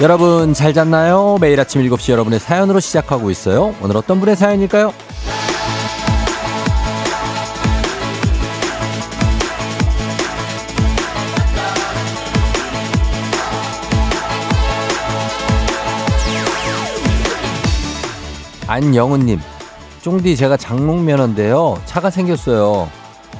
[0.00, 1.36] 여러분 잘 잤나요?
[1.42, 3.74] 매일 아침 7시 여러분의 사연으로 시작하고 있어요.
[3.82, 4.94] 오늘 어떤 분의 사연일까요?
[18.66, 19.38] 안영은님,
[20.00, 21.82] 쫑디 제가 장롱면허인데요.
[21.84, 22.88] 차가 생겼어요.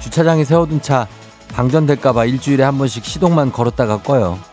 [0.00, 1.06] 주차장에 세워둔 차
[1.54, 4.49] 방전될까봐 일주일에 한 번씩 시동만 걸었다가 꺼요.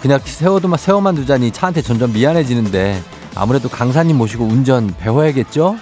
[0.00, 3.02] 그냥 세워도만 세워만 두자니 차한테 점점 미안해지는데
[3.34, 5.76] 아무래도 강사님 모시고 운전 배워야겠죠?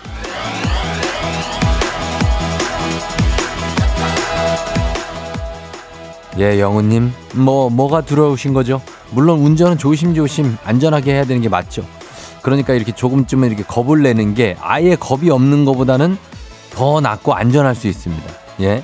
[6.39, 8.81] 예, 영우님, 뭐 뭐가 들어오신 거죠?
[9.13, 11.85] 물론 운전은 조심조심 안전하게 해야 되는 게 맞죠.
[12.43, 16.19] 그러니까 이렇게 조금쯤은 이렇게 겁을 내는 게 아예 겁이 없는 것보다는
[16.73, 18.25] 더 낫고 안전할 수 있습니다.
[18.63, 18.83] 예.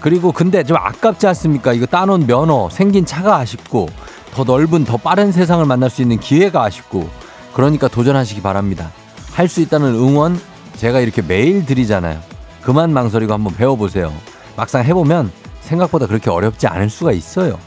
[0.00, 1.72] 그리고 근데 좀 아깝지 않습니까?
[1.74, 3.88] 이거 따놓은 면허, 생긴 차가 아쉽고
[4.34, 7.08] 더 넓은 더 빠른 세상을 만날 수 있는 기회가 아쉽고
[7.54, 8.90] 그러니까 도전하시기 바랍니다.
[9.32, 10.38] 할 수 있다는 응원
[10.76, 12.20] 제가 이렇게 매일 드리잖아요.
[12.62, 14.12] 그만 망설이고 한번 배워보세요.
[14.56, 17.58] 막상 해보면 생각보다 그렇게 어렵지 않을 수가 있어요.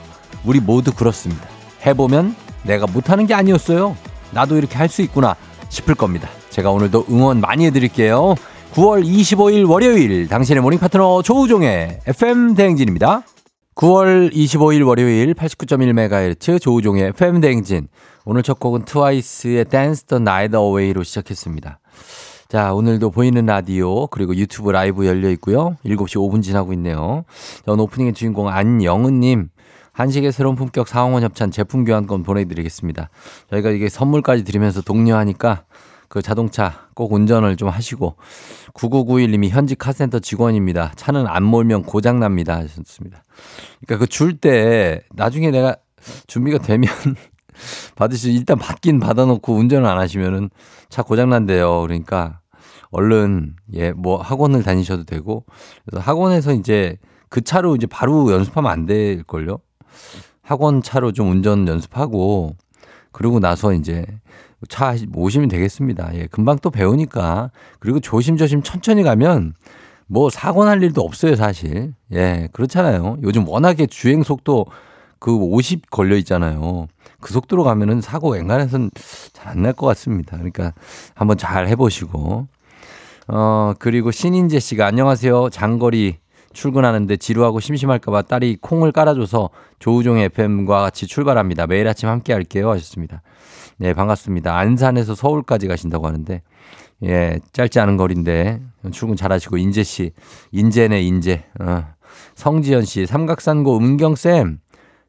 [0.43, 1.43] 우리 모두 그렇습니다.
[1.85, 3.95] 해보면 내가 못하는 게 아니었어요.
[4.31, 5.35] 나도 이렇게 할 수 있구나
[5.69, 6.27] 싶을 겁니다.
[6.49, 8.35] 제가 오늘도 응원 많이 해드릴게요.
[8.73, 13.23] 9월 25일 월요일 당신의 모닝 파트너 조우종의 FM 대행진입니다.
[13.77, 17.87] 9월 25일 월요일 89.1MHz 조우종의 대행진.
[18.25, 21.79] 오늘 첫 곡은 트와이스의 Dance the Night Away로 시작했습니다.
[22.49, 25.77] 자, 오늘도 보이는 라디오 그리고 유튜브 라이브 열려 있고요.
[25.85, 27.23] 7시 5분 지나고 있네요.
[27.67, 29.49] 자, 오프닝의 주인공 안영은님.
[29.91, 33.11] 한식의 새로운 품격 사홍원 협찬 제품 교환권 보내드리겠습니다.
[33.51, 35.65] 저희가 이게 선물까지 드리면서 독려하니까
[36.09, 38.15] 그 자동차 꼭 운전을 좀 하시고
[38.73, 40.93] 9991님이 현직 카센터 직원입니다.
[40.95, 43.23] 차는 안 몰면 고장 납니다 하셨습니다.
[43.85, 45.75] 그러니까 그 줄 때 나중에 내가
[46.27, 46.89] 준비가 되면
[47.95, 50.49] 받으시 일단 받긴 받아놓고 운전을 안 하시면은
[50.89, 51.81] 차 고장 난대요.
[51.81, 52.39] 그러니까
[52.91, 55.45] 얼른 예 뭐 학원을 다니셔도 되고
[55.85, 56.97] 그래서 학원에서 이제
[57.29, 59.59] 그 차로 이제 바로 연습하면 안 될 걸요.
[60.41, 62.55] 학원 차로 좀 운전 연습하고
[63.11, 64.05] 그러고 나서 이제
[64.69, 66.11] 차 오시면 되겠습니다.
[66.15, 67.51] 예, 금방 또 배우니까.
[67.79, 69.53] 그리고 조심조심 천천히 가면
[70.07, 71.93] 뭐 사고 날 일도 없어요, 사실.
[72.13, 73.17] 예, 그렇잖아요.
[73.23, 74.65] 요즘 워낙에 주행 속도
[75.19, 76.87] 그 50 걸려 있잖아요.
[77.19, 78.91] 그 속도로 가면은 사고 웬간해서는
[79.33, 80.37] 잘안 날 것 같습니다.
[80.37, 80.73] 그러니까
[81.15, 82.47] 한번 잘 해보시고.
[83.29, 85.49] 어, 그리고 신인재 씨가 안녕하세요.
[85.49, 86.17] 장거리
[86.53, 91.67] 출근하는데 지루하고 심심할까봐 딸이 콩을 깔아줘서 조우종 FM과 같이 출발합니다.
[91.67, 92.69] 매일 아침 함께 할게요.
[92.71, 93.21] 하셨습니다.
[93.79, 94.57] 네, 반갑습니다.
[94.57, 96.41] 안산에서 서울까지 가신다고 하는데,
[97.03, 98.59] 예, 짧지 않은 거리인데,
[98.91, 100.13] 출근 잘 하시고, 인재 씨,
[100.51, 101.43] 인재네, 인재.
[101.59, 101.85] 어.
[102.33, 104.59] 성지연 씨, 삼각산고 음경쌤,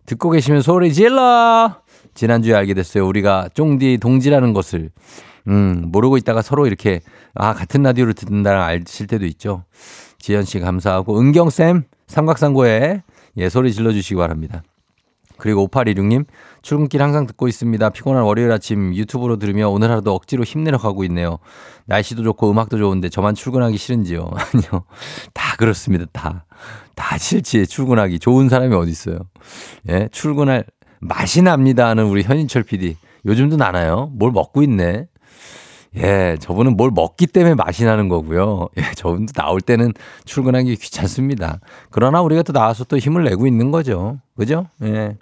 [0.05, 1.77] 듣고 계시면 소리 질러!
[2.15, 3.07] 지난주에 알게 됐어요.
[3.07, 4.91] 우리가 쫑디 동지라는 것을.
[5.47, 7.01] 음, 모르고 있다가 서로 이렇게,
[7.35, 9.65] 아, 같은 라디오를 듣는다랑 알실 때도 있죠.
[10.19, 13.03] 지연 씨 감사하고, 은경쌤, 삼각산고에,
[13.39, 14.63] 예, 소리 질러주시기 바랍니다.
[15.39, 16.27] 그리고 5816님,
[16.63, 17.91] 출근길 항상 듣고 있습니다.
[17.91, 21.39] 피곤한 월요일 아침 유튜브로 들으며 오늘 하루도 억지로 힘내려 가고 있네요.
[21.87, 24.29] 날씨도 좋고 음악도 좋은데 저만 출근하기 싫은지요?
[24.29, 24.85] 아니요.
[25.33, 26.05] 다 그렇습니다.
[26.13, 26.45] 다.
[26.95, 27.67] 다 싫지.
[27.67, 28.19] 출근하기.
[28.19, 29.19] 좋은 사람이 어디 있어요.
[29.89, 30.65] 예, 출근할
[31.01, 32.97] 맛이 납니다 하는 우리 현인철 PD.
[33.25, 34.11] 요즘도 나나요?
[34.15, 35.07] 뭘 먹고 있네.
[35.97, 38.69] 예, 저분은 뭘 먹기 때문에 맛이 나는 거고요.
[38.77, 39.93] 예, 저분도 나올 때는
[40.25, 41.61] 출근하기 귀찮습니다.
[41.91, 44.19] 그러나 우리가 또 나와서 또 힘을 내고 있는 거죠.
[44.37, 44.67] 그죠?
[44.83, 45.17] 예.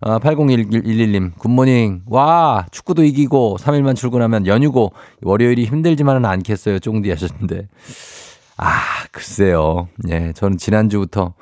[0.00, 2.02] 아, 8011님, 굿모닝.
[2.06, 4.92] 와, 축구도 이기고 3일만 출근하면 연휴고
[5.22, 6.78] 월요일이 힘들지만은 않겠어요.
[6.80, 7.68] 쫑디 하셨는데.
[8.58, 9.88] 아, 글쎄요.
[10.08, 11.34] 예, 저는 지난주부터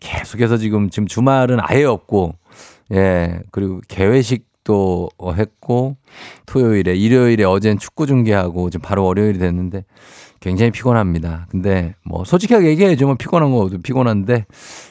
[0.00, 2.34] 계속해서 지금, 지금 주말은 아예 없고,
[2.92, 5.96] 예, 그리고 개회식도 했고,
[6.46, 9.84] 토요일에, 일요일에 어젠 축구 중계하고, 지금 바로 월요일이 됐는데,
[10.40, 11.46] 굉장히 피곤합니다.
[11.50, 13.06] 근데 뭐 솔직하게 얘기해야죠.
[13.06, 14.46] 뭐 피곤한 거 피곤한데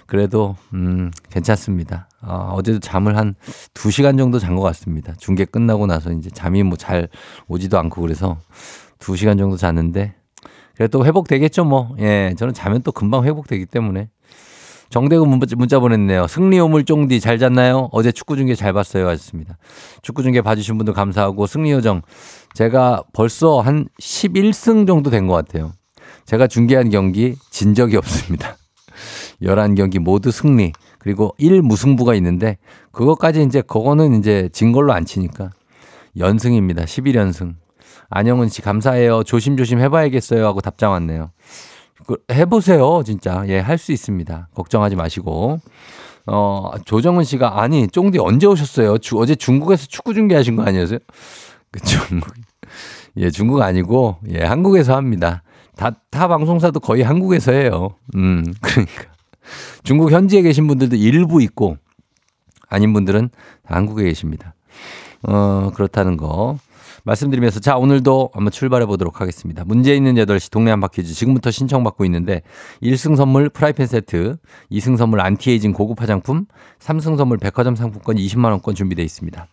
[0.05, 2.09] 그래도 음 괜찮습니다.
[2.21, 3.35] 어, 어제도 잠을 한
[3.73, 5.13] 2시간 정도 잔 것 같습니다.
[5.17, 7.07] 중계 끝나고 나서 이제 잠이 뭐 잘
[7.47, 8.37] 오지도 않고 그래서
[8.99, 10.15] 2시간 정도 잤는데
[10.75, 11.95] 그래도 회복되겠죠 뭐.
[11.99, 14.09] 예, 저는 자면 또 금방 회복되기 때문에
[14.89, 16.27] 정대근 문자, 문자 보냈네요.
[16.27, 17.89] 승리 오물 쫑디 잘 잤나요?
[17.91, 19.07] 어제 축구 중계 잘 봤어요.
[19.09, 19.57] 하셨습니다.
[20.01, 22.01] 축구 중계 봐주신 분들 감사하고 승리 요정
[22.53, 25.73] 제가 벌써 한 11승 정도 된 것 같아요.
[26.25, 28.55] 제가 중계한 경기 진 적이 없습니다.
[29.43, 30.71] 11경기 모두 승리.
[30.99, 32.57] 그리고 1무승부가 있는데
[32.91, 35.51] 그것까지 이제 그거는 이제 진 걸로 안 치니까
[36.17, 36.83] 연승입니다.
[36.83, 37.55] 11연승.
[38.09, 39.23] 안영은 씨 감사해요.
[39.23, 40.45] 조심조심 해봐야겠어요.
[40.45, 41.31] 하고 답장 왔네요.
[42.05, 43.01] 그 해보세요.
[43.03, 43.43] 진짜.
[43.47, 44.49] 예, 할 수 있습니다.
[44.55, 45.59] 걱정하지 마시고.
[46.27, 48.97] 어, 조정은 씨가 아니, 쫑디 언제 오셨어요?
[48.97, 50.99] 주, 어제 중국에서 축구 중계하신 거 아니었어요?
[51.71, 52.33] 그 중국.
[53.17, 55.41] 예, 중국 아니고 예, 한국에서 합니다.
[55.75, 57.95] 다, 타 방송사도 거의 한국에서 해요.
[58.15, 59.03] 음, 그러니까.
[59.83, 61.77] 중국 현지에 계신 분들도 일부 있고
[62.69, 63.29] 아닌 분들은
[63.63, 64.53] 한국에 계십니다.
[65.23, 66.57] 어, 그렇다는 거.
[67.07, 69.63] 말씀드리면서 자 오늘도 한번 출발해 보도록 하겠습니다.
[69.65, 72.41] 문제 있는 8시 동네 한바퀴즈 지금부터 신청받고 있는데
[72.83, 74.37] 1승 선물 프라이팬 세트,
[74.71, 76.45] 2승 선물 안티에이징 고급 화장품,
[76.79, 79.47] 3승 선물 백화점 상품권 20만 원권 준비되어 있습니다.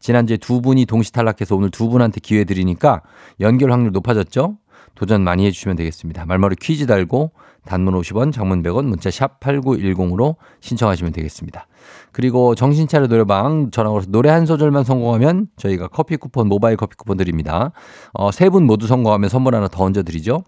[0.00, 3.02] 지난주에 두 분이 동시 탈락해서 오늘 두 분한테 기회 드리니까
[3.40, 4.58] 연결 확률 높아졌죠?
[4.96, 6.26] 도전 많이 해주시면 되겠습니다.
[6.26, 7.30] 말머리 퀴즈 달고
[7.64, 11.66] 단문 50원, 장문 100원, 문자 샵 8910으로 신청하시면 되겠습니다.
[12.12, 17.16] 그리고 정신차려 노래방 전화 걸어서 노래 한 소절만 성공하면 저희가 커피 쿠폰, 모바일 커피 쿠폰
[17.16, 17.72] 드립니다.
[18.12, 20.44] 어, 세 분 모두 성공하면 선물 하나 더 얹어 드리죠.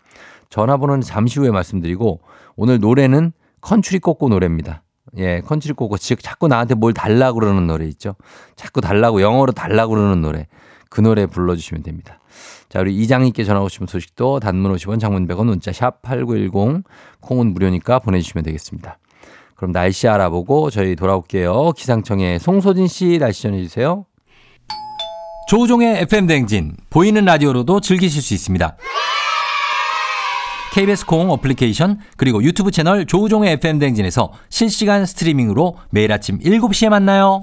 [0.50, 2.20] 전화번호는 잠시 후에 말씀드리고
[2.56, 4.82] 오늘 노래는 컨츄리 꼬꼬 노래입니다.
[5.18, 5.98] 예, 컨츄리 꼬꼬.
[5.98, 8.14] 즉, 자꾸 나한테 뭘 달라고 그러는 노래 있죠.
[8.56, 10.46] 자꾸 달라고, 영어로 달라고 그러는 노래.
[10.90, 12.18] 그 노래 불러주시면 됩니다.
[12.68, 16.84] 자, 우리 이장님께 전화 오시면 소식도 단문 50원, 장문 100원, 문자 샵 8910,
[17.20, 18.98] 콩은 무료니까 보내주시면 되겠습니다.
[19.56, 21.72] 그럼 날씨 알아보고 저희 돌아올게요.
[21.72, 24.04] 기상청에 송소진 씨 날씨 전해주세요.
[25.48, 28.76] 조우종의 FM 대행진 보이는 라디오로도 즐기실 수 있습니다.
[30.74, 37.42] KBS 콩 어플리케이션 그리고 유튜브 채널 조우종의 FM 대행진에서 실시간 스트리밍으로 매일 아침 7시에 만나요.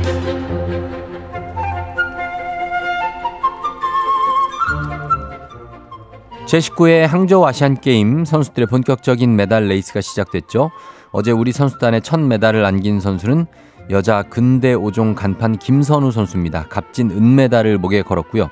[6.51, 10.71] 제19회 항저우 아시안게임 선수들의 본격적인 메달 레이스가 시작됐죠.
[11.11, 13.45] 어제 우리 선수단의 첫 메달을 안긴 선수는
[13.89, 16.67] 여자 근대 5종 간판 김선우 선수입니다.
[16.67, 18.49] 값진 은메달을 목에 걸었고요.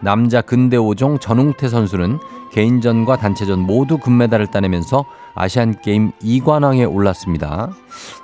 [0.00, 2.18] 남자 근대 5종 전웅태 선수는
[2.52, 5.04] 개인전과 단체전 모두 금메달을 따내면서
[5.34, 7.70] 아시안게임 2관왕에 올랐습니다.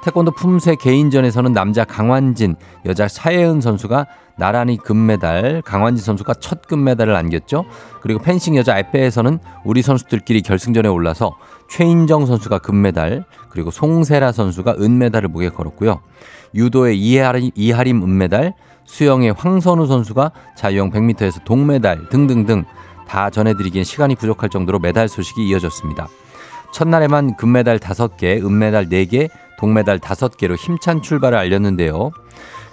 [0.05, 7.65] 태권도 품새 개인전에서는 남자 강환진, 여자 차예은 선수가 나란히 금메달, 강환진 선수가 첫 금메달을 안겼죠.
[8.01, 11.37] 그리고 펜싱 여자 에페에서는 우리 선수들끼리 결승전에 올라서
[11.71, 16.01] 최인정 선수가 금메달, 그리고 송세라 선수가 은메달을 목에 걸었고요.
[16.55, 18.55] 유도의 이하림, 이하림 은메달,
[18.85, 22.65] 수영의 황선우 선수가 자유형 100m에서 동메달 등등등
[23.08, 26.08] 다 전해드리기엔 시간이 부족할 정도로 메달 소식이 이어졌습니다.
[26.72, 32.12] 첫날에만 금메달 5개, 은메달 4개, 동메달 5개로 힘찬 출발을 알렸는데요.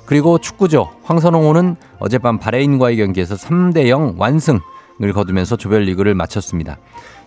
[0.06, 0.92] 그리고 축구죠.
[1.04, 6.78] 황선홍호는 어젯밤 바레인과의 경기에서 3대 0 완승을 거두면서 조별리그를 마쳤습니다.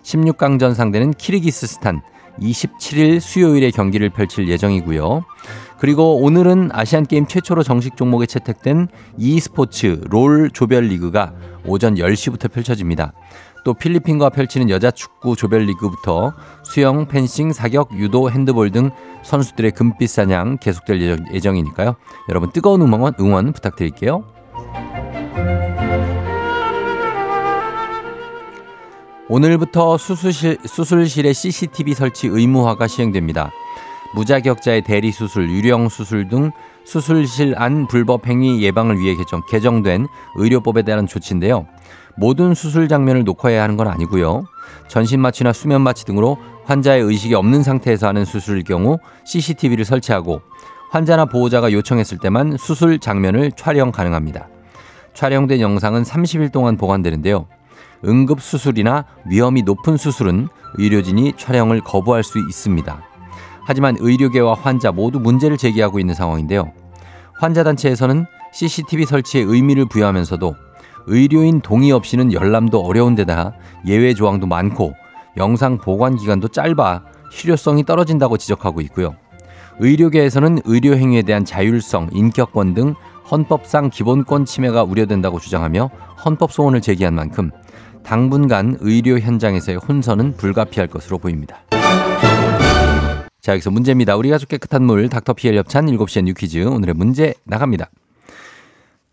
[0.03, 2.01] 16강전 상대는 키르기스스탄
[2.39, 5.25] 27일 수요일에 경기를 펼칠 예정이고요.
[5.79, 11.33] 그리고 오늘은 아시안게임 최초로 정식 종목에 채택된 e스포츠 롤 조별리그가
[11.65, 13.13] 오전 10시부터 펼쳐집니다.
[13.63, 16.33] 또 필리핀과 펼치는 여자 축구 조별리그부터
[16.63, 18.91] 수영, 펜싱, 사격, 유도, 핸드볼 등
[19.23, 21.01] 선수들의 금빛 사냥 계속될
[21.33, 21.95] 예정, 이니까요
[22.29, 24.23] 여러분 뜨거운 응원, 응원 부탁드릴게요.
[29.29, 33.51] 오늘부터 수술실, 수술실의 CCTV 설치 의무화가 시행됩니다.
[34.15, 36.51] 무자격자의 대리 수술, 유령 수술 등
[36.83, 41.67] 수술실 안 불법 행위 예방을 위해 개정, 개정된 의료법에 대한 조치인데요.
[42.17, 44.45] 모든 수술 장면을 녹화해야 하는 건 아니고요.
[44.87, 50.41] 전신 마취나 수면 마취 등으로 환자의 의식이 없는 상태에서 하는 수술일 경우 CCTV를 설치하고
[50.89, 54.47] 환자나 보호자가 요청했을 때만 수술 장면을 촬영 가능합니다.
[55.13, 57.47] 촬영된 영상은 30일 동안 보관되는데요.
[58.05, 63.08] 응급 수술이나 위험이 높은 수술은 의료진이 촬영을 거부할 수 있습니다.
[63.69, 66.71] 하지만 의료계와 환자 모두 문제를 제기하고 있는 상황인데요.
[67.39, 70.55] 환자단체에서는 CCTV 설치에 의미를 부여하면서도
[71.05, 73.53] 의료인 동의 없이는 열람도 어려운 데다
[73.85, 74.95] 예외 조항도 많고
[75.37, 79.15] 영상 보관 기간도 짧아 실효성이 떨어진다고 지적하고 있고요.
[79.77, 82.95] 의료계에서는 의료 행위에 대한 자율성, 인격권 등
[83.29, 85.91] 헌법상 기본권 침해가 우려된다고 주장하며
[86.25, 87.51] 헌법 소원을 제기한 만큼
[88.01, 91.59] 당분간 의료 현장에서의 혼선은 불가피할 것으로 보입니다.
[93.41, 94.17] 자, 여기서 문제입니다.
[94.17, 97.89] 우리 가족 깨끗한 물 닥터피엘 협찬 7시에 New Quiz 오늘의 문제 나갑니다.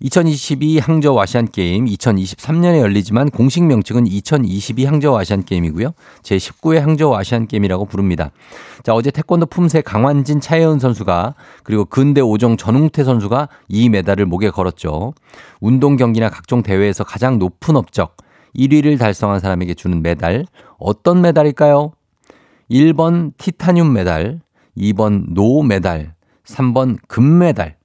[0.01, 5.93] 2022 항저우 아시안 게임 2023년에 열리지만 공식 명칭은 2022 항저우 아시안 게임이고요.
[6.23, 8.33] 제19회 항저우 아시안 게임이라고 부릅니다.
[8.83, 14.51] 자, 어제 태권도 품새 강환진 차혜은 선수가 그리고 근대 5종 전웅태 선수가 이 메달을 목에
[14.51, 15.15] 걸었죠.
[15.61, 18.17] 운동 경기나 각종 대회에서 가장 높은 업적
[18.57, 20.47] 1위를 달성한 사람에게 주는 메달
[20.79, 21.93] 어떤 메달일까요?
[22.71, 24.41] 1번 티타늄 메달,
[24.77, 27.77] 2번 no 메달, 3번 금메달.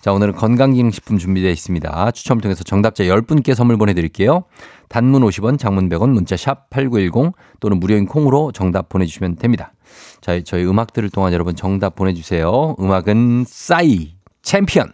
[0.00, 2.10] 자, 오늘은 건강기능식품 준비되어 있습니다.
[2.12, 4.44] 추첨을 통해서 정답자 10분께 선물 보내드릴게요.
[4.88, 9.72] 단문 50원, 장문 100원, 문자 샵 8910 또는 무료인 콩으로 정답 보내주시면 됩니다.
[10.20, 12.76] 자, 저희 음악 들을 동안 여러분 정답 보내주세요.
[12.78, 14.92] 음악은 싸이 챔피언.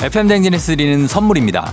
[0.00, 1.72] FM 대행진에서 드리는 선물입니다.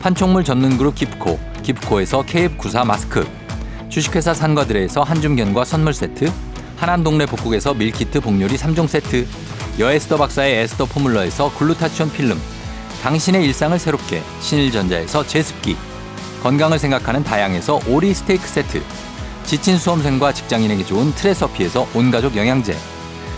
[0.00, 3.28] 판촉물 전문 그룹 기프코, 기프코에서 KF94 마스크,
[3.88, 6.30] 주식회사 산과들에서 한줌견과 선물 세트,
[6.78, 9.26] 하남 동네 복국에서 밀키트 복요리 3종 세트
[9.80, 12.38] 여에스더 박사의 에스더 포뮬러에서 글루타치온 필름
[13.02, 15.76] 당신의 일상을 새롭게 신일전자에서 제습기
[16.42, 18.80] 건강을 생각하는 다양에서 오리 스테이크 세트
[19.44, 22.76] 지친 수험생과 직장인에게 좋은 트레서피에서 온가족 영양제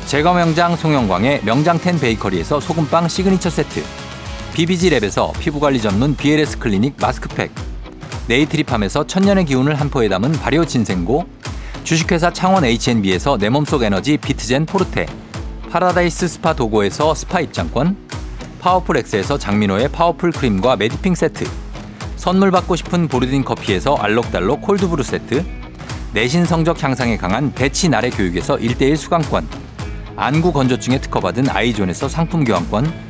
[0.06, 3.82] 제과 명장 송영광의 명장텐 베이커리에서 소금빵 시그니처 세트
[4.54, 7.52] BBG랩에서 피부관리 전문 BLS 클리닉 마스크팩.
[8.26, 11.24] 네이트리팜에서 천년의 기운을 한 포에 담은 발효 진생고.
[11.84, 15.06] 주식회사 창원 H&B에서 내 몸속 에너지 비트젠 포르테.
[15.70, 17.96] 파라다이스 스파 도고에서 스파 입장권.
[18.60, 21.48] 파워풀 엑스에서 장민호의 파워풀 크림과 메디핑 세트.
[22.16, 25.44] 선물 받고 싶은 보르딘 커피에서 알록달록 콜드브루 세트.
[26.12, 29.48] 내신 성적 향상에 강한 대치 나래 교육에서 1대1 수강권.
[30.16, 33.09] 안구 건조증에 특허받은 아이존에서 상품 교환권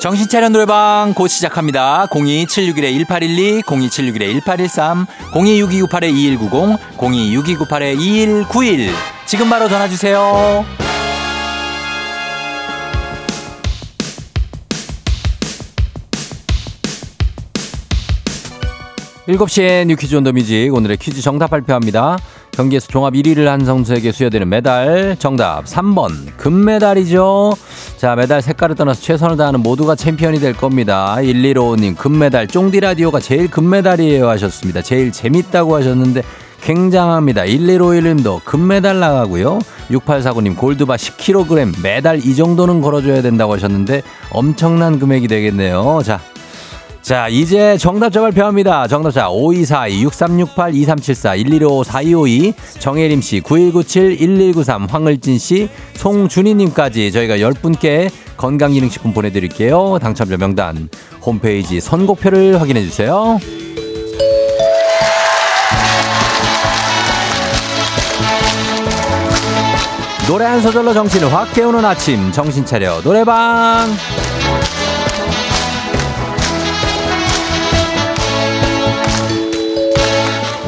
[0.00, 2.06] 정신차려 노래방 곧 시작합니다.
[2.10, 8.90] 02761-1812, 02761-1813, 026298-2190, 026298-2191.
[9.26, 10.64] 지금 바로 전화주세요.
[19.28, 22.18] 7시에 New Quiz on the Music 오늘의 퀴즈 정답 발표합니다.
[22.52, 27.52] 경기에서 종합 1위를 한 선수에게 수여되는 메달 정답 3번 금메달이죠.
[27.96, 31.16] 자 메달 색깔을 떠나서 최선을 다하는 모두가 챔피언이 될 겁니다.
[31.18, 34.82] 115님 금메달 쫑디 라디오가 제일 금메달이에요 하셨습니다.
[34.82, 36.22] 제일 재밌다고 하셨는데
[36.60, 37.44] 굉장합니다.
[37.44, 39.60] 1151님도 금메달 나가고요.
[39.90, 46.02] 6849님 골드바 10kg 메달 이 정도는 걸어줘야 된다고 하셨는데 엄청난 금액이 되겠네요.
[46.04, 46.20] 자
[47.06, 48.88] 자, 이제 정답자 발표합니다.
[48.88, 58.10] 정답자 5242, 6368, 2374, 115, 4252, 정혜림 씨, 9197, 1193, 황을진 씨, 송준희님까지 저희가 10분께
[58.36, 60.00] 건강기능식품 보내드릴게요.
[60.02, 60.88] 당첨자 명단
[61.24, 63.38] 홈페이지 선곡표를 확인해주세요.
[70.26, 73.94] 노래 한 소절로 정신을 확 깨우는 아침 정신 차려 노래방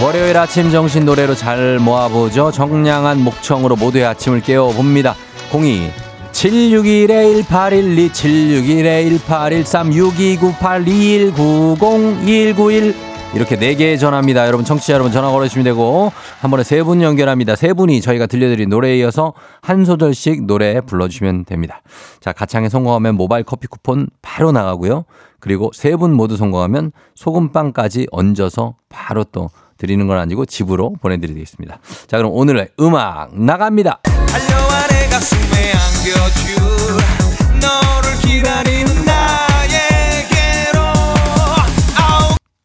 [0.03, 2.53] 월요일 아침 정신 노래로 잘 모아보죠.
[2.53, 5.15] 정량한 목청으로 모두의 아침을 깨워봅니다.
[5.53, 5.91] 02
[6.33, 12.95] 761에 1812 761에 1813 6298 2190 191
[13.35, 14.47] 이렇게 네 개의 전화입니다.
[14.47, 17.57] 여러분 청취자 여러분 전화 걸어주시면 되고 한 번에 세 분 연결합니다.
[17.57, 21.83] 세 분이 저희가 들려드린 노래에 이어서 한 소절씩 노래 불러주시면 됩니다.
[22.21, 25.05] 자 가창에 성공하면 모바일 커피 쿠폰 바로 나가고요.
[25.41, 31.79] 그리고 세 분 모두 성공하면 소금빵까지 얹어서 바로 또 드리는 건 아니고 집으로 보내드리겠습니다.
[32.07, 34.01] 자, 그럼 오늘의 음악 나갑니다.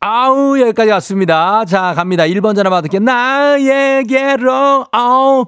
[0.05, 1.63] 아우 여기까지 왔습니다.
[1.65, 2.24] 자 갑니다.
[2.24, 5.46] 1번 전화 받을게 나에게로 아우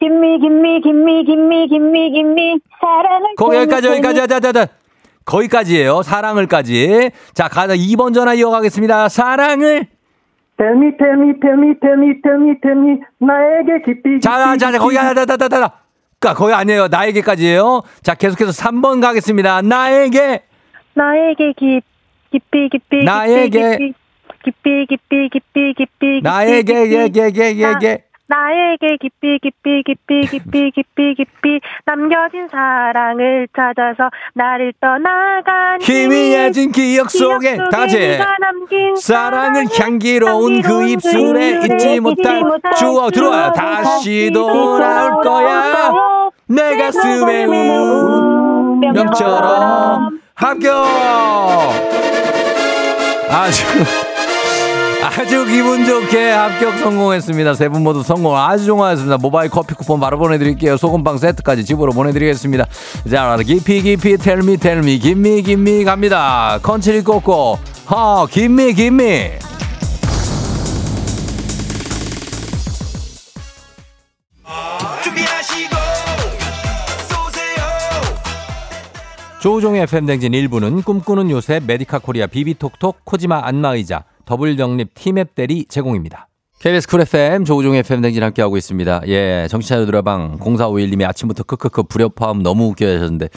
[0.00, 4.66] 김미 김미 김미 김미 김미 김미 사랑을 거기 여기까지 여기까지 하자
[5.28, 6.02] 거기까지예요.
[6.02, 7.10] 사랑을까지.
[7.34, 9.10] 자, 가다 2번 전화 이어가겠습니다.
[9.10, 9.86] 사랑을.
[10.58, 14.56] Tell me, tell me, tell me, tell me, tell me, tell me, 나에게 깊이, 자,
[14.56, 15.72] 자, 자, 거기, 다, 다, 다, 다, 다.
[16.20, 16.88] 까 거기 아니에요.
[16.88, 17.82] 나에게까지예요.
[18.02, 19.62] 자, 계속해서 3번 가겠습니다.
[19.62, 20.42] 나에게.
[20.94, 21.82] 나에게 깊,
[22.32, 23.94] 깊이, 깊이, 나에게.
[24.42, 28.07] 깊이, 깊이, 깊이, 깊이, 나에게, 예, 예, 예, 예, 예.
[28.28, 37.56] 나에게 깊이 깊이 깊이 깊이 깊이 깊이 남겨진 사랑을 찾아서 나를 떠나간 희미해진 기억 속에
[37.56, 38.18] 다 같이
[39.00, 42.42] 사랑을 향기로운 그 입술에 잊지 못할
[42.76, 43.52] 주어 들어와요.
[43.54, 45.92] 다시 돌아올 거야.
[46.46, 47.44] 내 가슴에
[48.84, 50.86] 운명처럼 합격
[53.30, 53.64] 아주
[55.16, 57.54] 아주 기분 좋게 합격 성공했습니다.
[57.54, 59.18] 세 분 모두 성공 아주 좋아했습니다.
[59.18, 60.76] 모바일 커피 쿠폰 바로 보내드릴게요.
[60.76, 62.66] 소금빵 세트까지 집으로 보내드리겠습니다.
[63.10, 66.58] 자, 깊이 깊이 텔미 텔미 김미 김미 갑니다.
[66.62, 67.58] 컨치리 꽂고
[67.90, 69.30] 허 김미 김미
[79.40, 86.28] 조우종의 FM댕진 1부는 꿈꾸는 요새 메디카 코리아 비비톡톡 코지마 안마의자 더블정립 티맵 대리 제공입니다.
[86.60, 89.02] KBS Cool FM 조우종의 FM 댕진 함께하고 있습니다.
[89.06, 93.28] 예, 청취자 유드라방 0451님이 아침부터 크크크 불협화음 너무 웃겨 하셨는데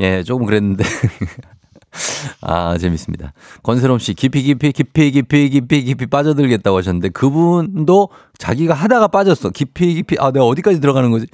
[0.00, 0.84] 예, 조금 그랬는데
[2.42, 3.32] 아, 재밌습니다.
[3.62, 9.50] 권세롬 씨, 깊이, 깊이, 깊이, 깊이, 깊이, 깊이 빠져들겠다고 하셨는데, 그분도 자기가 하다가 빠졌어.
[9.50, 11.26] 깊이, 깊이, 아, 내가 어디까지 들어가는 거지?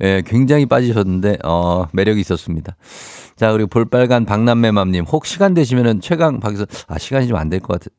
[0.00, 2.76] 예, 굉장히 빠지셨는데, 어, 매력이 있었습니다.
[3.36, 7.78] 자, 그리고 볼빨간 박남매맘님, 혹 시간 되시면은 최강 박에서, 아, 시간이 좀 안 될 것
[7.78, 7.90] 같아.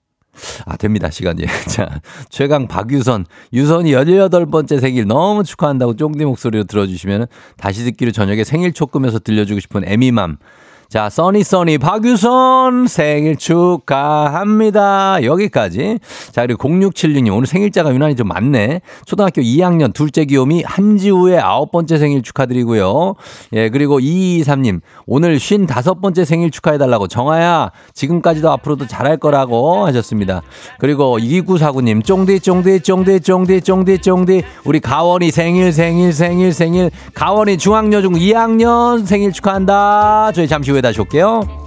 [0.66, 1.10] 아, 됩니다.
[1.10, 1.46] 시간이.
[1.68, 3.26] 자, 최강 박유선.
[3.54, 7.28] 유선이 18번째 생일 너무 축하한다고 쫑디 목소리로 들어주시면
[7.58, 10.38] 다시 듣기로 저녁에 생일 촉금에서 들려주고 싶은 에미맘.
[10.90, 15.22] 자, 써니 써니 박유선 생일 축하합니다.
[15.22, 16.00] 여기까지.
[16.32, 18.80] 자, 그리고 0676님 오늘 생일자가 유난히 좀 많네.
[19.04, 23.16] 초등학교 2학년 둘째 귀요미 한지우의 아홉 번째 생일 축하드리고요.
[23.52, 30.42] 예, 그리고 223님 오늘 55번째 생일 축하해달라고 정아야 지금까지도 앞으로도 잘할 거라고 하셨습니다.
[30.80, 37.58] 그리고 2949님 쫑디 쫑디 쫑디 쫑디 쫑디 쫑디 우리 가원이 생일 생일 생일 생일 가원이
[37.58, 40.32] 중학여중 2학년 생일 축하한다.
[40.34, 41.67] 저희 잠시 후에 다시 올게요.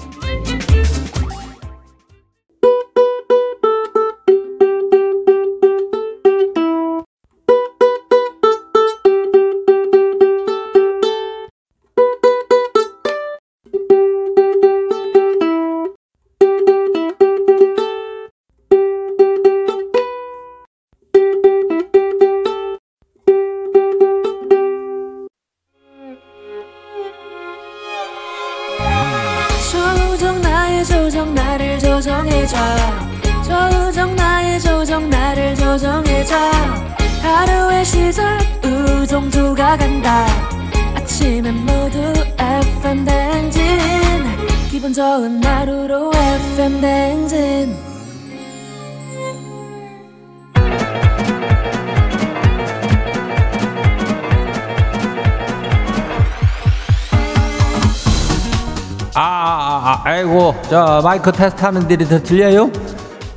[60.70, 62.70] 저 마이크 테스트 하는 데이 더 들려요?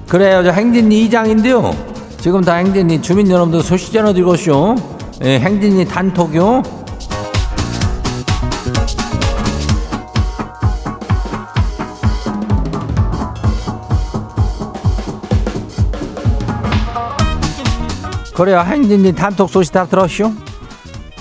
[0.07, 1.75] 그래요, 저 행진리 이장인데요.
[2.19, 4.75] 지금 다 행진리 주민 여러분들 소식 전해드리고쇼.
[5.23, 6.61] 예, 행진리 단톡요.
[18.35, 20.52] 그래요, 행진리 단톡 소식 다 들었쇼?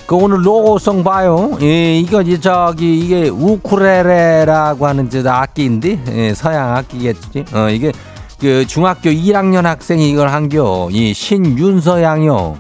[0.06, 1.56] 그 오늘 로고송 봐요.
[1.62, 7.44] 예, 이거 저기 이게 우쿠레레라고 하는 저 악기인데 예, 서양 악기겠지.
[7.54, 7.92] 어 이게
[8.40, 10.88] 그 중학교 1학년 학생이 이걸 한겨.
[10.90, 12.56] 이 신윤서양요.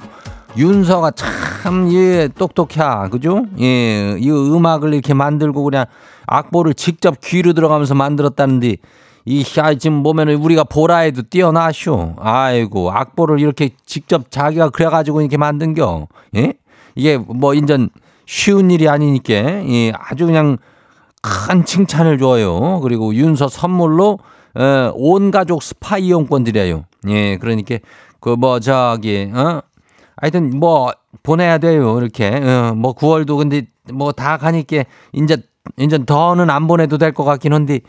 [0.56, 3.08] 윤서가 참 예, 똑똑해.
[3.10, 3.44] 그죠?
[3.60, 5.86] 예, 이 음악을 이렇게 만들고 그냥
[6.26, 8.76] 악보를 직접 귀로 들어가면서 만들었다는데
[9.24, 12.16] 이 야, 지금 보면은 우리가 보라에도 뛰어나쇼.
[12.18, 16.08] 아이고, 악보를 이렇게 직접 자기가 그래가지고 이렇게 만든겨.
[16.36, 16.54] 예?
[16.94, 17.90] 이게 뭐 인전
[18.26, 20.58] 쉬운 일이 아니니까 예, 아주 그냥
[21.22, 22.80] 큰 칭찬을 줘요.
[22.82, 24.18] 그리고 윤서 선물로
[24.54, 26.84] 어, 온 가족 스파 이용권 드려요.
[27.08, 27.78] 예, 그러니까
[28.20, 29.62] 그 뭐 저기 어
[30.16, 31.98] 하여튼 뭐 보내야 돼요.
[31.98, 35.38] 이렇게 어, 뭐 9월도 근데 뭐 다 가니까 이제
[35.78, 37.80] 이제 더는 안 보내도 될 것 같긴 한데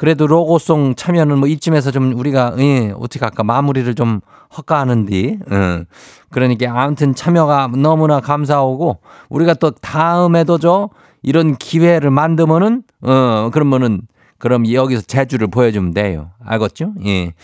[0.00, 5.84] 그래도 로고송 참여는 뭐 이쯤에서 좀 우리가 예, 어떻게 할까 마무리를 좀 하는데 어.
[6.30, 10.88] 그러니까 아무튼 참여가 너무나 감사하고 우리가 또 다음에도 저
[11.22, 14.00] 이런 기회를 만들면은 어 그러면은
[14.38, 16.30] 그럼 여기서 제주를 보여주면 돼요.
[16.46, 16.94] 알겠죠?
[17.04, 17.34] 예.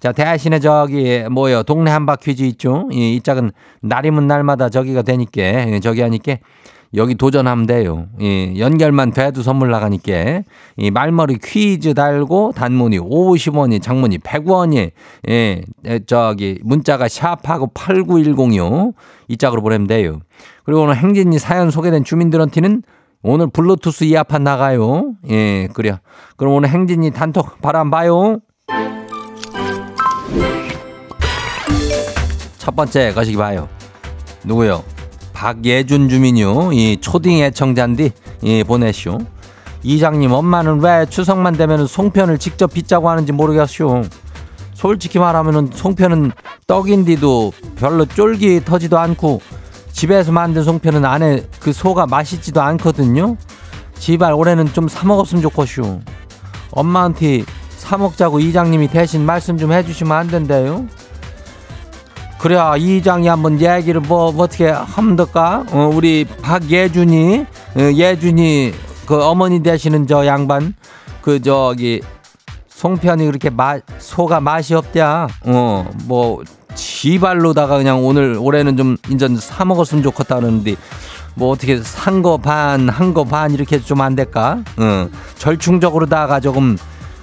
[0.00, 2.88] 자, 대신에 저기, 뭐요, 동네 한바 퀴즈 있죠?
[2.94, 3.52] 예, 이 짝은
[3.82, 6.36] 날이면 날마다 저기가 되니까, 예, 저기 하니까,
[6.96, 8.06] 여기 도전하면 돼요.
[8.22, 10.42] 예, 연결만 돼도 선물 나가니까,
[10.78, 14.90] 이 말머리 퀴즈 달고, 단문이 50원이, 장문이 100원이,
[15.28, 15.62] 예,
[16.06, 18.94] 저기, 문자가 샵하고 89106,
[19.28, 20.20] 이 짝으로 보내면 돼요.
[20.64, 22.82] 그리고 오늘 행진이 사연 소개된 주민들한테는
[23.22, 25.12] 오늘 블루투스 이어판 나가요.
[25.28, 25.98] 예, 그래요.
[26.36, 28.38] 그럼 오늘 행진이 단톡 바람 봐요.
[32.58, 33.68] 첫 번째 가시기 봐요.
[34.44, 34.82] 누구요?
[35.36, 36.72] 박예준 주민요.
[36.72, 38.10] 이 초딩 애청자인데
[38.44, 39.18] 예, 보내시오.
[39.82, 44.04] 이장님 엄마는 왜 추석만 되면 송편을 직접 빚자고 하는지 모르겠쇼.
[44.72, 46.32] 솔직히 말하면은 송편은
[46.66, 49.42] 떡인데도 별로 쫄깃하지도 않고
[49.92, 53.36] 집에서 만든 송편은 안에 그 소가 맛있지도 않거든요.
[53.98, 56.00] 지발 올해는 좀 사 먹었으면 좋겠쇼.
[56.70, 57.44] 엄마한테
[57.76, 60.86] 사 먹자고 이장님이 대신 말씀 좀 해주시면 안 된대요.
[62.38, 65.64] 그래 이 이장이 한번 얘기를 뭐, 뭐 어떻게 하면 될까?
[65.70, 67.46] 어, 우리 박예준이
[67.76, 68.72] 어, 예준이
[69.06, 70.74] 그 어머니 되시는 저 양반
[71.22, 72.02] 그 저기
[72.68, 75.28] 송편이 그렇게 맛 소가 맛이 없대야.
[75.46, 76.42] 어 뭐
[76.74, 80.76] 지발로다가 그냥 오늘 올해는 좀 인전 사 먹었으면 좋겠다는데
[81.34, 84.58] 뭐 어떻게 산 거 반 한 거 반 이렇게 좀 안 될까?
[84.76, 86.76] 어 절충적으로다가 조금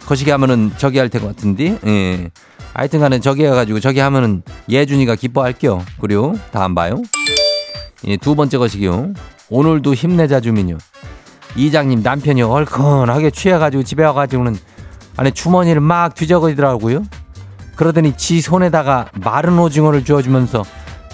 [0.08, 1.78] 거시기 하면은 저기 할 것 같은데.
[1.86, 2.32] 예.
[2.74, 5.84] 하여튼 간에 저기 해가지고 저기 하면은 예준이가 기뻐할게요.
[6.02, 7.02] 그리고 다음 봐요.
[8.06, 9.14] 예, 두 번째 것이기요.
[9.50, 10.78] 오늘도 힘내자 주민요.
[11.56, 14.58] 이장님 남편이 얼큰하게 취해가지고 집에 와가지고는
[15.18, 17.04] 안에 주머니를 막 뒤적이더라고요.
[17.76, 20.64] 그러더니 지 손에다가 마른 오징어를 주어주면서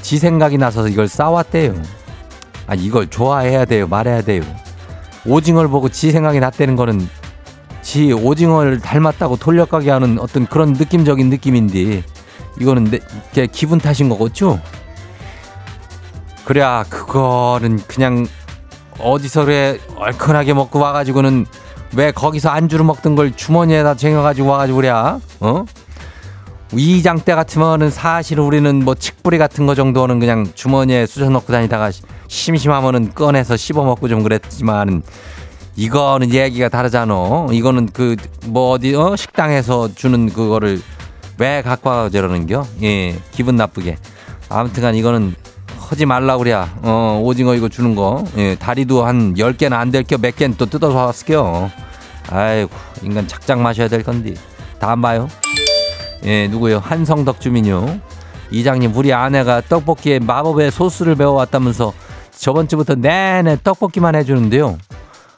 [0.01, 1.75] 지 생각이 나서 이걸 싸왔대요.
[2.67, 3.87] 아 이걸 좋아해야 돼요.
[3.87, 4.43] 말해야 돼요.
[5.25, 7.07] 오징어를 보고 지 생각이 났다는 거는
[7.81, 12.03] 지 오징어를 닮았다고 돌려가게 하는 어떤 그런 느낌적인 느낌인데
[12.59, 12.99] 이거는 내,
[13.31, 14.59] 제 기분 탓인 거겠죠?
[16.45, 18.27] 그래야 그거는 그냥
[18.99, 21.45] 어디서 그래 얼큰하게 먹고 와가지고는
[21.95, 25.65] 왜 거기서 안주로 먹던 걸 주머니에다 쟁여가지고 와가지고 그래 어?
[26.73, 31.89] 이장 때 같으면은 사실 우리는 뭐 칡뿌리 같은 거 정도는 그냥 주머니에 쑤셔 넣고 다니다가
[32.27, 35.01] 심심하면은 꺼내서 씹어 먹고 좀 그랬지만
[35.79, 37.47] 이거는 얘기가 다르잖아.
[37.51, 38.15] 이거는 그
[38.45, 40.81] 뭐 어디 어 식당에서 주는 그거를
[41.37, 42.65] 왜 갖고 와 저러는겨?
[42.83, 43.97] 예, 기분 나쁘게.
[44.49, 45.35] 아무튼간 이거는
[45.77, 46.73] 하지 말라 그래야.
[46.81, 48.23] 어, 오징어 이거 주는 거.
[48.37, 51.71] 예, 다리도 한 10개는 안 될 겨 몇 개는 또 뜯어서 왔을게요.
[52.29, 52.69] 아이고,
[53.03, 54.33] 인간 작작 마셔야 될 건데.
[54.79, 55.27] 다음 봐요.
[56.25, 56.79] 예, 누구요?
[56.79, 57.99] 한성덕 주민요.
[58.51, 61.93] 이장님, 우리 아내가 떡볶이에 마법의 소스를 배워왔다면서
[62.35, 64.77] 저번 주부터 내내 떡볶이만 해주는데요.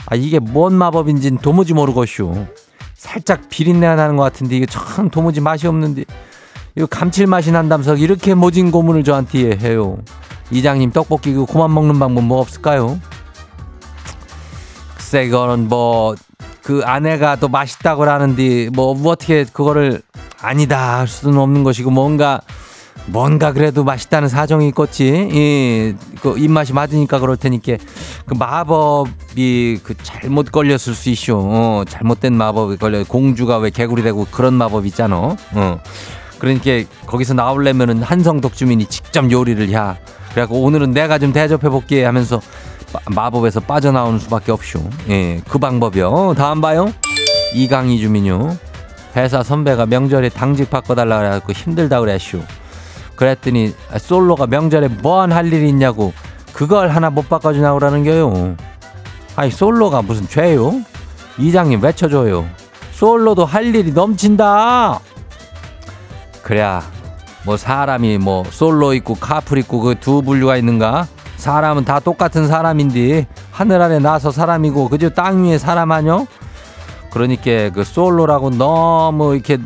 [0.07, 2.47] 아, 이게 뭔 마법인진 도무지 모르겠슈.
[2.95, 6.05] 살짝 비린내가 나는 것 같은데 이게 참 도무지 맛이 없는데
[6.75, 9.97] 이거 감칠맛이 난다면서 이렇게 모진 고문을 저한테 해요.
[10.51, 12.99] 이장님 떡볶이 그 그만 먹는 방법 뭐 없을까요?
[14.95, 16.15] 글쎄 이거는 뭐
[16.63, 20.01] 그 아내가 또 맛있다고 하는데 뭐, 뭐 어떻게 그거를
[20.41, 22.41] 아니다 할 수는 없는 것이고 뭔가
[23.07, 25.07] 뭔가 그래도 맛있다는 사정이 있겠지.
[25.31, 27.77] 이, 그 입맛이 맞으니까 그럴 테니까
[28.25, 31.37] 그 마법이 그 잘못 걸렸을 수 있쇼.
[31.37, 33.03] 어, 잘못된 마법이 걸려.
[33.03, 35.35] 공주가 왜 개구리 되고 그런 마법 있잖아.
[35.53, 35.79] 어.
[36.39, 39.75] 그러니까 거기서 나오려면은 한성덕 주민이 직접 요리를 해.
[40.31, 42.41] 그래갖고 오늘은 내가 좀 대접해 볼게 하면서
[43.11, 44.81] 마법에서 빠져나오는 수밖에 없쇼.
[45.09, 46.33] 예, 그 방법이요.
[46.37, 46.91] 다음 봐요.
[47.53, 48.57] 이강희 주민요.
[49.15, 52.39] 회사 선배가 명절에 당직 바꿔달라 그래갖고 힘들다 그랬쇼.
[53.25, 56.11] 그랬더니 솔로가 명절에 뭔 할 일이 있냐고
[56.53, 58.55] 그걸 하나 못 바꿔주냐고 그러는 거요.
[59.35, 60.81] 아니 솔로가 무슨 죄요?
[61.37, 62.47] 이장님 외쳐줘요.
[62.93, 64.99] 솔로도 할 일이 넘친다.
[66.41, 66.81] 그래야
[67.45, 71.07] 뭐 사람이 뭐 솔로 있고 카풀 있고 그 두 분류가 있는가?
[71.37, 76.25] 사람은 다 똑같은 사람인데 하늘 아래 나서 사람이고 그저 땅 위에 사람 아뇨?
[77.11, 79.59] 그러니까 그 솔로라고 너무 이렇게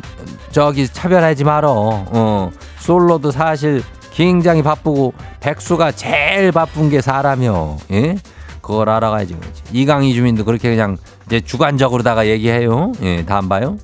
[0.52, 1.72] 저기 차별하지 말어.
[1.74, 2.52] 어.
[2.86, 7.78] 솔로도 사실 굉장히 바쁘고 백수가 제일 바쁜 게 사람이요.
[7.92, 8.16] 예?
[8.62, 9.36] 그걸 알아가야지.
[9.74, 12.92] 이강희 주민도 그렇게 그냥 이제 주관적으로다가 얘기해요.
[13.02, 13.78] 예, 다음 봐요.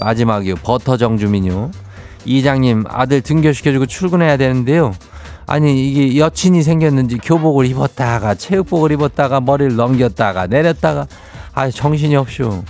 [0.00, 0.56] 마지막이요.
[0.56, 1.70] 버터 정 주민요.
[2.26, 4.92] 이장님 아들 등교시켜주고 출근해야 되는데요.
[5.46, 11.06] 아니 이게 여친이 생겼는지 교복을 입었다가 체육복을 입었다가 머리를 넘겼다가 내렸다가
[11.54, 12.64] 아 정신이 없쇼.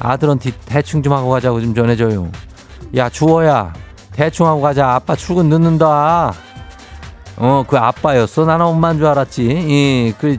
[0.00, 2.32] 아들한테 대충 좀 하고 가자고 좀 전해줘요.
[2.96, 3.72] 야 주호야
[4.14, 4.94] 대충 하고 가자.
[4.94, 6.32] 아빠 출근 늦는다.
[7.36, 8.44] 어, 그 아빠였어.
[8.44, 9.48] 나는 엄마인 줄 알았지.
[9.48, 10.38] 예, 그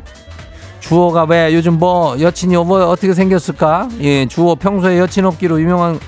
[0.79, 3.89] 주호가 왜 요즘 뭐 여친이 뭐 어떻게 생겼을까?
[3.99, 5.99] 예, 주호 평소에 여친 없기로 유명한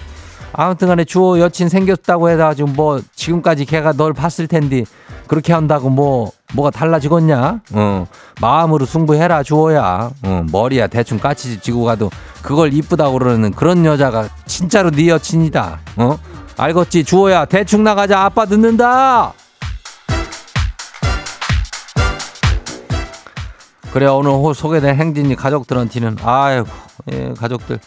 [0.53, 4.86] 아무튼 간에 주호 여친 생겼다고 해가지고 뭐 지금까지 걔가 널 봤을 텐데
[5.27, 7.60] 그렇게 한다고 뭐 뭐가 달라지겠냐?
[7.73, 8.08] 어,
[8.39, 10.12] 마음으로 승부해라 주호야.
[10.23, 12.10] 어, 머리야 대충 까치 지고 가도
[12.41, 15.80] 그걸 이쁘다고 그러는 그런 여자가 진짜로 네 여친이다.
[15.97, 16.17] 어?
[16.58, 19.34] 알겠지 주호야 대충 나가자 아빠 늦는다.
[23.93, 26.67] 그래 오늘 호- 소개된 행진이 가족들한테는 아이고
[27.12, 27.80] 예, 가족들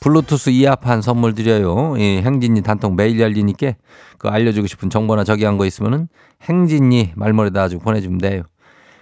[0.00, 1.94] 블루투스 이어판 선물 드려요.
[1.98, 3.72] 예, 행진이 단통 매일 열리니까
[4.18, 6.08] 그 알려주고 싶은 정보나 저기 한 거 있으면은
[6.42, 8.42] 행진이 말머리다 아주 보내주면 돼요.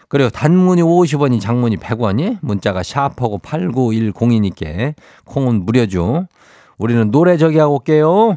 [0.09, 6.27] 그리고 단문이 50원이 장문이 100원이 문자가 샤프하고 8910이니까 콩은 무료죠.
[6.79, 8.37] 우리는 노래 저기 하고 올게요.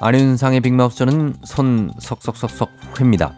[0.00, 3.34] 안윤상의 빅마우스는 손 석석석석 회입니다.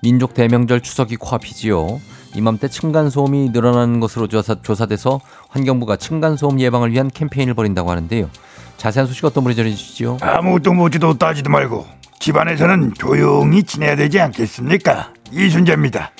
[0.00, 2.00] 민족 대명절 추석이 코앞이지요.
[2.34, 8.30] 이맘때 층간소음이 늘어나는 것으로 조사, 조사 돼서 환경부가 층간소음 예방을 위한 캠페인을 벌인다고 하는데요.
[8.78, 10.18] 자세한 소식 어떤 분이 전해주시죠?
[10.20, 11.86] 아무것도 묻지도 따지도 말고
[12.18, 15.12] 집안에서는 조용히 지내야 되지 않겠습니까?
[15.32, 16.12] 이순재입니다.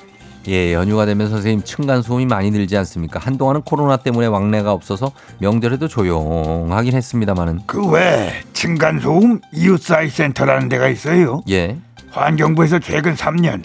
[0.48, 3.18] 예, 연휴가 되면 선생님 층간 소음이 많이 늘지 않습니까?
[3.18, 10.88] 한동안은 코로나 때문에 왕래가 없어서 명절에도 조용하긴 했습니다마는 그외 층간 소음 이웃 사이 센터라는 데가
[10.88, 11.42] 있어요.
[11.48, 11.76] 예,
[12.10, 13.64] 환경부에서 최근 3년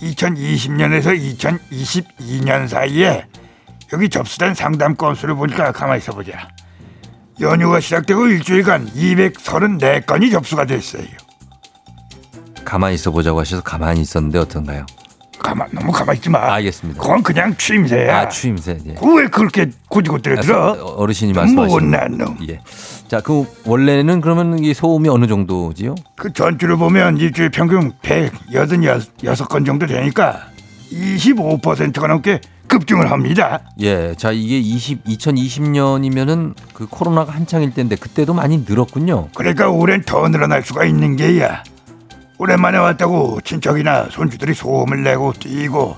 [0.00, 3.26] 2020년에서 2022년 사이에
[3.92, 6.48] 여기 접수된 상담 건수를 보니까 가만히 있어 보자.
[7.40, 11.06] 연휴가 시작되고 일주일간 234건이 접수가 됐어요.
[12.64, 14.84] 가만히 있어 보자고 하셔서 가만히 있었는데 어떤가요?
[15.38, 16.38] 가만 너무 가만히 있지 마.
[16.54, 17.00] 알겠습니다.
[17.00, 18.16] 그건 그냥 취임새야.
[18.18, 18.78] 아, 추임새.
[18.86, 18.94] 예.
[18.94, 20.72] 그왜 그렇게 고지고대로 들어?
[20.96, 22.36] 어르신이 좀 말씀하시는 못난 놈.
[22.48, 22.60] 예.
[23.08, 25.94] 자, 그 원래는 그러면 이 소음이 어느 정도지요?
[26.16, 30.48] 그 전주를 보면 일주일 평균 186건 정도 되니까
[30.92, 33.60] 25%가 넘게 급증을 합니다.
[33.80, 34.14] 예.
[34.14, 39.28] 자, 이게 20 2020년이면은 그 코로나가 한창일 때인데 그때도 많이 늘었군요.
[39.34, 41.62] 그러니까 올해는 더 늘어날 수가 있는 게야.
[42.38, 45.96] 오랜만에 왔다고 친척이나 손주들이 소음을 내고 뛰고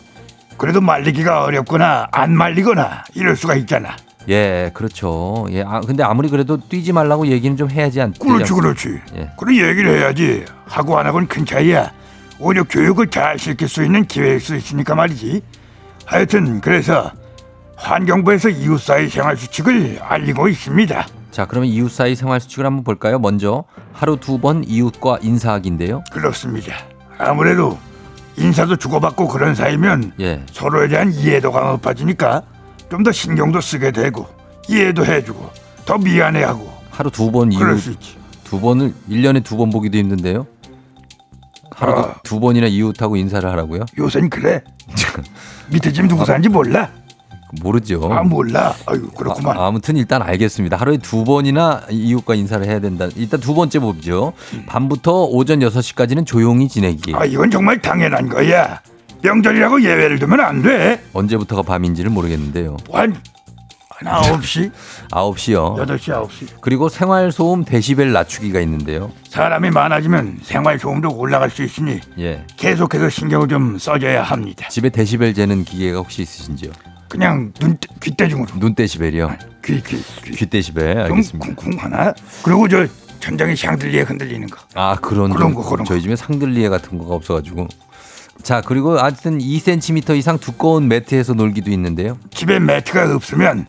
[0.56, 3.96] 그래도 말리기가 어렵거나 안 말리거나 이럴 수가 있잖아.
[4.28, 5.46] 예, 그렇죠.
[5.50, 5.62] 예.
[5.62, 9.00] 아, 근데 아무리 그래도 뛰지 말라고 얘기는 좀 해야지 않 그렇지 그렇지.
[9.16, 9.30] 예.
[9.38, 10.44] 그래 얘기를 해야지.
[10.66, 11.90] 하고 안 하고는 큰 차이야.
[12.38, 15.42] 오히려 교육을 잘 시킬 수 있는 기회일 수 있으니까 말이지.
[16.06, 17.12] 하여튼 그래서
[17.76, 21.06] 환경부에서 이웃 사회 생활 수칙을 알리고 있습니다.
[21.30, 23.18] 자, 그러면 이웃 사이 생활 수칙을 한번 볼까요?
[23.18, 26.02] 먼저 하루 두 번 이웃과 인사하기인데요.
[26.10, 26.74] 그렇습니다.
[27.18, 27.78] 아무래도
[28.36, 30.44] 인사도 주고받고 그런 사이면 예.
[30.50, 32.42] 서로에 대한 이해도가 높아지니까
[32.90, 34.26] 좀 더 신경도 쓰게 되고
[34.68, 35.50] 이해도 해주고
[35.84, 38.16] 더 미안해하고 하루 두번 그럴 이웃 수 있지.
[38.44, 40.46] 두 번을 1년에 두 번 보기도 힘든데요.
[41.70, 42.14] 하루 아.
[42.24, 43.84] 두 번이나 이웃하고 인사를 하라고요?
[43.98, 44.62] 요샌 그래.
[45.70, 46.90] 밑에 집 누구 사는지 몰라?
[47.62, 48.08] 모르죠.
[48.12, 48.74] 아 몰라.
[48.86, 49.58] 아유 그렇구만.
[49.58, 50.76] 아, 무튼 일단 알겠습니다.
[50.76, 53.08] 하루에 두 번이나 이웃과 인사를 해야 된다.
[53.16, 54.32] 일단 두 번째 보죠.
[54.66, 57.12] 밤부터 오전 6시까지는 조용히 지내기.
[57.14, 58.80] 아 이건 정말 당연한 거야.
[59.22, 61.02] 명절이라고 예외를 두면 안 돼.
[61.12, 62.78] 언제부터가 밤인지는 모르겠는데요.
[62.90, 63.14] 한,
[63.90, 64.70] 한 아홉 시,
[65.12, 65.76] 9시요.
[65.78, 66.46] 여덟 시, 아홉 시.
[66.62, 69.10] 그리고 생활소음 데시벨 낮추기가 있는데요.
[69.28, 72.46] 사람이 많아지면 생활 소음도 올라갈 수 있으니 예.
[72.56, 74.66] 계속해서 신경을 좀 써줘야 합니다.
[74.70, 76.70] 집에 데시벨 재는 기계가 혹시 있으신지요?
[77.10, 79.36] 그냥 눈 귓대중으로 눈 데시벨이요.
[79.64, 80.30] 귀, 귀, 귀.
[80.30, 81.54] 귀 데시벨 좀 알겠습니다.
[81.56, 82.14] 쿵쿵 하나.
[82.42, 82.86] 그리고 저
[83.18, 84.58] 천장에 샹들리에 흔들리는 거.
[84.74, 86.02] 아 그런 그런 좀 거, 그런 저희 거.
[86.02, 87.66] 집에 상들리에 같은 거가 없어가지고.
[88.44, 92.16] 자 그리고 하여튼 2cm 이상 두꺼운 매트에서 놀기도 있는데요.
[92.30, 93.66] 집에 매트가 없으면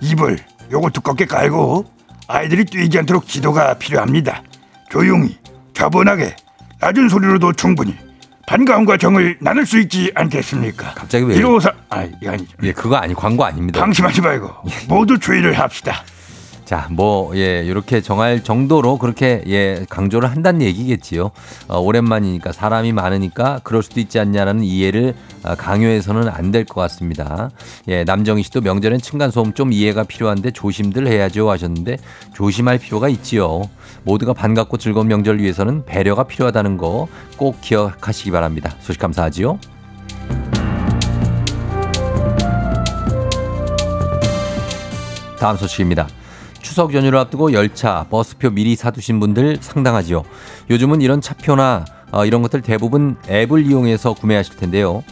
[0.00, 0.38] 이불
[0.70, 1.86] 요거 두껍게 깔고
[2.28, 4.42] 아이들이 뛰지 않도록 지도가 필요합니다.
[4.90, 5.38] 조용히
[5.72, 6.36] 차분하게
[6.80, 7.96] 낮은 소리로도 충분히
[8.46, 10.92] 반가움과 정을 나눌 수 있지 않겠습니까?
[10.94, 12.52] 갑자기 왜 이로사 아 이거 아니죠.
[12.62, 13.80] 예 그거 아니 광고 아닙니다.
[13.80, 14.50] 방심하지 말고
[14.88, 16.02] 모두 주의를 합시다.
[16.64, 21.30] 자, 뭐, 예, 이렇게 정할 정도로 그렇게, 예, 강조를 한다는 얘기겠지요.
[21.68, 27.50] 어, 오랜만이니까 사람이 많으니까 그럴 수도 있지 않냐라는 이해를 아, 강요해서는 안 될 것 같습니다.
[27.88, 31.98] 예, 남정희 씨도 명절엔 층간소음 좀 이해가 필요한데 조심들 해야죠 하셨는데
[32.34, 33.68] 조심할 필요가 있지요.
[34.04, 38.74] 모두가 반갑고 즐거운 명절 위해서는 배려가 필요하다는 거 꼭 기억하시기 바랍니다.
[38.80, 39.58] 소식 감사하지요.
[45.38, 46.08] 다음 소식입니다.
[46.62, 50.24] 추석 연휴를 앞두고 열차, 버스표 미리 사두신 분들 상당하지요.
[50.70, 55.02] 요즘은 이런 차표나 어, 이런 것들 대부분 앱을 이용해서 구매하실 텐데요.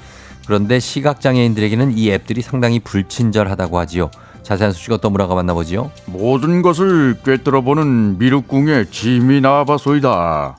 [0.47, 4.11] 그런데 시각장애인들에게는 이 앱들이 상당히 불친절하다고 하지요.
[4.43, 5.91] 자세한 소식 어떤 문화가 만나보지요?
[6.07, 10.57] 모든 것을 꿰뚫어보는 미륵궁의 짐이 나와봐소이다.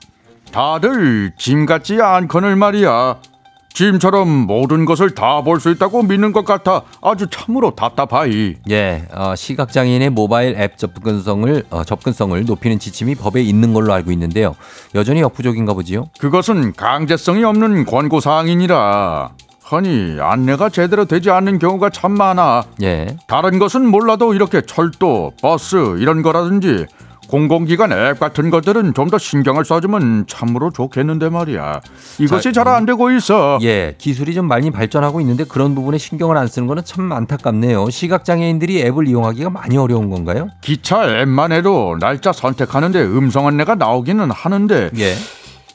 [0.52, 3.16] 다들 짐 같지 않거늘 말이야.
[3.74, 8.54] 짐처럼 모든 것을 다 볼 수 있다고 믿는 것 같아 아주 참으로 답답하이.
[8.70, 14.54] 예, 어, 시각장애인의 모바일 앱 접근성을 어, 접근성을 높이는 지침이 법에 있는 걸로 알고 있는데요.
[14.94, 16.04] 여전히 역부족인가 보지요.
[16.20, 19.30] 그것은 강제성이 없는 권고 사항이니라.
[19.70, 22.64] 허니 안내가 제대로 되지 않는 경우가 참 많아.
[22.82, 26.86] 예, 다른 것은 몰라도 이렇게 철도, 버스 이런 거라든지
[27.28, 31.80] 공공기관 앱 같은 것들은 좀 더 신경을 써주면 참으로 좋겠는데 말이야.
[32.18, 33.58] 이것이 자, 잘안 되고 있어.
[33.62, 37.88] 예, 기술이 좀 많이 발전하고 있는데 그런 부분에 신경을 안 쓰는 거는 참 안타깝네요.
[37.88, 40.48] 시각장애인들이 앱을 이용하기가 많이 어려운 건가요?
[40.60, 45.14] 기차 앱만 해도 날짜 선택하는데 음성 안내가 나오기는 하는데 예.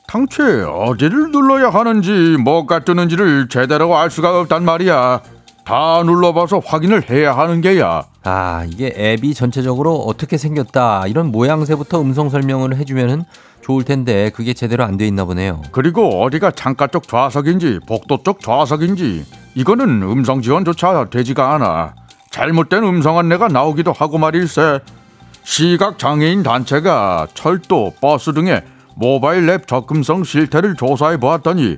[0.09, 5.21] 당최 어디를 눌러야 하는지 뭐가 뜨는지를 제대로 알 수가 없단 말이야.
[5.63, 8.01] 다 눌러봐서 확인을 해야 하는 게야.
[8.23, 13.23] 아, 이게 앱이 전체적으로 어떻게 생겼다 이런 모양새부터 음성 설명을 해주면은
[13.61, 15.61] 좋을 텐데 그게 제대로 안 돼 있나 보네요.
[15.71, 21.93] 그리고 어디가 창가 쪽 좌석인지 복도 쪽 좌석인지 이거는 음성 지원조차 되지가 않아.
[22.31, 24.79] 잘못된 음성 안내가 나오기도 하고 말일세.
[25.43, 28.63] 시각 장애인 단체가 철도, 버스 등의
[28.99, 31.77] 모바일 앱 접근성 실태를 조사해 보았더니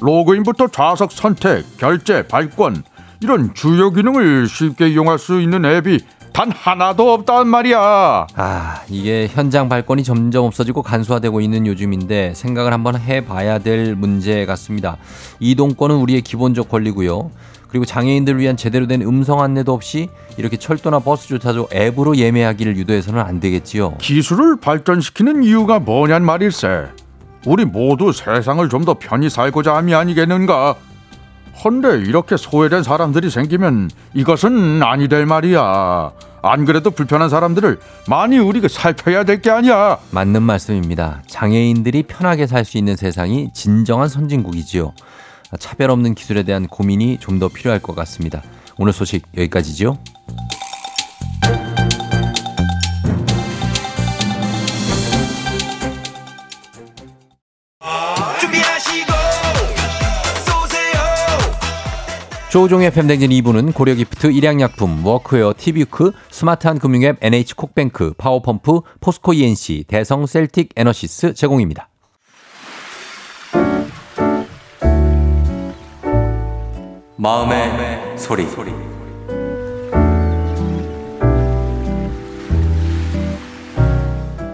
[0.00, 2.82] 로그인부터 좌석 선택, 결제, 발권
[3.20, 6.00] 이런 주요 기능을 쉽게 이용할 수 있는 앱이
[6.32, 8.26] 단 하나도 없단 말이야.
[8.34, 14.96] 아, 이게 현장 발권이 점점 없어지고 간소화되고 있는 요즘인데 생각을 한번 해봐야 될 문제 같습니다.
[15.40, 17.30] 이동권은 우리의 기본적 권리고요.
[17.72, 23.40] 그리고 장애인들을 위한 제대로 된 음성 안내도 없이 이렇게 철도나 버스조차도 앱으로 예매하기를 유도해서는 안
[23.40, 23.96] 되겠지요.
[23.98, 26.88] 기술을 발전시키는 이유가 뭐냔 말일세.
[27.46, 30.74] 우리 모두 세상을 좀 더 편히 살고자 함이 아니겠는가?
[31.64, 36.12] 헌데 이렇게 소외된 사람들이 생기면 이것은 아니 될 말이야.
[36.42, 39.96] 안 그래도 불편한 사람들을 많이 우리가 살펴야 될 게 아니야.
[40.10, 41.22] 맞는 말씀입니다.
[41.26, 44.92] 장애인들이 편하게 살 수 있는 세상이 진정한 선진국이지요.
[45.58, 48.42] 차별 없는 기술에 대한 고민이 좀 더 필요할 것 같습니다.
[48.78, 49.98] 오늘 소식 여기까지죠.
[62.50, 70.68] 조우종의 FM댕진 2부는 고려기프트, 일양약품, 워크웨어, 티뷰크, 스마트한 금융앱 NH콕뱅크, 파워펌프, 포스코 E&C, 대성 셀틱
[70.76, 71.88] 에너시스 제공입니다.
[77.22, 78.44] 마음의, 소리.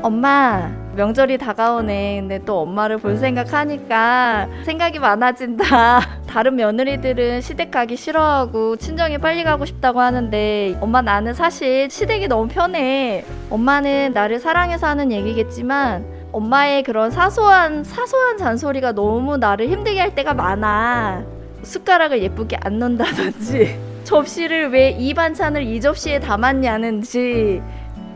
[0.03, 2.21] 엄마, 명절이 다가오네.
[2.21, 5.65] 근데 또 엄마를 볼 생각하니까 생각이 많아진다.
[6.29, 12.49] 다른 며느리들은 시댁 가기 싫어하고 친정에 빨리 가고 싶다고 하는데 엄마 나는 사실 시댁이 너무
[12.49, 13.25] 편해.
[13.49, 20.35] 엄마는 나를 사랑해서 하는 얘기겠지만 엄마의 그런 사소한 사소한 잔소리가 너무 나를 힘들게 할 때가
[20.35, 21.38] 많아.
[21.63, 27.61] 숟가락을 예쁘게 안 넣는다든지 접시를 왜 이 반찬을 이 접시에 담았냐는지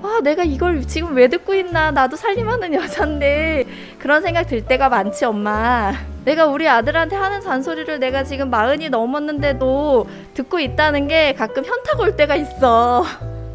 [0.04, 1.92] 아, 내가 이걸 지금 왜 듣고 있나?
[1.92, 3.64] 나도 살림하는 여잔데
[4.00, 5.92] 그런 생각 들 때가 많지, 엄마.
[6.24, 12.16] 내가 우리 아들한테 하는 잔소리를 내가 지금 마흔이 넘었는데도 듣고 있다는 게 가끔 현타 올
[12.16, 13.04] 때가 있어.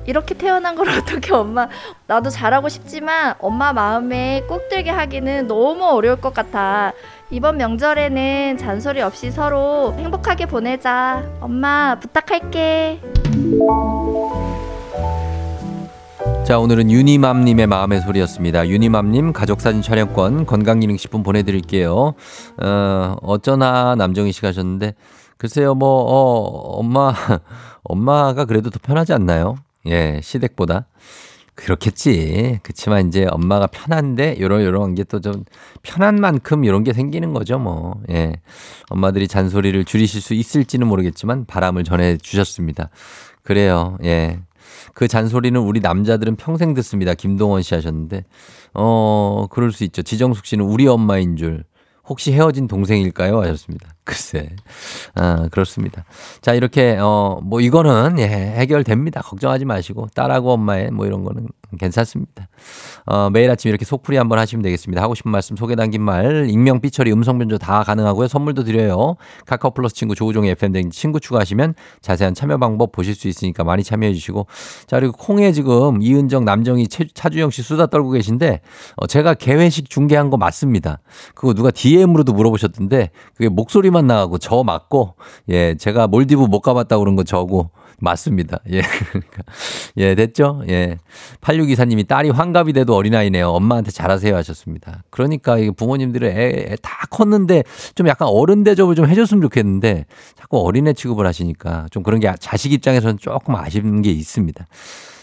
[0.07, 1.67] 이렇게 태어난 걸 어떻게 엄마
[2.07, 6.93] 나도 잘하고 싶지만 엄마 마음에 꼭 들게 하기는 너무 어려울 것 같아.
[7.29, 11.23] 이번 명절에는 잔소리 없이 서로 행복하게 보내자.
[11.41, 13.01] 엄마 부탁할게.
[16.45, 18.69] 자, 오늘은 유니맘님의 마음의 소리였습니다.
[18.69, 22.13] 유니맘님 가족사진 촬영권 건강기능식품 보내드릴게요.
[22.63, 24.95] 어, 어쩌나 남정희 씨가 하셨는데,
[25.37, 27.13] 글쎄요, 뭐, 어, 엄마,
[27.83, 29.57] 엄마가 그래도 더 편하지 않나요?
[29.87, 30.87] 예, 시댁보다.
[31.55, 32.59] 그렇겠지.
[32.61, 35.43] 그치만 이제 엄마가 편한데, 요런, 요런 게 또 좀
[35.81, 37.99] 편한 만큼 요런 게 생기는 거죠, 뭐.
[38.11, 38.33] 예.
[38.89, 42.89] 엄마들이 잔소리를 줄이실 수 있을지는 모르겠지만 바람을 전해 주셨습니다.
[43.43, 44.39] 그래요, 예.
[44.93, 47.15] 그 잔소리는 우리 남자들은 평생 듣습니다.
[47.15, 48.25] 김동원 씨 하셨는데,
[48.75, 50.03] 어, 그럴 수 있죠.
[50.03, 51.63] 지정숙 씨는 우리 엄마인 줄.
[52.07, 53.39] 혹시 헤어진 동생일까요?
[53.41, 53.89] 하셨습니다.
[54.07, 54.55] 글쎄.
[55.15, 56.05] 아, 그렇습니다.
[56.39, 59.21] 자, 이렇게, 어, 뭐, 이거는, 예, 해결됩니다.
[59.21, 60.07] 걱정하지 마시고.
[60.15, 61.47] 딸하고 엄마의 뭐 이런 거는
[61.77, 62.47] 괜찮습니다.
[63.05, 65.01] 어, 매일 아침 이렇게 속풀이 한번 하시면 되겠습니다.
[65.01, 68.29] 하고 싶은 말씀, 소개 담긴 말, 익명, 삐처리, 음성 변조 다 가능하고요.
[68.29, 69.17] 선물도 드려요.
[69.45, 73.83] 카카오 플러스 친구 조우종의 FM 등 친구 추가하시면 자세한 참여 방법 보실 수 있으니까 많이
[73.83, 74.47] 참여해 주시고.
[74.87, 78.61] 자, 그리고 콩에 지금 이은정, 남정희, 최- 차주영 씨 수다 떨고 계신데,
[78.95, 80.99] 어, 제가 개회식 중계한 거 맞습니다.
[81.35, 85.15] 그거 누가 DM으로도 물어보셨던데, 그게 목소리만 나가고 저 맞고,
[85.49, 88.59] 예, 제가 몰디브 못 가봤다고 그런 거 저고, 맞습니다.
[88.69, 89.41] 예, 그러니까.
[89.97, 90.61] 예, 됐죠?
[90.69, 90.97] 예.
[91.41, 93.49] 8624님이 딸이 환갑이 돼도 어린아이네요.
[93.49, 95.03] 엄마한테 잘하세요 하셨습니다.
[95.09, 97.63] 그러니까 이게 부모님들은 애, 애 다 컸는데
[97.95, 102.71] 좀 약간 어른 대접을 좀 해줬으면 좋겠는데 자꾸 어린애 취급을 하시니까 좀 그런 게 자식
[102.71, 104.65] 입장에서는 조금 아쉬운 게 있습니다.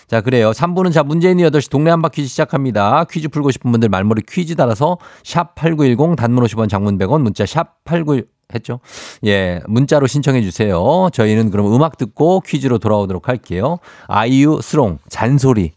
[0.06, 0.50] 자, 그래요.
[0.50, 3.04] 3부는 자, 있는 8시 동네 한바 퀴즈 시작합니다.
[3.10, 7.82] 퀴즈 풀고 싶은 분들 말머리 퀴즈 달아서 샵 8910 단문 50원 장문 100원 문자 샵
[7.84, 8.22] 89
[8.54, 8.80] 했죠?
[9.24, 11.08] 예, 문자로 신청해 주세요.
[11.12, 13.78] 저희는 그럼 음악 듣고 퀴즈로 돌아오도록 할게요.
[14.08, 15.72] 아이유 스롱 잔소리.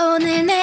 [0.00, 0.62] 오늘 내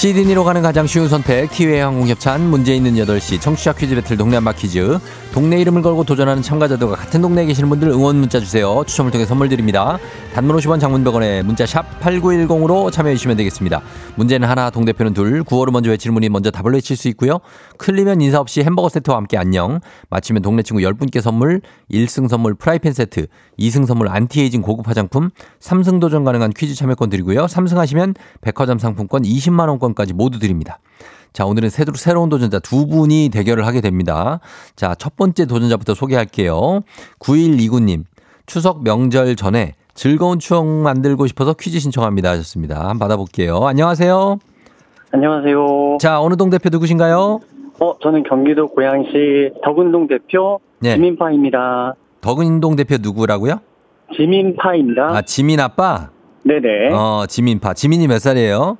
[0.00, 4.52] 시드니로 가는 가장 쉬운 선택 티웨이 항공협찬 문제 있는 8시 청취자 퀴즈 배틀 동네 한바
[4.52, 4.98] 퀴즈.
[5.34, 8.82] 동네 이름을 걸고 도전하는 참가자들과 같은 동네에 계시는 분들 응원 문자 주세요.
[8.86, 9.98] 추첨을 통해 선물 드립니다.
[10.32, 13.82] 단문 50원 장문 100원에 문자 샵 8910으로 참여해 주시면 되겠습니다.
[14.16, 15.44] 문제는 하나 동대표는 둘.
[15.44, 17.40] 구호를 먼저 외치는 분이 먼저 답을 외칠 수 있고요.
[17.76, 19.80] 틀리면 인사 없이 햄버거 세트와 함께 안녕.
[20.08, 21.60] 맞히면 동네 친구 10분께 선물
[21.92, 23.26] 1승 선물 프라이팬 세트
[23.58, 25.28] 2승 선물 안티에이징 고급 화장품
[25.60, 27.44] 3승 도전 가능한 퀴즈 참여권 드리고요.
[27.44, 30.78] 3승 하시면 백화점 상품권 20만 원권 까지 모두 드립니다
[31.32, 34.40] 자, 오늘은 새로, 새로운 도전자 두 분이 대결을 하게 됩니다.
[34.74, 36.80] 자, 첫 번째 도전자부터 소개할게요.
[37.20, 38.02] 9129님,
[38.46, 42.80] 추석 명절 전에 즐거운 추억 만들고 싶어서 퀴즈 신청합니다 하셨습니다.
[42.80, 43.58] 한번 받아볼게요.
[43.64, 44.38] 안녕하세요.
[45.12, 45.98] 안녕하세요.
[46.00, 47.40] 자, 어느 동 대표 누구신가요?
[47.80, 50.94] 어, 저는 경기도 고양시 덕운동 대표 네.
[50.94, 51.94] 지민파입니다.
[52.20, 53.60] 덕은동 대표 누구라고요?
[54.16, 55.16] 지민파입니다.
[55.16, 56.10] 아, 지민 아빠?
[56.44, 56.92] 네네.
[56.92, 57.74] 어, 어, 지민파.
[57.74, 58.78] 지민이 몇 살이에요?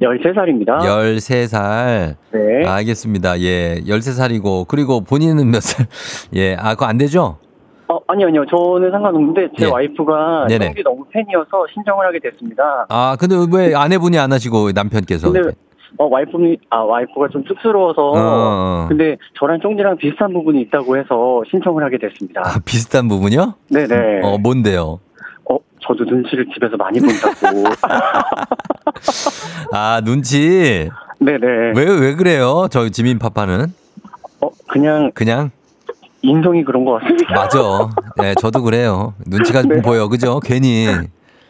[0.00, 0.78] 13살입니다.
[0.80, 2.16] 13살.
[2.32, 2.66] 네.
[2.66, 3.40] 알겠습니다.
[3.40, 3.80] 예.
[3.86, 5.86] 13살이고, 그리고 본인은 몇 살?
[6.34, 6.54] 예.
[6.58, 7.38] 아, 그거 안 되죠?
[7.88, 8.44] 어, 아니요, 아니요.
[8.46, 9.70] 저는 상관없는데 제 예.
[9.70, 10.66] 와이프가 네네.
[10.66, 12.86] 형기 너무 팬이어서 신청을 하게 됐습니다.
[12.88, 15.30] 아, 근데 왜 아내분이 안 하시고 남편께서?
[15.30, 15.50] 근데
[15.98, 18.02] 어, 와이프는, 아, 와이프가 좀 쑥스러워서.
[18.02, 18.86] 어, 어.
[18.88, 22.40] 근데 저랑 쫑지랑 비슷한 부분이 있다고 해서 신청을 하게 됐습니다.
[22.44, 23.54] 아, 비슷한 부분이요?
[23.68, 24.20] 네네.
[24.22, 25.00] 어, 뭔데요?
[25.50, 27.64] 어, 저도 눈치를 집에서 많이 본다고.
[29.72, 30.88] 아, 눈치.
[31.18, 31.46] 네네.
[31.76, 32.66] 왜, 왜 그래요?
[32.70, 33.66] 저 지민 파파는?
[34.40, 35.50] 어, 그냥 그냥?
[36.22, 37.34] 인성이 그런 것 같습니다.
[37.34, 37.58] 맞아.
[38.16, 39.14] 네, 저도 그래요.
[39.26, 39.82] 눈치가 좀 네.
[39.82, 40.08] 보여.
[40.08, 40.38] 그죠?
[40.40, 40.86] 괜히.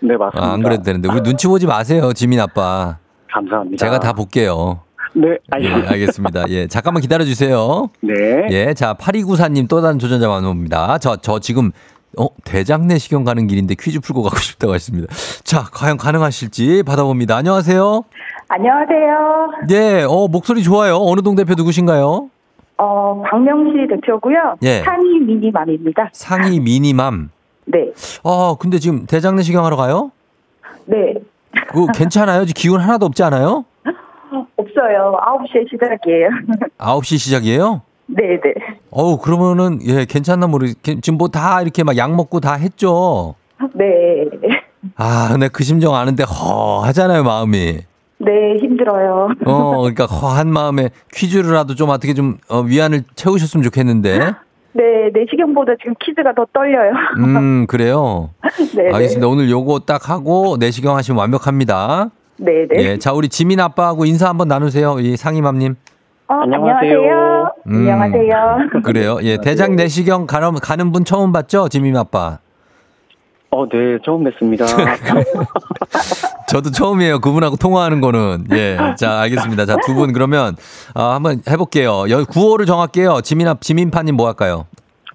[0.00, 0.48] 네, 맞습니다.
[0.48, 1.08] 아, 안 그래도 되는데.
[1.10, 2.96] 우리 눈치 보지 마세요, 지민 아빠.
[3.30, 3.84] 감사합니다.
[3.84, 4.80] 제가 다 볼게요.
[5.14, 5.90] 네, 예, 알겠습니다.
[5.92, 6.44] 알겠습니다.
[6.48, 7.90] 예, 잠깐만 기다려 주세요.
[8.00, 8.14] 네.
[8.50, 10.98] 예, 자, 8294님 또 다른 도전자 만나봅니다.
[10.98, 11.70] 저, 저 지금,
[12.18, 15.12] 어, 대장 내 시경 가는 길인데 퀴즈 풀고 가고 싶다고 하십니다.
[15.44, 17.36] 자, 과연 가능하실지 받아봅니다.
[17.36, 18.04] 안녕하세요.
[18.48, 19.50] 안녕하세요.
[19.68, 20.96] 네, 어, 목소리 좋아요.
[20.96, 22.28] 어느 동 대표 누구신가요?
[22.78, 24.56] 어, 박명시 대표고요.
[24.62, 24.80] 예.
[24.82, 26.10] 산이 미니맘입니다.
[26.12, 27.30] 상희 미니맘.
[27.66, 27.92] 네.
[28.24, 30.10] 어, 근데 지금 대장 내 시경 하러 가요?
[30.86, 31.14] 네.
[31.68, 32.44] 그거 괜찮아요?
[32.44, 33.64] 지금 기운 하나도 없지 않아요?
[34.56, 35.18] 없어요.
[35.24, 36.28] 9시에 시작이에요.
[36.78, 37.82] 9시 시작이에요?
[38.14, 38.54] 네, 네.
[38.90, 43.34] 어우, 그러면은, 예, 괜찮나 모르, 지금 뭐 다 이렇게 막 약 먹고 다 했죠?
[43.74, 44.28] 네.
[44.96, 47.78] 아, 근데 그 심정 아는데 허 하잖아요, 마음이.
[48.18, 49.30] 네, 힘들어요.
[49.46, 54.18] 어, 그러니까 허한 마음에 퀴즈라도 좀 어떻게 좀 어, 위안을 채우셨으면 좋겠는데.
[54.74, 54.82] 네,
[55.12, 56.92] 내시경보다 지금 퀴즈가 더 떨려요.
[57.18, 58.30] 음, 그래요.
[58.76, 59.26] 네, 알겠습니다.
[59.28, 62.10] 오늘 요거 딱 하고 내시경 하시면 완벽합니다.
[62.38, 62.82] 네, 네.
[62.84, 62.98] 예.
[62.98, 64.98] 자, 우리 지민 아빠하고 인사 한번 나누세요.
[65.00, 65.76] 이 상임맘님.
[66.32, 67.52] 어, 안녕하세요.
[67.66, 67.74] 음.
[67.74, 68.56] 안녕하세요.
[68.84, 69.18] 그래요.
[69.22, 69.36] 예.
[69.36, 71.68] 대장 내시경 가는, 가는 분 처음 봤죠?
[71.68, 72.38] 지민 아빠.
[73.50, 74.64] 어, 네, 처음 뵙습니다.
[76.48, 77.18] 저도 처음이에요.
[77.20, 78.46] 그분하고 통화하는 거는.
[78.54, 78.78] 예.
[78.96, 79.66] 자, 알겠습니다.
[79.66, 80.56] 자, 두 분 그러면,
[80.94, 82.08] 아, 한번 해볼게요.
[82.08, 83.20] 여, 구호를 정할게요.
[83.22, 84.64] 지민, 아- 지민파님 뭐 할까요?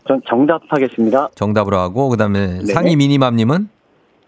[0.07, 1.29] 전 정답 하겠습니다.
[1.33, 2.73] 정답으로 하고, 그 다음에 네.
[2.73, 3.69] 상위 미니맘님은?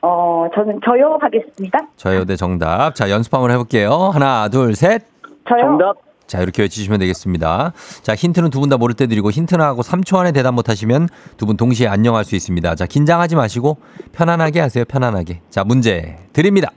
[0.02, 1.78] 어, 저는 저요 하겠습니다.
[1.98, 2.96] 저요 대 정답.
[2.96, 3.92] 자, 연습 한번 해볼게요.
[4.12, 5.04] 하나, 둘, 셋.
[5.48, 5.62] 저요.
[5.62, 6.09] 정답.
[6.30, 7.74] 자, 이렇게 외치시면 되겠습니다.
[8.04, 11.10] 자, 힌트는 두 분 다 모를 때 드리고 힌트나 하고 3초 안에 대답 못 하시면
[11.38, 12.76] 두 분 동시에 안녕할 수 있습니다.
[12.76, 13.78] 자, 긴장하지 마시고
[14.14, 14.86] 편안하게 하세요.
[14.86, 15.42] 편안하게.
[15.50, 16.70] 자, 문제 드립니다.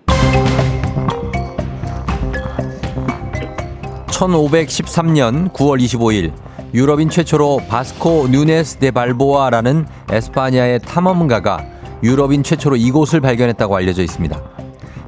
[4.09, 6.33] 1513년 9월 25일
[6.75, 11.65] 유럽인 최초로 바스코 누네스 데 발보아라는 에스파니아의 탐험가가
[12.03, 14.41] 유럽인 최초로 이곳을 발견했다고 알려져 있습니다.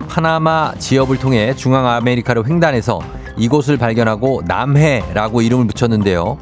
[0.09, 3.01] 파나마 지역을 통해 중앙아메리카를 횡단해서
[3.37, 6.39] 이곳을 발견하고 남해라고 이름을 붙였는데요.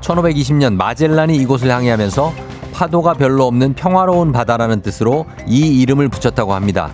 [0.00, 2.32] 1520년 마젤란이 이곳을 항해하면서
[2.72, 6.90] 파도가 별로 없는 평화로운 바다라는 뜻으로 이 이름을 붙였다고 합니다.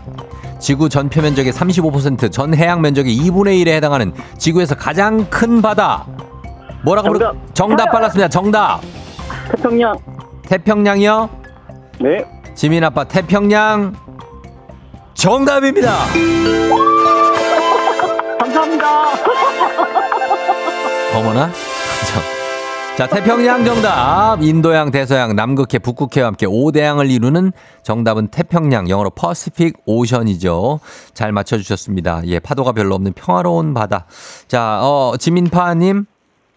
[0.60, 6.06] 지구 전 표 면적의 35%전 해양 면적의 2분의 1에 해당하는 지구에서 가장 큰 바다.
[6.84, 7.18] 뭐라고 부르?
[7.18, 7.54] 정답.
[7.54, 8.28] 정답 빨랐습니다.
[8.28, 8.80] 정답.
[9.50, 9.96] 태평양.
[10.48, 11.28] 태평양이요?
[12.00, 12.24] 네.
[12.54, 13.94] 지민 아빠 태평양
[15.14, 15.92] 정답입니다.
[18.38, 19.21] 감사합니다.
[21.14, 21.48] 어머나?
[21.48, 24.38] 자, 자, 태평양 정답.
[24.40, 27.52] 인도양, 대서양, 남극해, 북극해와 함께 5대양을 이루는
[27.82, 30.80] 정답은 태평양, 영어로 퍼시픽 오션이죠.
[31.14, 32.22] 잘 맞춰주셨습니다.
[32.26, 34.06] 예, 파도가 별로 없는 평화로운 바다.
[34.48, 36.06] 자, 어, 지민파님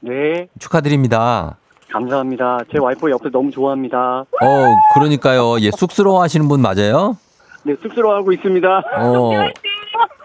[0.02, 0.48] 네.
[0.60, 1.58] 축하드립니다.
[1.92, 2.60] 감사합니다.
[2.72, 3.98] 제 와이프 옆에 너무 좋아합니다.
[4.42, 5.60] 어, 그러니까요.
[5.62, 7.18] 예, 쑥스러워 하시는 분 맞아요?
[7.64, 8.68] 네, 쑥스러워하고 있습니다.
[9.00, 9.32] 어.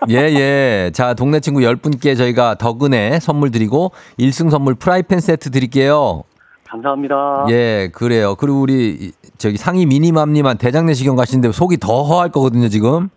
[0.08, 0.90] 예, 예.
[0.92, 6.22] 자, 동네 친구 10분께 저희가 덕은에 선물 드리고 1승 선물 프라이팬 세트 드릴게요.
[6.68, 7.46] 감사합니다.
[7.50, 8.34] 예, 그래요.
[8.36, 13.08] 그리고 우리 이- 저기 상위 미니맘님한 대장내시경 가시는데 속이 더 허할 거거든요, 지금.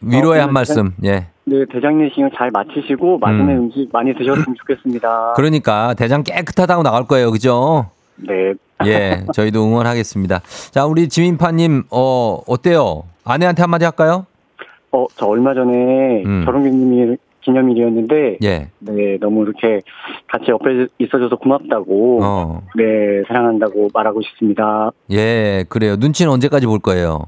[0.00, 0.92] 위로의 어, 한 말씀.
[1.04, 1.26] 예.
[1.46, 3.70] 네, 대장내시경 잘 마치시고 맛있는 음.
[3.72, 5.34] 식 많이 드셨으면 좋겠습니다.
[5.36, 7.30] 그러니까 대장 깨끗하다고 나갈 거예요.
[7.30, 7.90] 그죠?
[8.16, 8.54] 네.
[8.86, 9.24] 예.
[9.32, 10.40] 저희도 응원하겠습니다.
[10.72, 13.04] 자, 우리 지민파님, 어, 어때요?
[13.24, 14.26] 아내한테 한마디 할까요?
[14.94, 16.42] 어, 저 얼마 전에 음.
[16.44, 18.68] 결혼 기념일, 기념일이었는데 예.
[18.78, 19.80] 네, 너무 이렇게
[20.28, 22.62] 같이 옆에 있어줘서 고맙다고 어.
[22.76, 22.84] 네,
[23.26, 24.90] 사랑한다고 말하고 싶습니다.
[25.10, 25.96] 예, 그래요.
[25.96, 27.24] 눈치는 언제까지 볼 거예요?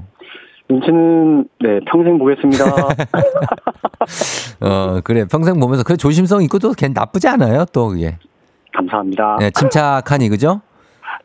[0.69, 2.65] 눈치는 네, 평생 보겠습니다.
[4.61, 5.25] 어, 그래.
[5.29, 7.65] 평생 보면서 그 조심성 있고 또 걔 나쁘지 않아요.
[7.73, 8.17] 또 그게.
[8.75, 9.39] 감사합니다.
[9.43, 10.61] 예, 침착하니, 그죠?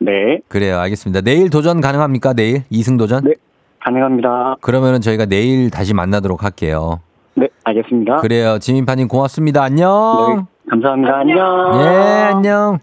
[0.00, 0.78] 네, 그래요.
[0.78, 1.20] 알겠습니다.
[1.20, 2.32] 내일 도전 가능합니까?
[2.32, 2.62] 내일?
[2.70, 3.24] 이승 도전?
[3.24, 3.34] 네.
[3.84, 4.56] 가능합니다.
[4.60, 7.00] 그러면은 저희가 내일 다시 만나도록 할게요.
[7.34, 8.18] 네, 알겠습니다.
[8.18, 8.58] 그래요.
[8.58, 9.62] 지민파님 고맙습니다.
[9.62, 10.36] 안녕.
[10.36, 11.18] 네, 감사합니다.
[11.18, 11.36] 안녕.
[11.82, 11.88] 예,
[12.34, 12.78] 안녕.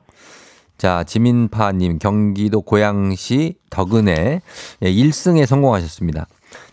[0.77, 4.41] 자, 지민파님, 경기도 고양시 덕은에
[4.81, 6.25] 예, 1승에 성공하셨습니다.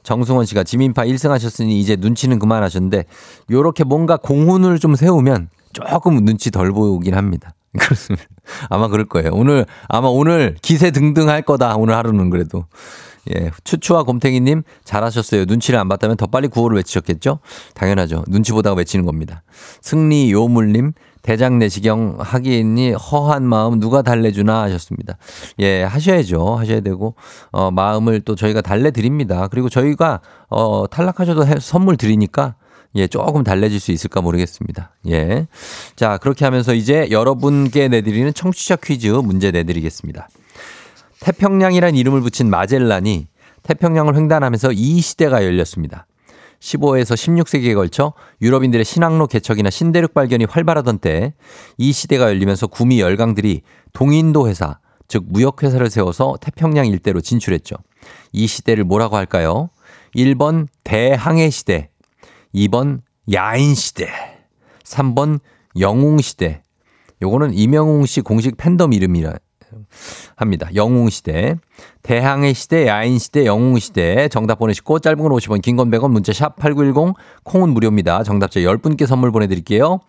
[0.04, 3.04] 정승원 씨가 지민파 1승 하셨으니 이제 눈치는 그만하셨는데,
[3.50, 7.50] 요렇게 뭔가 공훈을 좀 세우면 조금 눈치 덜 보이긴 합니다.
[7.78, 8.24] 그렇습니다.
[8.70, 9.30] 아마 그럴 거예요.
[9.32, 11.74] 오늘, 아마 오늘 기세 등등 할 거다.
[11.76, 12.64] 오늘 하루는 그래도.
[13.34, 15.44] 예, 추추와 곰탱이님 잘하셨어요.
[15.46, 17.40] 눈치를 안 봤다면 더 빨리 구호를 외치셨겠죠?
[17.74, 18.24] 당연하죠.
[18.28, 19.42] 눈치 보다가 외치는 겁니다.
[19.82, 25.18] 승리 요물님 대장 내시경 하기니 허한 마음 누가 달래주나 하셨습니다.
[25.58, 26.54] 예, 하셔야죠.
[26.56, 27.16] 하셔야 되고
[27.50, 29.48] 어 마음을 또 저희가 달래드립니다.
[29.48, 32.54] 그리고 저희가 어 탈락하셔도 해- 선물 드리니까
[32.94, 34.92] 예, 조금 달래질 수 있을까 모르겠습니다.
[35.08, 35.48] 예.
[35.96, 40.28] 자, 그렇게 하면서 이제 여러분께 내드리는 청취자 퀴즈 문제 내드리겠습니다.
[41.20, 43.26] 태평양이란 이름을 붙인 마젤란이
[43.62, 46.06] 태평양을 횡단하면서 이 시대가 열렸습니다.
[46.60, 53.62] 15에서 16세기에 걸쳐 유럽인들의 신항로 개척이나 신대륙 발견이 활발하던 때이 시대가 열리면서 구미 열강들이
[53.92, 57.76] 동인도 회사, 즉 무역회사를 세워서 태평양 일대로 진출했죠.
[58.32, 59.70] 이 시대를 뭐라고 할까요?
[60.14, 61.90] 1번 대항해 시대,
[62.54, 63.00] 2번
[63.32, 64.08] 야인 시대,
[64.84, 65.40] 3번
[65.78, 66.62] 영웅 시대.
[67.22, 69.34] 요거는 이명웅 씨 공식 팬덤 이름이라
[70.36, 70.68] 합니다.
[70.74, 71.56] 영웅 시대.
[72.02, 74.28] 대항해 시대, 야인 시대, 영웅 시대.
[74.28, 77.14] 정답 보내시고 짧은 건 50원, 긴 건 100원, 문자 샵 8910,
[77.44, 78.22] 콩은 무료입니다.
[78.22, 80.00] 정답자 10분께 선물 보내 드릴게요.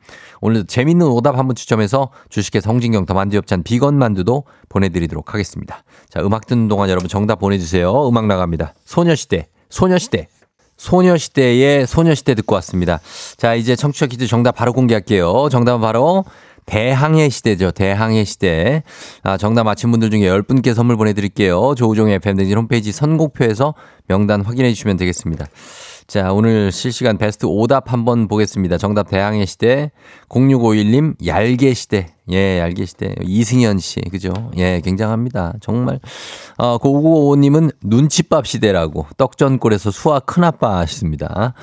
[0.42, 5.84] 오늘도 재밌는 오답 한분 추첨해서 주식회 성진경 더 만두엽찬 비건 만두도 보내 드리도록 하겠습니다.
[6.10, 8.08] 자, 음악 듣는 동안 여러분 정답 보내 주세요.
[8.08, 8.74] 음악 나갑니다.
[8.86, 10.28] 소녀시대, 소녀시대.
[10.78, 13.00] 소녀시대의 소녀시대 듣고 왔습니다.
[13.38, 15.50] 자, 이제 청취자 퀴즈 정답 바로 공개할게요.
[15.50, 16.24] 정답은 바로
[16.68, 17.72] 대항해 시대죠.
[17.72, 18.84] 대항해 시대.
[19.24, 21.74] 아, 정답 맞힌 분들 중에 10분께 선물 보내드릴게요.
[21.76, 23.74] 조우종의 FM댕진 홈페이지 선곡표에서
[24.08, 25.46] 명단 확인해 주시면 되겠습니다.
[26.08, 28.78] 자, 오늘 실시간 베스트 오답 한번 보겠습니다.
[28.78, 29.92] 정답 대항해 시대.
[30.30, 32.08] 0651님, 얄개 시대.
[32.32, 33.16] 예, 얄개 시대.
[33.24, 34.02] 이승현 씨.
[34.12, 34.34] 그죠?
[34.58, 35.54] 예, 굉장합니다.
[35.62, 36.00] 정말.
[36.58, 39.08] 어, 9955님은 눈칫밥 시대라고.
[39.16, 41.54] 떡전골에서 수아 큰아빠 하십니다.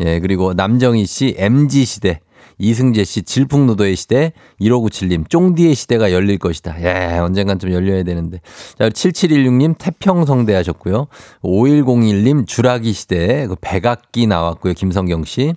[0.00, 2.20] 예, 그리고 남정희 씨, MG 시대.
[2.62, 6.76] 이승재 씨 질풍노도의 시대 1597님 쫑디의 시대가 열릴 것이다.
[6.80, 8.40] 예, 언젠간 좀 열려야 되는데.
[8.78, 11.08] 자, 7716님 태평성대 하셨고요.
[11.42, 14.74] 5101님 주라기 시대 그 백악기 나왔고요.
[14.74, 15.54] 김성경 씨.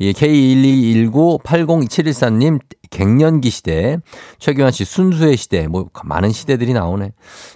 [0.00, 2.60] 예, K121980714님
[2.90, 3.98] 갱년기 시대,
[4.38, 7.12] 최규환 씨 순수의 시대, 뭐 많은 시대들이 나오네.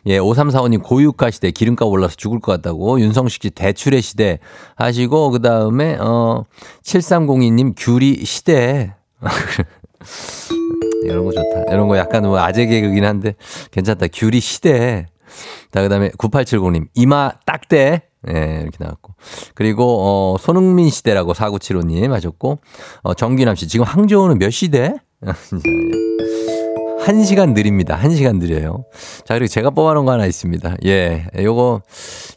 [0.07, 4.39] 예, 5345님 고유가 시대, 기름값 올라서 죽을 것 같다고, 윤성식 씨 대출의 시대
[4.77, 6.45] 하시고, 그 다음에, 어,
[6.83, 8.95] 7302님 귤이 시대.
[11.05, 11.73] 이런 거 좋다.
[11.73, 13.35] 이런 거 약간 뭐 아재 개그긴 한데,
[13.71, 14.07] 괜찮다.
[14.13, 15.07] 귤이 시대.
[15.73, 18.03] 자, 그 다음에 9870님, 이마 딱대.
[18.29, 19.15] 예, 이렇게 나왔고.
[19.55, 22.59] 그리고, 어, 손흥민 시대라고 4975님 하셨고,
[23.03, 24.97] 어, 정규남 씨, 지금 항저우는 몇 시대?
[27.01, 27.95] 한 시간 느립니다.
[27.97, 28.85] 한 시간 느려요.
[29.25, 30.77] 자, 그리고 제가 뽑아놓은 거 하나 있습니다.
[30.87, 31.83] 예, 요거,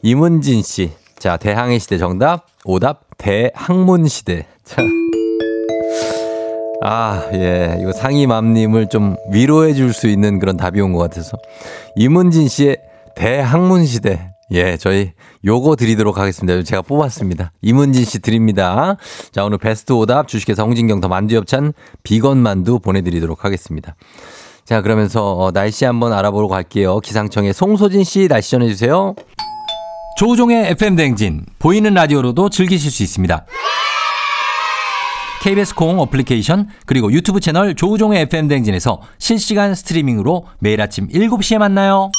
[0.01, 0.91] 이문진 씨.
[1.19, 4.45] 자, 대항해 시대 정답, 오답, 대학문 시대.
[4.63, 4.81] 자.
[6.83, 7.77] 아, 예.
[7.79, 11.37] 이거 상희맘님을 좀 위로해 줄 수 있는 그런 답이 온 것 같아서.
[11.95, 12.77] 이문진 씨의
[13.15, 14.31] 대학문 시대.
[14.51, 15.13] 예, 저희
[15.45, 16.61] 요거 드리도록 하겠습니다.
[16.63, 17.53] 제가 뽑았습니다.
[17.61, 18.97] 이문진 씨 드립니다.
[19.31, 21.73] 자, 오늘 베스트 오답 주식회사 홍진경 더 만두엽찬
[22.03, 23.95] 비건 만두 보내드리도록 하겠습니다.
[24.65, 26.99] 자, 그러면서 어, 날씨 한번 알아보러 갈게요.
[26.99, 29.15] 기상청의 송소진 씨 날씨 전해주세요.
[30.17, 33.45] 조종의 FM 댕진 보이는 라디오로도 즐기실 수 있습니다.
[35.41, 42.11] KBS 콩 어플리케이션 그리고 유튜브 채널 조우종의 FM 댕진에서 실시간 스트리밍으로 매일 아침 7시에 만나요.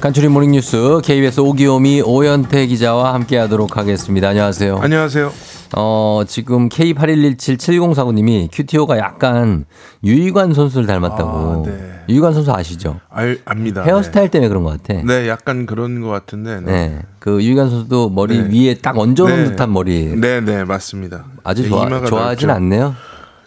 [0.00, 4.28] 간추린 모닝뉴스 KBS 오귀요미 오연태 기자와 함께하도록 하겠습니다.
[4.28, 4.78] 안녕하세요.
[4.80, 5.32] 안녕하세요.
[5.76, 9.64] 어, 지금 K81177049님이 큐티오가 약간
[10.04, 11.30] 유희관 선수를 닮았다고.
[11.30, 11.90] 아, 네.
[12.08, 13.00] 유희관 선수 아시죠?
[13.10, 13.82] 알 압니다.
[13.82, 14.94] 헤어스타일 때문에 그런 것 같아.
[14.94, 15.04] 네.
[15.04, 16.60] 네, 약간 그런 것 같은데.
[16.60, 16.72] 네.
[16.88, 17.02] 네.
[17.18, 18.48] 그 유희관 선수도 머리 네.
[18.68, 19.50] 위에 딱 얹어놓은 네.
[19.50, 20.14] 듯한 머리.
[20.16, 21.24] 네, 네, 맞습니다.
[21.42, 22.50] 아주 네, 좋아, 좋아하진.
[22.50, 22.94] 않네요.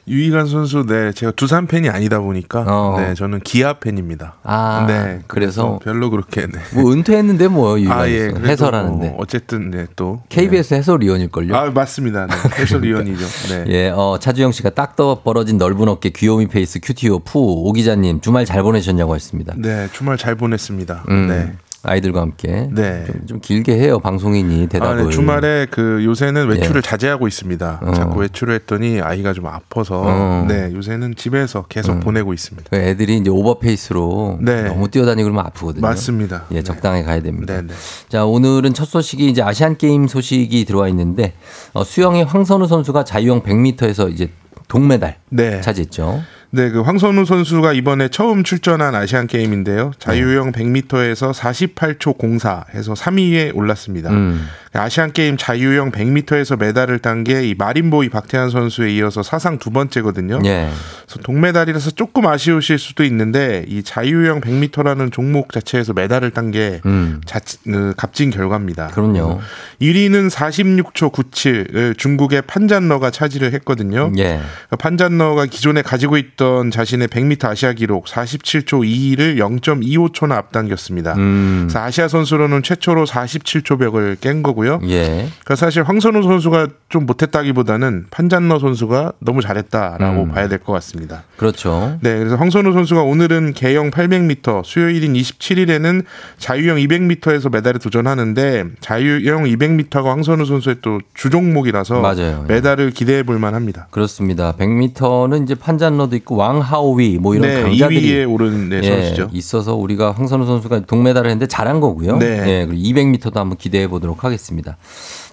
[0.08, 2.96] 유희관 선수, 네, 제가 두산 팬이 아니다 보니까, 어.
[3.00, 4.36] 네, 저는 기아 팬입니다.
[4.44, 6.60] 아, 네, 그래서 별로 그렇게, 네.
[6.74, 9.10] 뭐 은퇴했는데 뭐 유희관 아, 예, 해설하는데.
[9.10, 10.22] 뭐 어쨌든, 네, 또.
[10.30, 11.54] KBS 해설위원일 걸요?
[11.54, 11.58] 네.
[11.60, 12.28] 아, 맞습니다.
[12.28, 13.26] 네, 해설위원이죠.
[13.50, 13.66] 네.
[13.70, 18.22] 예, 어, 차주영 씨가 떡 벌어진 넓은 어깨 귀요미 페이스 cutie 오 푸 오 기자님
[18.22, 19.54] 주말 잘 보내셨냐고 했습니다.
[19.58, 21.04] 네, 주말 잘 보냈습니다.
[21.10, 21.54] 음, 네.
[21.84, 23.06] 아이들과 함께 네.
[23.06, 25.06] 좀, 좀 길게 해요 방송인이 아, 대답을.
[25.06, 26.82] 네, 주말에 그 요새는 외출을 예.
[26.82, 27.80] 자제하고 있습니다.
[27.82, 27.94] 어.
[27.94, 30.46] 자꾸 외출을 했더니 아이가 좀 아파서 어.
[30.48, 32.00] 네 요새는 집에서 계속 음.
[32.00, 32.70] 보내고 있습니다.
[32.70, 34.64] 그 애들이 이제 오버페이스로 네.
[34.64, 35.82] 너무 뛰어다니고 그러면 아프거든요.
[35.82, 36.46] 맞습니다.
[36.52, 37.56] 예, 적당히 가야 됩니다.
[37.56, 37.74] 네, 네.
[38.10, 41.34] 자, 오늘은 첫 소식이 이제 아시안 게임 소식이 들어와 있는데
[41.74, 44.30] 어, 수영의 황선우 선수가 자유형 100m에서 이제
[44.68, 45.60] 동메달 네.
[45.62, 46.22] 차지했죠.
[46.54, 49.92] 네, 그 황선우 선수가 이번에 처음 출전한 아시안 게임인데요.
[50.00, 54.10] 자유형 100m에서 48초 04 해서 3위에 올랐습니다.
[54.10, 54.48] 음.
[54.74, 60.40] 아시안 게임 자유형 100m에서 메달을 딴 게 이 마린보이 박태환 선수에 이어서 사상 두 번째거든요.
[60.46, 60.70] 예.
[61.06, 67.22] 그래서 동메달이라서 조금 아쉬우실 수도 있는데 이 자유형 100m라는 종목 자체에서 메달을 딴게 음.
[67.64, 68.88] 그 값진 결과입니다.
[68.88, 69.40] 그럼요.
[69.82, 74.12] 1위는 46초 97을 중국의 판잔러가 차지를 했거든요.
[74.18, 74.40] 예.
[74.78, 81.16] 판잔러가 기존에 가지고 있던 자신의 100m 아시아 기록 47초 22를 0.25초나 앞당겼습니다.
[81.16, 81.68] 음.
[81.70, 84.80] 그래서 아시아 선수로는 최초로 47초 벽을 깬 거고 요.
[84.88, 85.28] 예.
[85.44, 90.30] 그러니까 사실 황선우 선수가 좀 못했다기보다는 판잔러 선수가 너무 잘했다라고 음.
[90.32, 91.24] 봐야 될 것 같습니다.
[91.38, 91.98] 그렇죠.
[92.02, 96.04] 네, 그래서 황선우 선수가 오늘은 개영 800m, 수요일인 27일에는
[96.38, 102.46] 자유형 200m에서 메달에 도전하는데 자유형 200m가 황선우 선수의 또 주종목이라서 맞아요.
[102.50, 102.54] 예.
[102.54, 103.88] 메달을 기대해 볼 만합니다.
[103.92, 104.54] 그렇습니다.
[104.58, 109.30] 100m는 이제 판잔러도 있고 왕하오위 뭐 이런 네, 강자들이 2위에 오른 네, 예, 선수죠.
[109.34, 112.18] 있어서 우리가 황선우 선수가 동메달을 했는데 잘한 거고요.
[112.18, 112.44] 네.
[112.62, 114.51] 예, 그리고 200m도 한번 기대해 보도록 하겠습니다.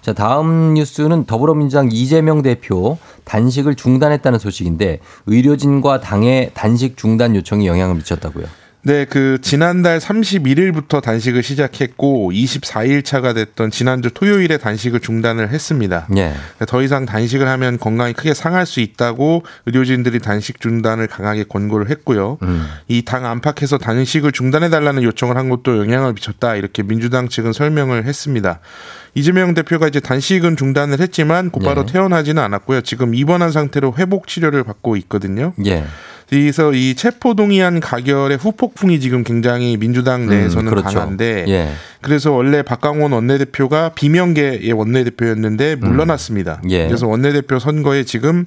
[0.00, 7.96] 자, 다음 뉴스는 더불어민주당 이재명 대표 단식을 중단했다는 소식인데 의료진과 당의 단식 중단 요청이 영향을
[7.96, 8.46] 미쳤다고요.
[8.82, 16.06] 네, 그 지난달 31일부터 단식을 시작했고 24일 차가 됐던 지난주 토요일에 단식을 중단을 했습니다.
[16.16, 16.32] 예.
[16.66, 22.38] 더 이상 단식을 하면 건강이 크게 상할 수 있다고 의료진들이 단식 중단을 강하게 권고를 했고요.
[22.42, 22.66] 음.
[22.86, 28.60] 이당 안팎에서 단식을 중단해 달라는 요청을 한 것도 영향을 미쳤다 이렇게 민주당 측은 설명을 했습니다.
[29.14, 31.92] 이재명 대표가 이제 단식은 중단을 했지만 곧바로 네.
[31.92, 32.82] 퇴원하지는 않았고요.
[32.82, 35.52] 지금 입원한 상태로 회복 치료를 받고 있거든요.
[35.66, 35.84] 예.
[36.28, 40.98] 그래서 이 체포 동의안 가결의 후폭풍이 지금 굉장히 민주당 내에서는 음, 그렇죠.
[40.98, 41.70] 강한데 예.
[42.02, 46.60] 그래서 원래 박강원 원내대표가 비명계의 원내대표였는데 물러났습니다.
[46.68, 46.86] 예.
[46.86, 48.44] 그래서 원내대표 선거에 지금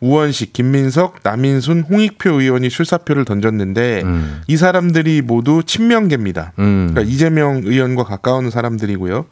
[0.00, 4.40] 우원식, 김민석, 남인순, 홍익표 의원이 출사표를 던졌는데 음.
[4.48, 6.54] 이 사람들이 모두 친명계입니다.
[6.58, 6.88] 음.
[6.90, 9.26] 그러니까 이재명 의원과 가까운 사람들이고요.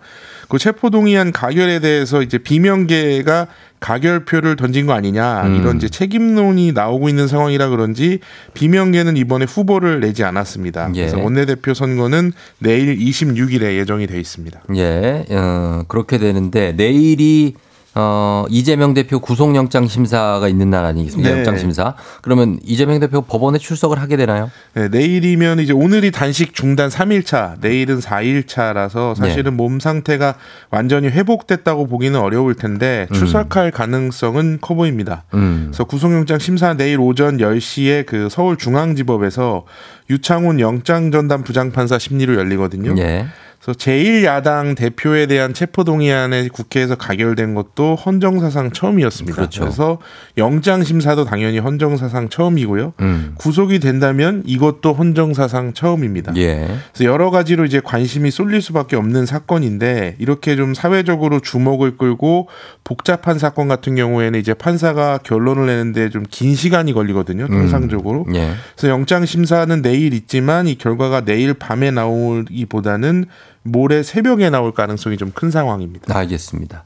[0.49, 3.49] 그 체포 동의안 가결에 대해서 이제 비명계가
[3.81, 5.57] 가결표를 던진 거 아니냐 음.
[5.57, 8.19] 이런 이제 책임론이 나오고 있는 상황이라 그런지
[8.55, 10.91] 비명계는 이번에 후보를 내지 않았습니다.
[10.95, 11.01] 예.
[11.03, 14.61] 그래서 원내대표 선거는 내일 26일에 예정이 돼 있습니다.
[14.77, 17.55] 예, 어, 그렇게 되는데 내일이
[18.01, 21.31] 어, 이재명 대표 구속영장 심사가 있는 날 아니겠습니까?
[21.31, 21.37] 네.
[21.39, 21.95] 영장 심사.
[22.23, 24.53] 그러면 이재명 대표 법원에 출석을 하게 되나요?
[24.75, 30.37] 네, 내일이면 이제 오늘이 단식 중단 3일차, 내일은 4일차라서 사실은 몸 상태가
[30.71, 35.25] 완전히 회복됐다고 보기는 어려울 텐데 출석할 가능성은 커 보입니다.
[35.35, 35.65] 음.
[35.67, 39.65] 그래서 구속영장 심사 내일 오전 10시에 그 서울중앙지법에서
[40.09, 42.95] 유창훈 영장전담 부장판사 심리로 열리거든요.
[42.99, 43.27] 예.
[43.69, 49.37] 그래서 제1야당 대표에 대한 체포동의안에 국회에서 가결된 것도 헌정사상 처음이었습니다.
[49.37, 49.67] 그렇죠.
[49.67, 49.99] 래서
[50.39, 52.95] 영장 심사도 당연히 헌정사상 처음이고요.
[53.01, 53.35] 음.
[53.37, 56.33] 구속이 된다면 이것도 헌정사상 처음입니다.
[56.37, 56.67] 예.
[56.95, 62.49] 그래서 여러 가지로 이제 관심이 쏠릴 수밖에 없는 사건인데 이렇게 좀 사회적으로 주목을 끌고
[62.85, 67.49] 복잡한 사건 같은 경우에는 이제 판사가 결론을 내는데 좀 긴 시간이 걸리거든요.
[67.49, 68.25] 통상적으로.
[68.35, 68.53] 예.
[68.77, 73.27] 그래서 영장 심사는 내일 있지만 이 결과가 내일 밤에 나오기보다는
[73.71, 76.17] 모레 새벽에 나올 가능성이 좀 큰 상황입니다.
[76.17, 76.85] 알겠습니다.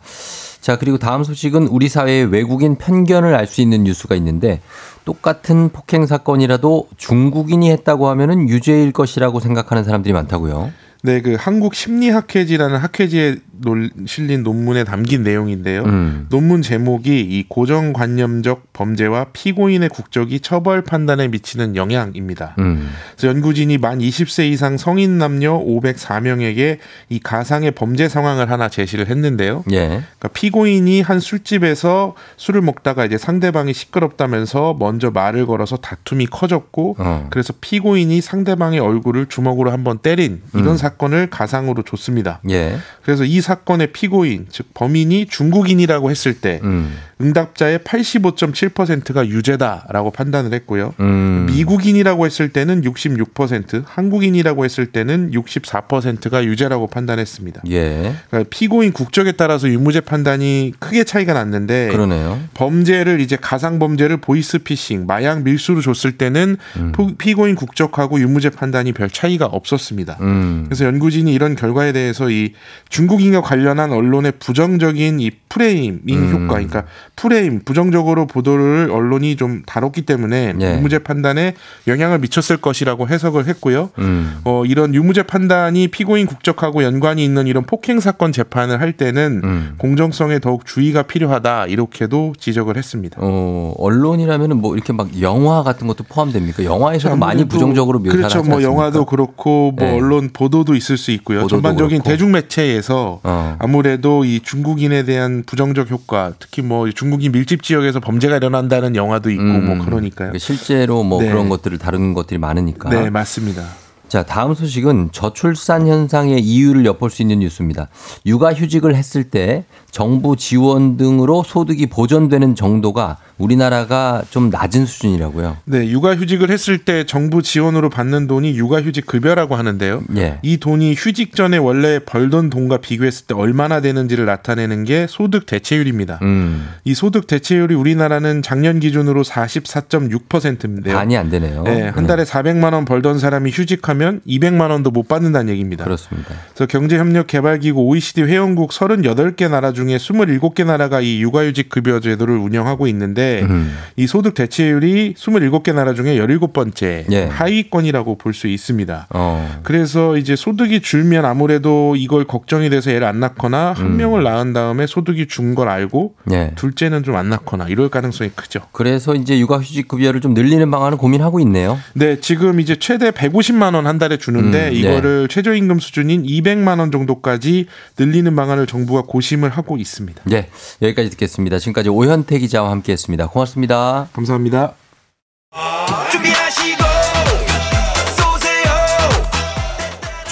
[0.60, 4.60] 자, 그리고 다음 소식은 우리 사회의 외국인 편견을 알 수 있는 뉴스가 있는데
[5.04, 10.70] 똑같은 폭행 사건이라도 중국인이 했다고 하면은 유죄일 것이라고 생각하는 사람들이 많다고요.
[11.04, 15.82] 네, 그 한국 심리학회지라는 학회지에 논- 실린 논문에 담긴 내용인데요.
[15.84, 16.26] 음.
[16.30, 22.54] 논문 제목이 이 고정관념적 범죄와 피고인의 국적이 처벌 판단에 미치는 영향입니다.
[22.60, 22.88] 음.
[23.16, 26.78] 그래서 연구진이 만 20세 이상 성인 남녀 504명에게
[27.08, 29.64] 이 가상의 범죄 상황을 하나 제시를 했는데요.
[29.72, 29.86] 예.
[29.88, 37.26] 그러니까 피고인이 한 술집에서 술을 먹다가 이제 상대방이 시끄럽다면서 먼저 말을 걸어서 다툼이 커졌고 어.
[37.30, 40.76] 그래서 피고인이 상대방의 얼굴을 주먹으로 한번 때린 이런 음.
[40.92, 42.40] 사건을 가상으로 줬습니다.
[42.50, 42.78] 예.
[43.02, 46.96] 그래서 이 사건의 피고인 즉 범인이 중국인이라고 했을 때 음.
[47.22, 50.94] 응답자의 85.7%가 유죄다라고 판단을 했고요.
[51.00, 51.46] 음.
[51.48, 57.62] 미국인이라고 했을 때는 66%, 한국인이라고 했을 때는 64%가 유죄라고 판단했습니다.
[57.70, 58.14] 예.
[58.28, 62.40] 그러니까 피고인 국적에 따라서 유무죄 판단이 크게 차이가 났는데 그러네요.
[62.54, 66.56] 범죄를 이제 가상 범죄를 보이스피싱, 마약 밀수로 줬을 때는
[66.92, 70.18] 포- 피고인 국적하고 유무죄 판단이 별 차이가 없었습니다.
[70.20, 70.64] 음.
[70.66, 72.52] 그래서 연구진이 이런 결과에 대해서 이
[72.88, 76.30] 중국인과 관련한 언론의 부정적인 이 framing 음.
[76.32, 76.84] 효과, 그러니까
[77.22, 80.74] 프레임 부정적으로 보도를 언론이 좀 다뤘기 때문에 예.
[80.74, 81.54] 유무죄 판단에
[81.86, 83.90] 영향을 미쳤을 것이라고 해석을 했고요.
[83.98, 84.38] 음.
[84.44, 89.74] 어, 이런 유무죄 판단이 피고인 국적하고 연관이 있는 이런 폭행 사건 재판을 할 때는 음.
[89.78, 93.18] 공정성에 더욱 주의가 필요하다 이렇게도 지적을 했습니다.
[93.20, 96.64] 어, 언론이라면은 뭐 이렇게 막 영화 같은 것도 포함됩니까?
[96.64, 98.38] 영화에서도 많이 아무래도 부정적으로 묘사를 그렇죠.
[98.38, 98.62] 뭐 않습니까?
[98.68, 99.96] 영화도 그렇고 뭐 네.
[99.96, 101.46] 언론 보도도 있을 수 있고요.
[101.46, 102.10] 전반적인 그렇고.
[102.10, 103.56] 대중매체에서 어.
[103.60, 109.42] 아무래도 이 중국인에 대한 부정적 효과, 특히 뭐 중국인 밀집 지역에서 범죄가 일어난다는 영화도 있고
[109.42, 109.66] 음.
[109.66, 110.30] 뭐 그러니까요.
[110.30, 111.28] 그러니까 실제로 뭐 네.
[111.28, 112.88] 그런 것들을 다루는 것들이 많으니까.
[112.88, 113.62] 네, 맞습니다.
[114.08, 117.88] 자, 다음 소식은 저출산 현상의 이유를 엿볼 수 있는 뉴스입니다.
[118.26, 125.58] 육아 휴직을 했을 때 정부 지원 등으로 소득이 보전되는 정도가 우리나라가 좀 낮은 수준이라고요.
[125.64, 130.02] 네, 육아휴직을 했을 때 정부 지원으로 받는 돈이 육아휴직 급여라고 하는데요.
[130.16, 130.38] 예.
[130.42, 136.20] 이 돈이 휴직 전에 원래 벌던 돈과 비교했을 때 얼마나 되는지를 나타내는 게 소득 대체율입니다.
[136.22, 136.68] 음.
[136.84, 140.94] 이 소득 대체율이 우리나라는 작년 기준으로 44.6%인데요.
[140.94, 141.64] 반이 안 되네요.
[141.64, 145.84] 네, 한 달에 400만 원 벌던 사람이 휴직하면 200만 원도 못 받는다는 얘기입니다.
[145.84, 146.30] 그렇습니다.
[146.54, 152.86] 그래서 경제협력개발기구 OECD 회원국 38개 나라 중에 중에 27개 나라가 이 육아휴직 급여 제도를 운영하고
[152.88, 153.72] 있는데 음.
[153.96, 157.24] 이 소득 대체율이 27개 나라 중에 17번째 예.
[157.24, 159.08] 하위권이라고 볼 수 있습니다.
[159.10, 159.60] 어.
[159.62, 163.96] 그래서 이제 소득이 줄면 아무래도 이걸 걱정이 돼서 애를 안 낳거나 한 음.
[163.98, 166.52] 명을 낳은 다음에 소득이 준 걸 알고 예.
[166.54, 168.60] 둘째는 좀 안 낳거나 이럴 가능성이 크죠.
[168.72, 171.78] 그래서 이제 육아휴직 급여를 좀 늘리는 방안을 고민하고 있네요.
[171.92, 176.90] 네, 지금 이제 최대 150만 원 한 달에 주는데 음, 이거를 최저임금 수준인 200만 원
[176.90, 177.66] 정도까지
[177.98, 180.22] 늘리는 방안을 정부가 고심을 하고 있습니다.
[180.26, 180.48] 네,
[180.80, 181.58] 여기까지 듣겠습니다.
[181.58, 183.28] 지금까지 오현태 기자와 함께했습니다.
[183.28, 184.08] 고맙습니다.
[184.12, 184.74] 감사합니다.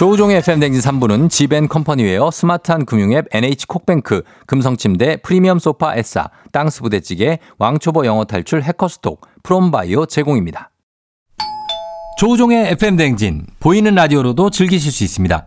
[0.01, 8.07] 조우종의 FM 댕진 3부는 지벤컴퍼니웨어 스마트한 금융앱 NH콕뱅크 금성침대 프리미엄 소파 에싸 땅스 부대찌개 왕초보
[8.07, 10.71] 영어 탈출 해커스톡 프롬바이오 제공입니다.
[12.17, 15.47] 조우종의 FM 댕진 보이는 라디오로도 즐기실 수 있습니다.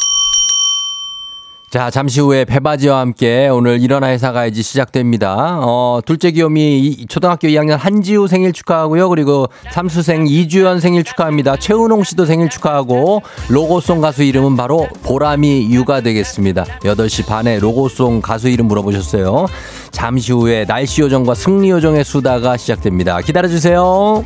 [1.71, 5.59] 자, 잠시 후에 배바지와 함께 오늘 일어나 회사 가야지 시작됩니다.
[5.61, 9.07] 어, 둘째 귀요미 이- 초등학교 2학년 한지우 생일 축하하고요.
[9.07, 11.55] 그리고 삼수생 이주연 생일 축하합니다.
[11.55, 16.65] 최은홍 씨도 생일 축하하고 로고송 가수 이름은 바로 보람이 유가 되겠습니다.
[16.83, 19.45] 8시 반에 로고송 가수 이름 물어보셨어요.
[19.91, 23.21] 잠시 후에 날씨 요정과 승리 요정의 수다가 시작됩니다.
[23.21, 24.25] 기다려 주세요.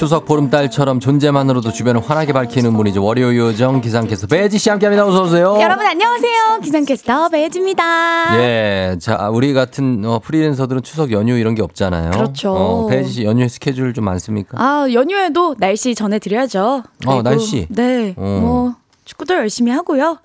[0.00, 3.04] 추석 보름달처럼 존재만으로도 주변을 환하게 밝히는 분이죠.
[3.04, 5.06] 월요 요정 기상캐스터 배지 씨 함께합니다.
[5.06, 5.58] 어서 오세요.
[5.60, 6.60] 여러분 안녕하세요.
[6.62, 8.40] 기상캐스터 배혜지입니다.
[8.40, 12.12] 예, 자 우리 같은 어, 프리랜서들은 추석 연휴 이런 게 없잖아요.
[12.12, 12.50] 그렇죠.
[12.50, 14.56] 어, 배지 씨 연휴 스케줄 좀 많습니까?
[14.58, 16.82] 아 연휴에도 날씨 전해드려야죠.
[16.98, 17.66] 그리고, 날씨?
[17.68, 18.14] 네.
[18.16, 18.38] 어.
[18.40, 18.74] 뭐
[19.10, 20.18] 축구도 열심히 하고요.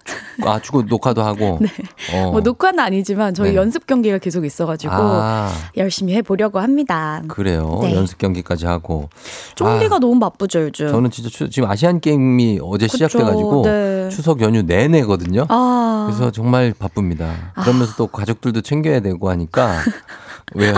[0.44, 1.58] 아 축구 녹화도 하고.
[1.62, 1.70] 네.
[2.14, 2.32] 어.
[2.32, 3.56] 뭐 녹화는 아니지만 저희 네.
[3.56, 7.24] 연습 경기가 계속 있어가지고 아 열심히 해보려고 합니다.
[7.28, 7.80] 그래요.
[7.82, 7.96] 네.
[7.96, 9.10] 연습 경기까지 하고.
[9.56, 10.88] 쫑디가 너무 바쁘죠 요즘.
[10.88, 14.10] 아, 저는 진짜 추- 지금 아시안 게임이 어제 그쵸, 시작돼가지고 네.
[14.10, 15.46] 추석 연휴 내내거든요.
[15.50, 17.52] 아 그래서 정말 바쁩니다.
[17.56, 19.80] 그러면서 또 가족들도 챙겨야 되고 하니까
[20.54, 20.74] 왜요?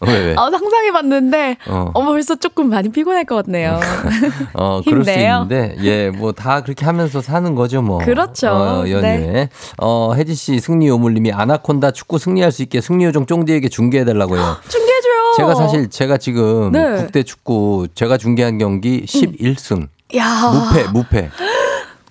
[0.00, 0.34] 왜 왜?
[0.36, 1.90] 아, 상상해봤는데 어.
[1.94, 3.80] 어머 벌써 조금 많이 피곤할 것 같네요.
[4.54, 5.10] 어, 그럴 수.
[5.10, 7.98] 있는데, 예, 뭐 다 그렇게 하면서 사는 거죠, 뭐.
[7.98, 8.48] 그렇죠.
[8.48, 9.00] 어, 연휴에.
[9.00, 9.48] 네.
[9.78, 14.56] 어, 혜지 씨, 승리 요물님이 아나콘다 축구 승리할 수 있게 승리 요정 쫑디에게 중계해달라고요.
[14.68, 15.32] 중계해줘요.
[15.38, 16.96] 제가 사실, 제가 지금 네.
[16.96, 19.88] 국대 축구, 제가 중계한 경기 11승.
[20.16, 21.30] 야 무패, 무패.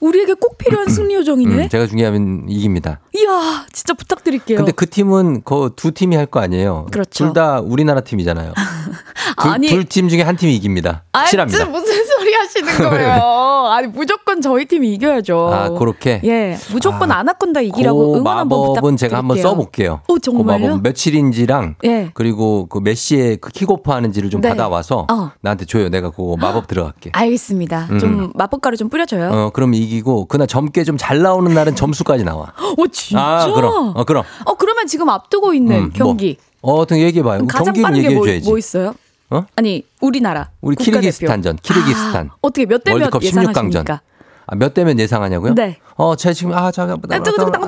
[0.05, 1.63] 우리에게 꼭 필요한 승리 요정이네.
[1.63, 2.99] 음, 제가 중계하면 이깁니다.
[3.15, 4.57] 이야 진짜 부탁드릴게요.
[4.57, 6.87] 근데 그 팀은 그 두 팀이 할 거 아니에요.
[6.91, 7.25] 그렇죠.
[7.25, 8.53] 둘 다 우리나라 팀이잖아요.
[9.37, 9.67] 아니.
[9.67, 11.03] 둘팀 중에 한 팀이 이깁니다.
[11.11, 11.57] 아, 확실합니다.
[11.65, 13.67] 진짜 무슨 하시는 거예요?
[13.71, 15.49] 아니 무조건 저희 팀이 이겨야죠.
[15.53, 16.21] 아, 그렇게?
[16.23, 18.75] 예, 무조건 아, 아나콘다 이기라고 그 응원 한번 부탁드릴게요.
[18.75, 20.01] 마법은 제가 한번 써볼게요.
[20.07, 20.59] 오, 정말요?
[20.59, 22.11] 그 마법 며칠인지랑 예.
[22.13, 24.49] 그리고 그 메시의 그 킥오프 하는지를 좀 네.
[24.49, 25.31] 받아와서 어.
[25.41, 25.89] 나한테 줘요.
[25.89, 27.11] 내가 그거 마법 들어갈게.
[27.13, 27.87] 알겠습니다.
[27.91, 27.99] 음.
[27.99, 29.29] 좀 마법 가루 좀 뿌려줘요.
[29.31, 32.53] 어, 그럼 이기고 그날 점괘 좀잘 나오는 날은 점수까지 나와.
[32.77, 33.21] 오 진짜?
[33.21, 33.93] 아, 그럼.
[33.95, 34.23] 어, 그럼.
[34.45, 36.73] 어, 그러면 지금 앞두고 있는 음, 경기 뭐.
[36.75, 37.45] 어, 어떤 얘기해봐요.
[37.47, 38.49] 가장 경기는 빠른 게 뭐, 얘기해줘야지.
[38.49, 38.93] 뭐 있어요?
[39.35, 39.45] 어?
[39.55, 40.75] 아니 우리나라 우리.
[40.75, 42.29] 키르기스탄전, 키르기스탄.
[42.31, 43.49] 아, 어떻게 몇 대몇 월드컵 16강전.
[43.49, 44.01] 예상하십니까?
[44.47, 45.55] 아, 몇 대면 예상하냐고요?
[45.55, 45.79] 네.
[45.95, 46.97] 어, 제가 지금 아, 잠깐.
[47.09, 47.65] 아, 저기 저기 저기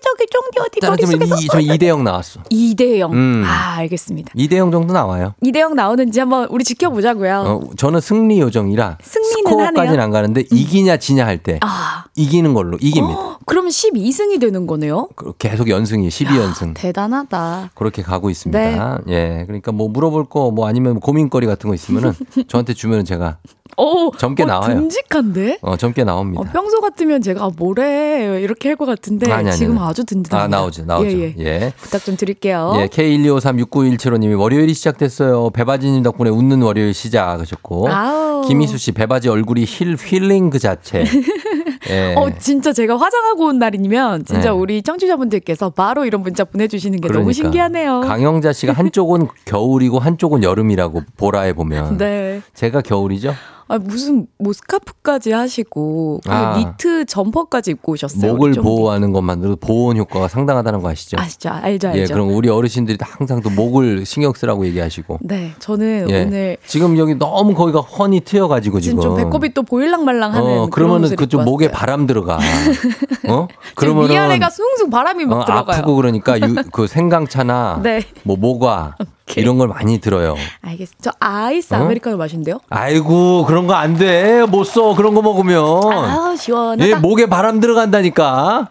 [0.00, 2.40] 저기 쫑디 어디 머릿속에서 저 2대 0 나왔어.
[2.44, 3.12] 2대 0.
[3.12, 3.42] 음.
[3.44, 4.32] 아, 알겠습니다.
[4.34, 5.34] 2대 0 정도 나와요.
[5.42, 7.40] 2대 0 나오는지 한번 우리 지켜보자고요.
[7.40, 10.02] 어, 저는 승리 요정이라 승리는 스코어까지는 하네요.
[10.02, 13.38] 안 가는데 이기냐 지냐 할 때 아, 이기는 걸로 이깁니다.
[13.46, 15.08] 그러면 12승이 되는 거네요?
[15.16, 16.74] 그- 계속 연승이 12연승.
[16.74, 17.70] 대단하다.
[17.74, 19.00] 그렇게 가고 있습니다.
[19.06, 19.12] 네.
[19.40, 19.44] 예.
[19.46, 22.12] 그러니까 뭐 물어볼 거 뭐 아니면 고민거리 같은 거 있으면은
[22.48, 23.38] 저한테 주면은 제가
[23.76, 24.74] 오, 젊게 어, 나와요.
[24.76, 25.58] 듬직한데?
[25.62, 26.40] 어, 젊게 나옵니다.
[26.42, 29.88] 어, 평소 같으면 제가 뭐래 이렇게 할 것 같은데 아니, 아니, 지금 아니.
[29.88, 30.44] 아주 든든합니다.
[30.44, 30.84] 아, 나오죠.
[30.84, 31.08] 나오죠.
[31.10, 31.44] 예, 예.
[31.44, 31.72] 예.
[31.78, 32.74] 부탁 좀 드릴게요.
[32.78, 35.50] 예, K125369175님이 월요일이 시작됐어요.
[35.50, 37.88] 배바지 님 덕분에 웃는 월요일 시작 하셨고.
[37.90, 38.42] 아우.
[38.46, 41.04] 김희수 씨, 배바지 얼굴이 힐, 힐링 그 자체.
[41.90, 42.14] 예.
[42.16, 44.48] 어, 진짜 제가 화장하고 온 날이면 진짜 네.
[44.48, 47.32] 우리 청취자분들께서 바로 이런 문자 보내주시는 게 너무 그러니까.
[47.34, 48.00] 신기하네요.
[48.00, 51.98] 강영자 씨가 한쪽은 겨울이고 한쪽은 여름이라고 보라에 보면.
[51.98, 52.40] 네.
[52.54, 53.34] 제가 겨울이죠?
[53.66, 56.56] 아, 무슨 뭐 스카프까지 하시고 아.
[56.58, 58.32] 니트 점퍼까지 입고 오셨어요.
[58.32, 58.52] 목을.
[58.54, 61.16] 보호하는 것만으로도 보온 효과가 상당하다는 거 아시죠?
[61.18, 61.50] 아시죠?
[61.50, 62.00] 알죠, 알죠.
[62.00, 65.18] 예, 그럼 우리 어르신들이 다 항상 또 목을 신경 쓰라고 얘기하시고.
[65.22, 66.24] 네, 저는 예.
[66.24, 69.16] 오늘 지금 여기 너무 거기가 훤히 트여가지고 지금 지금.
[69.16, 71.70] 좀 배꼽이 또 보일랑말랑하는 어, 그러면은 그쪽 목에.
[71.70, 72.38] 바람 들어가.
[73.28, 73.48] 어?
[73.48, 75.78] 지금 그러면은 위아래가 숭숭 바람이 막 어, 들어가요.
[75.78, 78.02] 아프고 그러니까 유, 그 생강차나 네.
[78.22, 78.96] 뭐 모과
[79.36, 80.36] 이런 걸 많이 들어요.
[80.60, 80.98] 알겠습니다.
[81.02, 81.78] 저 아이스 어?
[81.78, 82.60] 아메리카노 마신대요.
[82.70, 84.44] 아이고 그런 거 안 돼.
[84.46, 84.94] 못 써.
[84.94, 85.58] 그런 거 먹으면.
[85.92, 86.86] 아 시원하다.
[86.88, 88.68] 예, 목에 바람 들어간다니까.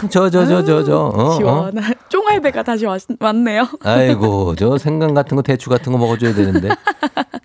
[0.00, 0.96] 참, 저, 저, 저, 저, 저.
[0.98, 1.36] 어, 어?
[1.36, 3.68] 시원한 쫑알배가 다시 왔, 왔네요.
[3.84, 6.68] 아이고, 저 생강 같은 거, 대추 같은 거 먹어줘야 되는데.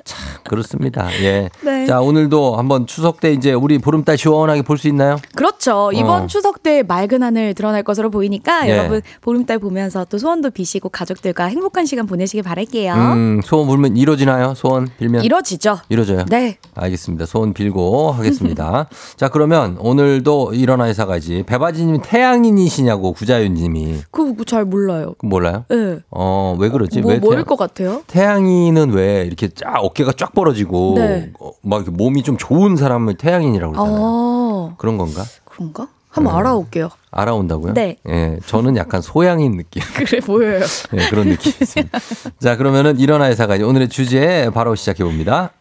[0.03, 1.07] 참, 그렇습니다.
[1.23, 1.49] 예.
[1.63, 1.85] 네.
[1.87, 5.17] 자, 오늘도 한번 추석 때 이제 우리 보름달 시원하게 볼 수 있나요?
[5.35, 5.91] 그렇죠.
[5.93, 6.27] 이번 어.
[6.27, 8.77] 추석 때 맑은 하늘 드러날 것으로 보이니까 예.
[8.77, 12.93] 여러분 보름달 보면서 또 소원도 비시고 가족들과 행복한 시간 보내시길 바랄게요.
[12.93, 14.53] 음, 소원 빌면 이루어지나요?
[14.55, 15.23] 소원 빌면?
[15.23, 15.79] 이뤄지죠.
[15.89, 16.25] 이루어져요?
[16.29, 16.57] 네.
[16.75, 17.25] 알겠습니다.
[17.25, 18.87] 소원 빌고 하겠습니다.
[19.17, 21.43] 자, 그러면 오늘도 일어나 회사가지.
[21.47, 23.99] 배바지님 태양 인이시냐고 구자윤님이.
[24.11, 25.15] 그거 잘 몰라요.
[25.21, 25.65] 몰라요?
[25.69, 25.99] 네.
[26.11, 27.01] 어, 왜 그러지?
[27.01, 28.01] 뭐, 왜 뭐일 태양- 것 같아요?
[28.07, 31.31] 태양인은 왜 이렇게 쫙 어깨가 쫙 벌어지고 네.
[31.39, 34.01] 어, 막 이렇게 몸이 좀 좋은 사람을 태양인이라고 그러잖아요.
[34.03, 35.23] 아, 그런 건가?
[35.45, 35.87] 그런가?
[36.09, 36.39] 한번 음.
[36.39, 36.89] 알아올게요.
[37.11, 37.73] 알아온다고요?
[37.73, 37.97] 네.
[38.07, 39.81] 예, 저는 약간 소양인 느낌.
[39.95, 40.61] 그래 보여요.
[40.93, 41.99] 예, 그런 느낌이 있습니다.
[42.39, 45.51] 자, 그러면은 일어나 회사가 오늘의 주제 바로 시작해 봅니다.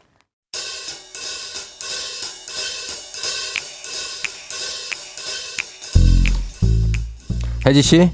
[7.66, 8.10] 혜지 씨,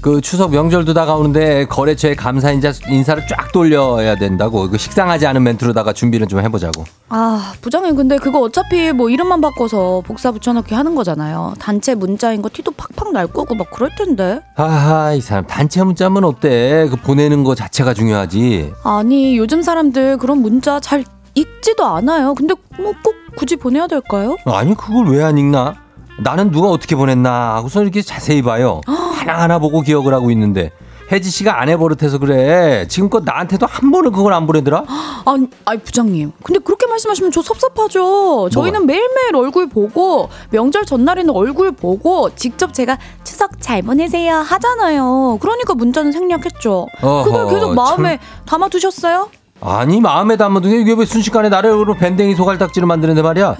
[0.00, 4.70] 그 추석 명절도 다가오는데 거래처에 감사 인자 인사를 쫙 돌려야 된다고.
[4.70, 6.84] 그 식상하지 않은 멘트로다가 준비를 좀 해보자고.
[7.10, 11.52] 아, 부장님 근데 그거 어차피 뭐 이름만 바꿔서 복사 붙여넣기 하는 거잖아요.
[11.58, 14.40] 단체 문자인 거 티도 팍팍 날 거고 막 그럴 텐데.
[14.56, 16.88] 하하, 이 사람 단체 문자면 어때?
[16.90, 18.72] 그 보내는 거 자체가 중요하지.
[18.84, 21.04] 아니, 요즘 사람들 그런 문자 잘
[21.34, 22.34] 읽지도 않아요.
[22.34, 24.34] 근데 뭐 꼭 굳이 보내야 될까요?
[24.46, 25.74] 아니 그걸 왜 안 읽나?
[26.22, 28.80] 나는 누가 어떻게 보냈나 하고서 이렇게 자세히 봐요.
[28.86, 30.70] 하나하나 보고 기억을 하고 있는데
[31.12, 32.86] 혜지 씨가 안 해버릇해서 그래.
[32.88, 34.84] 지금껏 나한테도 한 번은 그걸 안 보내더라?
[35.26, 36.32] 아니, 아니 부장님.
[36.42, 38.48] 근데 그렇게 말씀하시면 저 섭섭하죠.
[38.50, 45.38] 저희는 매일매일 얼굴 보고 명절 전날에는 얼굴 보고 직접 제가 추석 잘 보내세요 하잖아요.
[45.40, 46.86] 그러니까 문자는 생략했죠.
[47.00, 49.30] 그걸 어허, 계속 마음에 담아두셨어요?
[49.60, 53.56] 아니 마음에 담아둔 게 이게 왜 순식간에 나를 밴댕이 소갈딱지로 만드는데 말이야.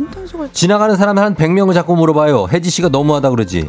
[0.52, 2.48] 지나가는 사람 한 100명을 자꾸 물어봐요.
[2.50, 3.68] 혜지 씨가 너무하다 그러지.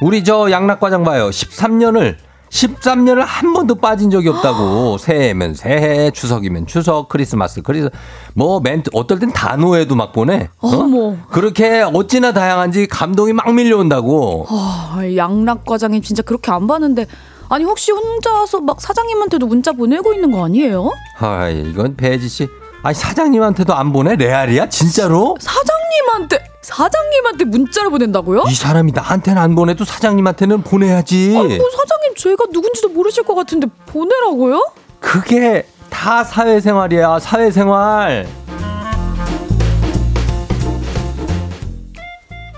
[0.00, 1.28] 우리 저 양락과장 봐요.
[1.30, 2.16] 13년을
[2.48, 4.98] 13년을 한 번도 빠진 적이 없다고.
[4.98, 7.90] 새해면 새해, 추석이면 추석, 크리스마스, 크리스.
[8.34, 10.48] 뭐 멘트 어떨 땐 단호해도 막 보내.
[10.60, 10.68] 어?
[10.68, 11.16] 어머.
[11.30, 14.46] 그렇게 어찌나 다양한지 감동이 막 밀려온다고.
[14.48, 17.06] 아, 양락 과장님 진짜 그렇게 안 봤는데
[17.48, 20.90] 아니 혹시 혼자서 막 사장님한테도 문자 보내고 있는 거 아니에요?
[21.18, 22.48] 아, 이건 배지 씨.
[22.82, 24.16] 아니 사장님한테도 안 보내?
[24.16, 24.68] 레알이야?
[24.68, 25.36] 진짜로?
[25.40, 28.44] 사장님한테 사장님한테 문자를 보낸다고요?
[28.48, 31.36] 이 사람이 나한테는 안 보내도 사장님한테는 보내야지.
[31.36, 34.70] 아니 뭐 사장님 제가 누군지도 모르실 것 같은데 보내라고요?
[35.00, 38.26] 그게 다 사회생활이야, 사회생활.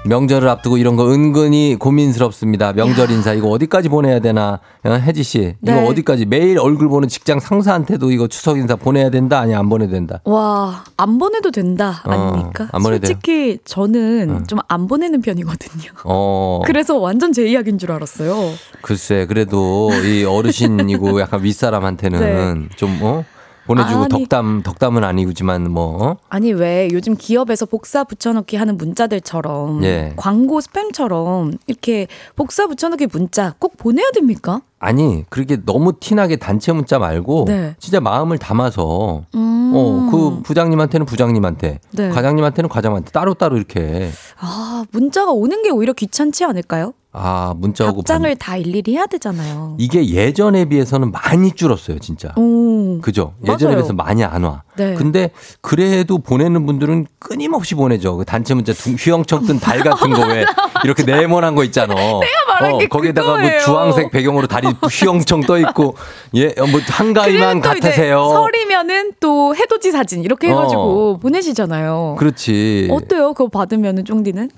[0.08, 2.72] 명절을 앞두고 이런 거 은근히 고민스럽습니다.
[2.72, 4.58] 명절 인사 이거 어디까지 보내야 되나?
[4.84, 5.86] 어, 혜지 씨, 이거 네.
[5.86, 10.20] 어디까지 매일 얼굴 보는 직장 상사한테도 이거 추석 인사 보내야 된다, 아니 안 보내야 된다?
[10.24, 12.68] 와, 안 보내도 된다 어, 아닙니까?
[12.72, 15.92] 안 보내도 솔직히 저는 좀안 보내는 편이거든요.
[16.04, 18.34] 어, 그래서 완전 제 이야기인 줄 알았어요.
[18.80, 23.24] 글쎄, 그래도 이 어르신이고 약간 윗사람한테는 좀 어?
[23.68, 24.08] 보내주고 네.
[24.10, 24.22] 아니.
[24.24, 26.16] 덕담 덕담은 아니지만 뭐 어?
[26.30, 30.14] 아니 왜 요즘 기업에서 복사 붙여넣기 하는 문자들처럼 예.
[30.16, 34.62] 광고 스팸처럼 이렇게 복사 붙여넣기 문자 꼭 보내야 됩니까?
[34.80, 37.74] 아니 그렇게 너무 티나게 단체 문자 말고 네.
[37.78, 39.72] 진짜 마음을 담아서 음.
[39.74, 42.08] 어그 부장님한테는 부장님한테 네.
[42.08, 44.10] 과장님한테는 과장한테 따로 따로 이렇게
[44.40, 46.94] 아 문자가 오는 게 오히려 귀찮지 않을까요?
[47.20, 49.76] 아, 문자 오고 답장을 받는- 다 일일이 해야 되잖아요.
[49.78, 52.32] 이게 예전에 비해서는 많이 줄었어요, 진짜.
[52.36, 53.00] 오.
[53.00, 53.34] 그죠?
[53.42, 53.76] 예전에 맞아요.
[53.78, 54.62] 비해서 많이 안 와.
[54.76, 54.94] 네.
[54.94, 58.16] 근데 그래도 보내는 분들은 끊임없이 보내죠.
[58.16, 60.44] 그 단체 문자 두- 휘영청 뜬달 같은 거 왜
[60.84, 61.94] 이렇게 네모난 거 있잖아.
[62.80, 63.60] 게 거기다가 뭐 그거예요.
[63.60, 65.94] 주황색 배경으로 다리 휘영청 떠 있고
[66.34, 68.28] 예, 뭐 한가위만 같으세요.
[68.28, 71.16] 설이면은 또 해돋이 사진 이렇게 해가지고 어.
[71.18, 72.16] 보내시잖아요.
[72.18, 72.88] 그렇지.
[72.90, 73.32] 어때요?
[73.34, 74.50] 그거 받으면은 쫑디는?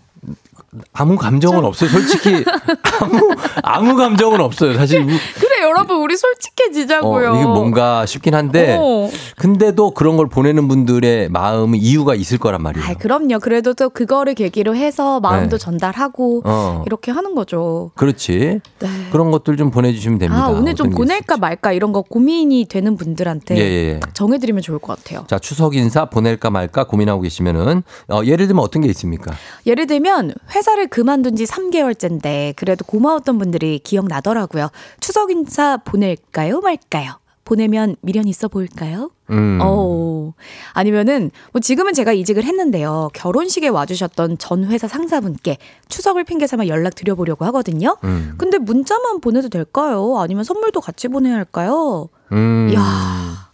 [0.92, 1.90] 아무 감정은 없어요.
[1.90, 2.44] 솔직히
[3.00, 4.74] 아무 아무 감정은 없어요.
[4.74, 7.32] 사실 그래 여러분 우리 솔직해지자고요.
[7.32, 9.10] 어, 이게 뭔가 싶긴 한데 어.
[9.36, 12.86] 근데도 그런 걸 보내는 분들의 마음은 이유가 있을 거란 말이에요.
[12.88, 13.40] 아, 그럼요.
[13.40, 15.64] 그래도 또 그거를 계기로 해서 마음도 네.
[15.64, 16.84] 전달하고 어.
[16.86, 17.90] 이렇게 하는 거죠.
[17.96, 18.60] 그렇지.
[18.78, 18.88] 네.
[19.10, 20.44] 그런 것들 좀 보내주시면 됩니다.
[20.44, 24.00] 아 오늘 좀 보낼까 말까 이런 거 고민이 되는 분들한테 예, 예, 예.
[24.00, 25.24] 딱 정해드리면 좋을 것 같아요.
[25.28, 29.32] 자, 추석 인사 보낼까 말까 고민하고 계시면은 어, 예를 들면 어떤 게 있습니까?
[29.66, 34.68] 예를 들면 회 사를 그만둔 지 3개월째인데 그래도 고마웠던 분들이 기억나더라고요.
[35.00, 37.20] 추석 인사 보낼까요 말까요?
[37.50, 39.10] 보내면 미련 있어 보일까요?
[39.30, 39.58] 음.
[39.60, 40.32] 어.
[40.72, 43.10] 아니면은 뭐 지금은 제가 이직을 했는데요.
[43.12, 45.58] 결혼식에 와주셨던 전 회사 상사분께
[45.88, 47.96] 추석을 핑계 삼아 연락 드려보려고 하거든요.
[48.04, 48.34] 음.
[48.38, 50.18] 근데 문자만 보내도 될까요?
[50.18, 52.08] 아니면 선물도 같이 보내야 할까요?
[52.30, 52.68] 음.
[52.72, 53.50] 이야.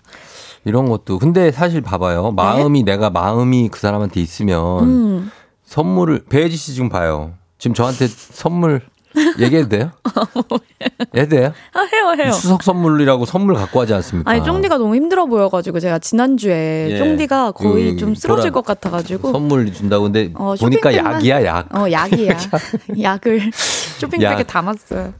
[0.66, 2.32] 이런 것도 근데 사실 봐봐요.
[2.32, 5.30] 마음이 내가 마음이 그 사람한테 있으면 음.
[5.66, 7.34] 선물을 배혜지 씨 지금 봐요.
[7.58, 8.82] 지금 저한테 선물
[9.38, 9.90] 얘기해도 돼요?
[11.16, 11.52] 해도 돼요?
[11.72, 12.32] 아, 해요, 해요.
[12.32, 14.30] 추석 선물이라고 선물 갖고 하지 않습니까?
[14.30, 16.98] 아니 쫑디가 너무 힘들어 보여가지고 제가 지난주에 예.
[16.98, 21.74] 쫑디가 거의 그 좀 쓰러질 것 같아가지고 선물 준다고 근데 어, 보니까 쇼핑백만- 약이야 약.
[21.74, 22.36] 어 약이야
[23.02, 23.50] 약을
[23.98, 24.46] 쇼핑백에 약.
[24.46, 25.12] 담았어요.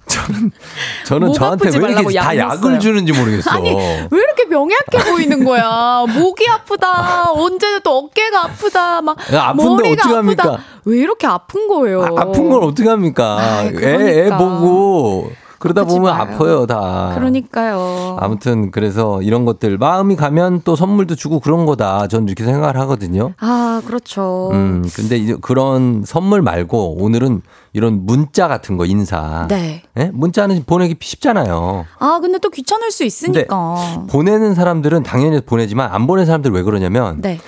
[1.07, 2.79] 저는 목 저한테 왜 이렇게 다약 약을 넣었어요.
[2.81, 3.51] 주는지 모르겠어.
[3.51, 6.05] 아니 왜 이렇게 명약해 보이는 거야?
[6.09, 7.31] 목이 아프다.
[7.35, 9.03] 언제는 또 어깨가 아프다.
[9.03, 10.43] 막 야, 아픈데 머리가 어떡합니까?
[10.45, 10.63] 아프다.
[10.85, 12.03] 왜 이렇게 아픈 거예요?
[12.05, 13.39] 아, 아픈 건 어떻게 합니까?
[13.41, 14.39] 아이, 애, 애 그러니까.
[14.39, 16.23] 보고 그러다 보면 마요.
[16.23, 17.13] 아파요 다.
[17.15, 18.17] 그러니까요.
[18.21, 22.09] 아무튼 그래서 이런 것들 마음이 가면 또 선물도 주고 그런 거다.
[22.09, 23.33] 저는 이렇게 생각을 하거든요.
[23.39, 24.51] 아 그렇죠.
[24.53, 27.41] 음, 근데 이제 그런 선물 말고 오늘은
[27.73, 29.47] 이런 문자 같은 거 인사.
[29.49, 29.83] 네.
[29.99, 30.11] 예?
[30.13, 31.87] 문자는 보내기 쉽잖아요.
[31.99, 34.05] 아 근데 또 귀찮을 수 있으니까.
[34.11, 37.39] 보내는 사람들은 당연히 보내지만 안 보내는 사람들 왜 그러냐면 네.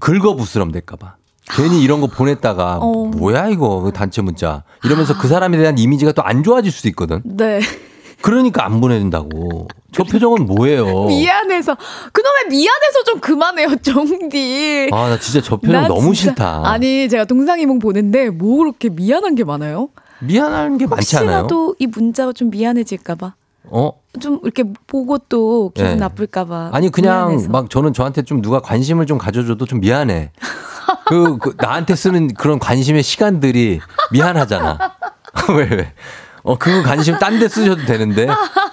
[0.00, 1.16] 긁어부스럼 될까봐.
[1.50, 3.04] 괜히 이런 거 보냈다가 어.
[3.06, 7.22] 뭐야 이거 그 단체 문자 이러면서 그 사람에 대한 이미지가 또 안 좋아질 수도 있거든.
[7.24, 7.60] 네.
[8.20, 9.68] 그러니까 안 보내준다고.
[9.92, 11.04] 저 표정은 뭐예요?
[11.06, 11.76] 미안해서
[12.12, 14.90] 그놈의 미안해서 좀 그만해요, 정디.
[14.92, 16.62] 아, 나 진짜 저 표정 나 너무 진짜- 싫다.
[16.68, 19.88] 아니 제가 동상이몽 보는데 뭐 그렇게 미안한 게 많아요?
[20.20, 21.28] 미안한 게 많지 않아요?
[21.42, 23.34] 혹시라도 이 문자가 좀 미안해질까 봐.
[23.70, 23.92] 어?
[24.20, 25.96] 좀 이렇게 보고 또 기분 네.
[25.96, 26.70] 나쁠까 봐.
[26.72, 27.48] 아니 그냥 미안해서.
[27.50, 30.32] 막 저는 저한테 좀 누가 관심을 좀 가져줘도 좀 미안해.
[31.06, 33.80] 그, 그 나한테 쓰는 그런 관심의 시간들이
[34.12, 34.78] 미안하잖아.
[35.56, 35.92] 왜 왜?
[36.42, 38.26] 어 그거 관심 딴 데 쓰셔도 되는데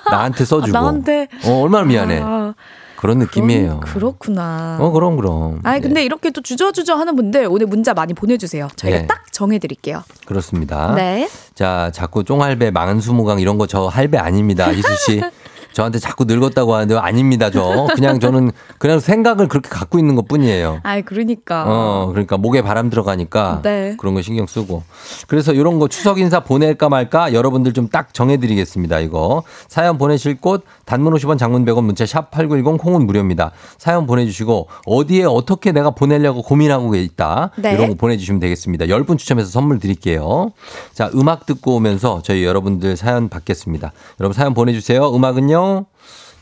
[0.10, 0.78] 나한테 써주고.
[0.78, 2.22] 아, 나한테 어 얼마나 미안해.
[2.24, 2.54] 아,
[2.96, 3.82] 그런 느낌이에요.
[3.82, 4.78] 그렇구나.
[4.80, 5.60] 어 그럼 그럼.
[5.64, 8.70] 아니 근데 이렇게 또 주저주저 하는 분들 오늘 문자 많이 보내주세요.
[8.76, 9.08] 저희가 네.
[9.08, 10.04] 딱 정해드릴게요.
[10.26, 10.94] 그렇습니다.
[10.96, 11.30] 네.
[11.54, 14.72] 자, 자꾸 쫑할배, 망한 수무강 이런 거 저 할배 아닙니다.
[14.72, 15.22] 희수 씨.
[15.76, 17.88] 저한테 자꾸 늙었다고 하는데 아닙니다, 저.
[17.96, 20.80] 그냥 저는 그냥 생각을 그렇게 갖고 있는 것 뿐이에요.
[20.84, 21.66] 아이 그러니까.
[21.68, 23.98] 어, 그러니까 목에 바람 들어가니까 네.
[24.00, 24.84] 그런 거 신경 쓰고.
[25.28, 29.00] 그래서 이런 거 추석 인사 보낼까 말까 여러분들 좀 딱 정해드리겠습니다.
[29.00, 33.52] 이거 사연 보내실 곳 단문 50원, 장문 100원, 문자 샵 #8910 콩은 무료입니다.
[33.78, 37.74] 사연 보내주시고 어디에 어떻게 내가 보내려고 고민하고 있다 네.
[37.74, 38.86] 이런 거 보내주시면 되겠습니다.
[38.86, 40.52] 10분 추첨해서 선물 드릴게요.
[40.94, 43.92] 자, 음악 듣고 오면서 저희 여러분들 사연 받겠습니다.
[44.20, 45.14] 여러분 사연 보내주세요.
[45.14, 45.86] 음악은요.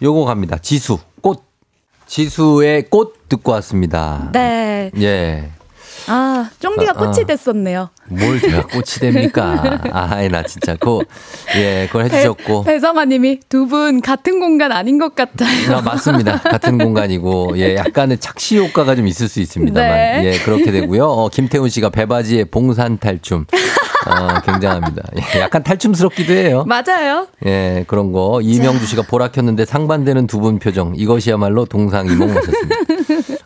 [0.01, 0.57] 요거 갑니다.
[0.57, 1.41] 지수 꽃.
[2.05, 4.29] 지수의 꽃 듣고 왔습니다.
[4.33, 4.91] 네.
[4.99, 5.49] 예.
[6.07, 7.25] 아 쫑디가 아, 꽃이 아.
[7.25, 7.89] 됐었네요.
[8.09, 9.81] 뭘 제가 꽃이 됩니까?
[9.91, 10.75] 아이, 나 진짜.
[10.79, 10.99] 그,
[11.55, 12.63] 예, 그걸 해주셨고.
[12.63, 15.77] 배성아 님이 두 분 같은 공간 아닌 것 같아요.
[15.77, 16.37] 아, 맞습니다.
[16.39, 19.89] 같은 공간이고, 예, 약간의 착시 효과가 좀 있을 수 있습니다만,
[20.21, 20.21] 네.
[20.25, 21.05] 예, 그렇게 되고요.
[21.05, 23.45] 어, 김태훈 씨가 배바지에 봉산 탈춤.
[24.05, 25.01] 어, 굉장합니다.
[25.35, 26.65] 예, 약간 탈춤스럽기도 해요.
[26.67, 27.27] 맞아요.
[27.45, 28.41] 예, 그런 거.
[28.41, 30.93] 이명주 씨가 보라 켰는데 상반되는 두 분 표정.
[30.97, 32.75] 이것이야말로 동상이몽 하셨습니다.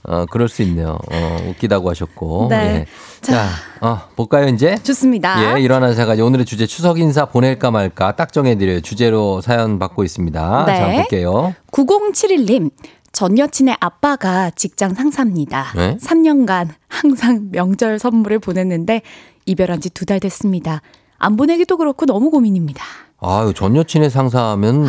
[0.04, 0.98] 어, 그럴 수 있네요.
[1.12, 2.48] 어, 웃기다고 하셨고.
[2.50, 2.56] 네.
[2.58, 2.86] 예.
[3.22, 3.48] 자,
[3.82, 4.76] 어, 볼까요, 이제?
[4.84, 5.58] 좋습니다.
[5.58, 8.82] 예, 일어난 사가 오늘의 주제 추석 인사 보낼까 말까 딱 정해드려요.
[8.82, 10.66] 주제로 사연 받고 있습니다.
[10.68, 10.78] 네.
[10.78, 11.54] 자, 볼게요.
[11.72, 12.72] 9071님.
[13.12, 15.72] 전 여친의 아빠가 직장 상사입니다.
[15.76, 15.98] 네?
[16.00, 19.02] 3년간 항상 명절 선물을 보냈는데
[19.46, 20.82] 이별한 지 두 달 됐습니다.
[21.18, 22.84] 안 보내기도 그렇고 너무 고민입니다.
[23.20, 24.88] 아유, 전 여친의 상사하면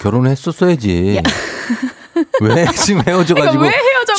[0.00, 1.20] 결혼했었어야지.
[2.40, 3.70] 왜 지금 헤어져가지고 왜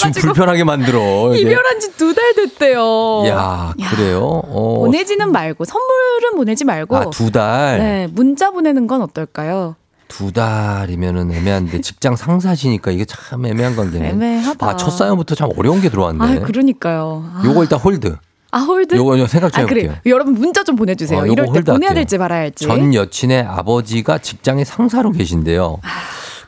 [0.08, 1.34] 헤어져가지고 불편하게 만들어.
[1.36, 1.42] 이게.
[1.52, 3.28] 이별한 지 두 달 됐대요.
[3.28, 4.22] 야, 그래요?
[4.46, 4.76] 어.
[4.80, 7.78] 보내지는 말고 선물은 보내지 말고 아, 두 달.
[7.80, 9.76] 네, 문자 보내는 건 어떨까요?
[10.08, 14.10] 두 달이면은 애매한데 직장 상사시니까 이게 참 애매한 관계네.
[14.10, 14.68] 애매하다.
[14.68, 16.24] 아, 첫 사연부터 참 어려운 게 들어왔네.
[16.24, 17.24] 아, 그러니까요.
[17.36, 18.16] 아, 요거 일단 hold.
[18.52, 18.96] 아, hold?
[18.96, 19.92] 요거 생각 좀 아, 해볼게요.
[20.02, 20.02] 그래.
[20.12, 21.20] 여러분 문자 좀 보내주세요.
[21.20, 21.94] 어, 이럴 때 보내야 할게요.
[21.94, 22.66] 될지 말아야 할지.
[22.66, 25.78] 전 여친의 아버지가 직장의 상사로 계신데요.
[25.84, 25.88] 아.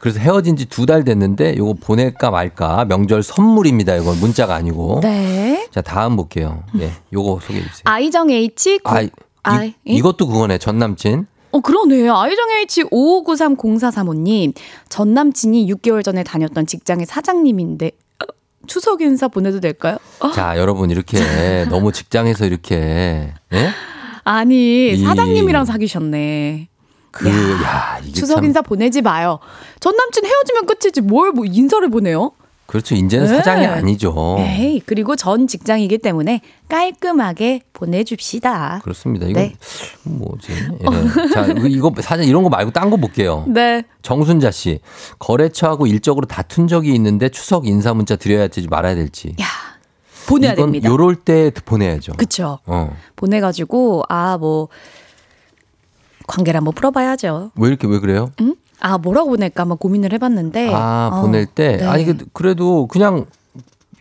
[0.01, 3.95] 그래서 헤어진 지 두 달 됐는데 요거 보낼까 말까 명절 선물입니다.
[3.97, 4.99] 이건 문자가 아니고.
[5.03, 5.67] 네.
[5.71, 6.63] 자 다음 볼게요.
[6.79, 7.81] 예, 요거 소개해 주세요.
[7.85, 9.09] 아이정 H 구, 아, 이,
[9.43, 10.57] 아이, 이것도 그거네.
[10.57, 11.27] 전 남친.
[11.51, 12.09] 어, 그러네.
[12.09, 14.53] 아이정 H 55930435님.
[14.89, 17.91] 전 남친이 6개월 전에 다녔던 직장의 사장님인데
[18.23, 18.25] 어,
[18.67, 19.97] 추석 인사 보내도 될까요?
[20.19, 20.31] 어?
[20.31, 21.17] 자 여러분 이렇게
[21.69, 23.69] 너무 직장에서 이렇게 예?
[24.23, 26.67] 아니, 이- 사장님이랑 사귀셨네.
[27.11, 27.29] 그
[27.63, 29.39] 야, 이게 추석 참 인사 보내지 마요.
[29.79, 32.31] 전 남친 헤어지면 끝이지 뭘 뭐 인사를 보내요?
[32.65, 32.95] 그렇죠.
[32.95, 33.35] 이제는 네.
[33.35, 34.38] 사장이 아니죠.
[34.39, 36.39] 에이, 그리고 전 직장이기 때문에
[36.69, 38.79] 깔끔하게 보내줍시다.
[38.83, 39.27] 그렇습니다.
[39.27, 39.55] 이거 네.
[40.03, 40.53] 뭐지?
[40.53, 41.33] 예.
[41.33, 43.43] 자 이거- 사실 이런 거 말고 딴 거 볼게요.
[43.47, 43.83] 네.
[44.03, 44.79] 정순자 씨
[45.19, 49.35] 거래처하고 일적으로 다툰 적이 있는데 추석 인사 문자 드려야 될지 말아야 될지.
[49.41, 49.45] 야,
[50.27, 50.89] 보내야 이건 됩니다.
[50.89, 52.13] 요럴 때 보내야죠.
[52.13, 52.59] 그쵸.
[52.65, 52.95] 어.
[53.17, 54.69] 보내가지고, 아, 뭐,
[56.31, 57.51] 관계를 한번 풀어봐야죠.
[57.55, 58.31] 왜 이렇게 왜 그래요?
[58.41, 58.55] 응?
[58.79, 60.71] 아, 뭐라고 보낼까 한번 고민을 해봤는데.
[60.73, 61.85] 아 어, 보낼 때 네.
[61.85, 63.25] 아니 그- 그래도 그냥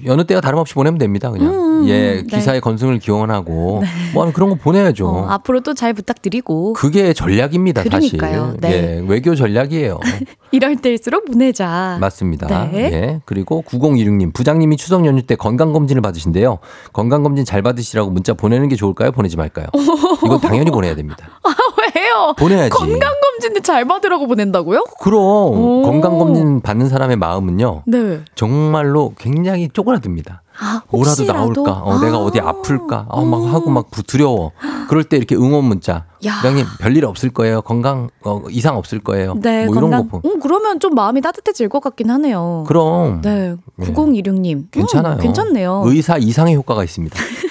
[0.07, 1.31] 여느 때와 다름없이 보내면 됩니다.
[1.31, 2.23] 그냥 음, 예 네.
[2.23, 3.83] 기사의 건승을 기원하고
[4.15, 5.07] 뭐 하는 그런 거 보내야죠.
[5.07, 6.73] 어, 앞으로 또 잘 부탁드리고.
[6.73, 8.45] 그게 전략입니다, 그러니까요.
[8.47, 8.61] 사실.
[8.61, 8.71] 네.
[8.73, 10.01] 예, 외교 전략이에요.
[10.53, 11.99] 이럴 때일수록 보내자.
[12.01, 12.49] 맞습니다.
[12.71, 12.79] 네.
[12.93, 13.21] 예.
[13.27, 16.59] 그리고 9016님, 부장님이 추석 연휴 때 건강 검진을 받으신대요.
[16.95, 19.13] 건강 검진 잘 받으시라고 문자 보내는 게 좋을까요?
[19.13, 19.67] 보내지 말까요?
[20.25, 21.29] 이건 당연히 보내야 됩니다.
[21.45, 21.51] 아,
[21.83, 22.35] 왜 요?
[22.39, 22.71] 보내야지.
[22.71, 24.85] 건강검진을 잘 받으라고 보낸다고요?
[25.01, 25.83] 그럼 오.
[25.83, 27.83] 건강검진 받는 사람의 마음은요.
[27.87, 28.21] 네.
[28.35, 30.43] 정말로 굉장히 쪼그라듭니다.
[30.63, 31.25] 아, 뭐라도?
[31.25, 31.73] 나올까?
[31.85, 32.21] 어, 내가 아.
[32.21, 33.07] 어디 아플까?
[33.09, 34.53] 어, 막 하고 막 부- 두려워.
[34.89, 36.05] 그럴 때 이렇게 응원 문자.
[36.27, 36.37] 야.
[36.37, 37.63] 부장님 별일 없을 거예요.
[37.63, 39.35] 건강 어, 이상 없을 거예요.
[39.41, 39.89] 네, 뭐 건강.
[40.01, 40.29] 이런 거 보.
[40.29, 42.65] 음, 그러면 좀 마음이 따뜻해질 것 같긴 하네요.
[42.67, 43.87] 그럼 네, 네.
[43.93, 44.71] 9016님.
[44.71, 45.17] 괜찮아요.
[45.19, 45.83] 괜찮네요.
[45.87, 47.17] 의사 이상의 효과가 있습니다.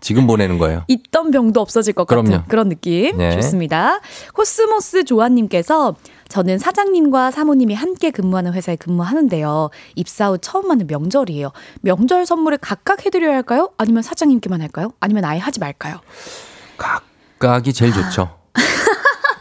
[0.00, 0.84] 지금 보내는 거예요.
[0.88, 2.44] 있던 병도 없어질 것 같은 그럼요.
[2.48, 3.16] 그런 느낌.
[3.16, 3.32] 네.
[3.32, 4.00] 좋습니다.
[4.34, 5.96] 코스모스 조아님께서
[6.28, 9.70] 저는 사장님과 사모님이 함께 근무하는 회사에 근무하는데요.
[9.96, 11.52] 입사 후 처음 맞는 명절이에요.
[11.80, 13.70] 명절 선물을 각각 해드려야 할까요?
[13.78, 14.92] 아니면 사장님께만 할까요?
[15.00, 16.00] 아니면 아예 하지 말까요?
[16.76, 18.36] 각각이 제일 좋죠.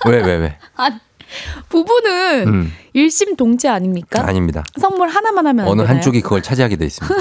[0.08, 0.58] 왜, 왜, 왜?
[0.76, 0.92] 아,
[1.70, 4.24] 부부는 음, 일심동체 아닙니까?
[4.28, 4.64] 아닙니다.
[4.80, 5.82] 선물 하나만 하면 안 어느?
[5.82, 7.16] 한쪽이 그걸 차지하게 돼 있습니다.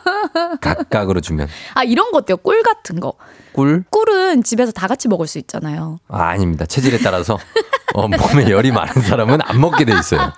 [0.60, 1.48] 각각으로 주면.
[1.74, 2.36] 아 이런 거 어때요?
[2.38, 3.14] 꿀 같은 거.
[3.52, 3.84] 꿀?
[3.90, 5.98] 꿀은 집에서 다 같이 먹을 수 있잖아요.
[6.08, 6.64] 아, 아닙니다.
[6.66, 7.38] 체질에 따라서
[7.94, 10.32] 어, 몸에 열이 많은 사람은 안 먹게 돼 있어요.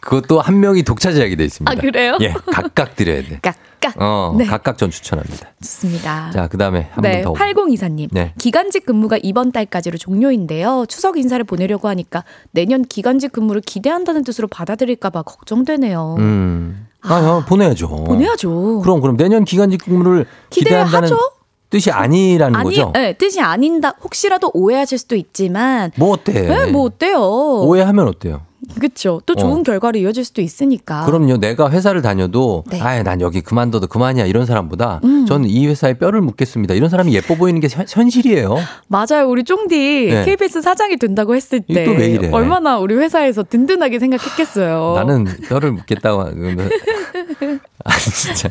[0.00, 1.70] 그것도 한 명이 독차지하게 돼 있습니다.
[1.70, 2.16] 아, 그래요?
[2.22, 3.38] 예, 각각 드려야 돼.
[3.42, 3.94] 각 각.
[4.00, 4.46] 어, 네.
[4.46, 5.48] 각각 전 추천합니다.
[5.60, 6.30] 좋습니다.
[6.30, 7.32] 자, 그 다음에 한번 네, 더.
[7.34, 8.08] 8024님.
[8.12, 8.32] 네.
[8.38, 10.86] 기간직 근무가 이번 달까지로 종료인데요.
[10.88, 16.16] 추석 인사를 보내려고 하니까 내년 기간직 근무를 기대한다는 뜻으로 받아들일까봐 걱정되네요.
[16.18, 16.86] 음.
[17.02, 17.88] 아, 어, 보내야죠.
[17.88, 18.80] 보내야죠.
[18.82, 21.32] 그럼, 그럼 내년 기간직 근무를 기대한다는 기대하죠?
[21.68, 22.92] 뜻이 아니라는 아니, 거죠?
[22.94, 23.94] 네, 뜻이 아닌다.
[24.04, 26.32] 혹시라도 오해하실 수도 있지만, 뭐 어때?
[26.32, 27.18] 네, 뭐 어때요?
[27.18, 28.42] 오해하면 어때요?
[28.76, 29.20] 그렇죠.
[29.26, 29.62] 또 좋은 어.
[29.64, 31.04] 결과로 이어질 수도 있으니까.
[31.04, 31.38] 그럼요.
[31.38, 32.80] 내가 회사를 다녀도 네.
[32.80, 35.26] 아예 난 여기 그만둬도 그만이야 이런 사람보다 음.
[35.26, 36.74] 저는 이 회사에 뼈를 묻겠습니다.
[36.74, 38.56] 이런 사람이 예뻐 보이는 게 현- 현실이에요.
[38.88, 39.28] 맞아요.
[39.28, 40.24] 우리 쫑디 네.
[40.24, 42.30] KBS 사장이 된다고 했을 때 또 왜 이래?
[42.30, 44.92] 얼마나 우리 회사에서 든든하게 생각했겠어요.
[44.96, 46.70] 나는 뼈를 묻겠다고 그러면
[47.84, 48.48] 아 진짜.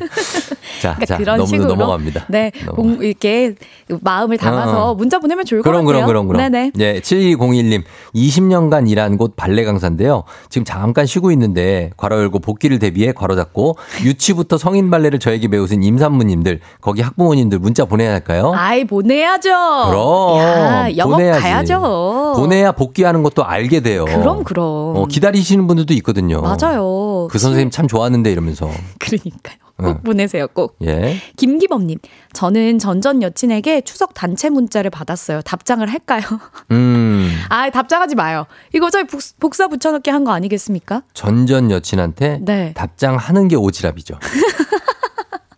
[0.81, 2.25] 자, 그러니까 자 그런 너무 식으로 넘어갑니다.
[2.27, 2.75] 네, 넘어가.
[2.81, 3.55] 공- 이렇게
[4.01, 4.95] 마음을 담아서 어.
[4.95, 6.05] 문자 보내면 좋을 그럼 것 같아요.
[6.05, 6.51] 그럼 그럼 그럼.
[6.51, 6.71] 네네.
[6.79, 7.83] 예, 7201님
[8.13, 10.23] 20년간 일한 곳 발레 강사인데 요.
[10.49, 15.83] 지금 잠깐 쉬고 있는데 괄호 열고 복귀를 대비해 괄호 닫고 유치부터 성인 발레를 저에게 배우신
[15.83, 18.51] 임산부님들 거기 학부모님들 문자 보내야 할까요?
[18.55, 19.49] 아이 보내야죠.
[19.49, 21.41] 그럼 야, 영업 보내야지.
[21.41, 22.33] 가야죠.
[22.37, 24.05] 보내야 복귀하는 것도 알게 돼요.
[24.05, 24.95] 그럼 그럼.
[24.95, 26.41] 어, 기다리시는 분들도 있거든요.
[26.41, 27.27] 맞아요.
[27.29, 28.69] 그 선생님 참 좋았는데 이러면서.
[28.99, 29.55] 그러니까요.
[29.81, 30.03] 꼭 응.
[30.03, 30.47] 보내세요.
[30.47, 30.75] 꼭.
[30.83, 31.17] 예.
[31.37, 31.97] 김기범님,
[32.33, 35.41] 저는 전전 여친에게 추석 단체 문자를 받았어요.
[35.41, 36.21] 답장을 할까요?
[36.71, 37.29] 음.
[37.49, 38.45] 아, 답장하지 마요.
[38.73, 41.01] 이거 저희 복- 복사 붙여넣기 한 거 아니겠습니까?
[41.15, 42.73] 전전 여친한테 네.
[42.75, 44.17] 답장하는 게 오지랖이죠.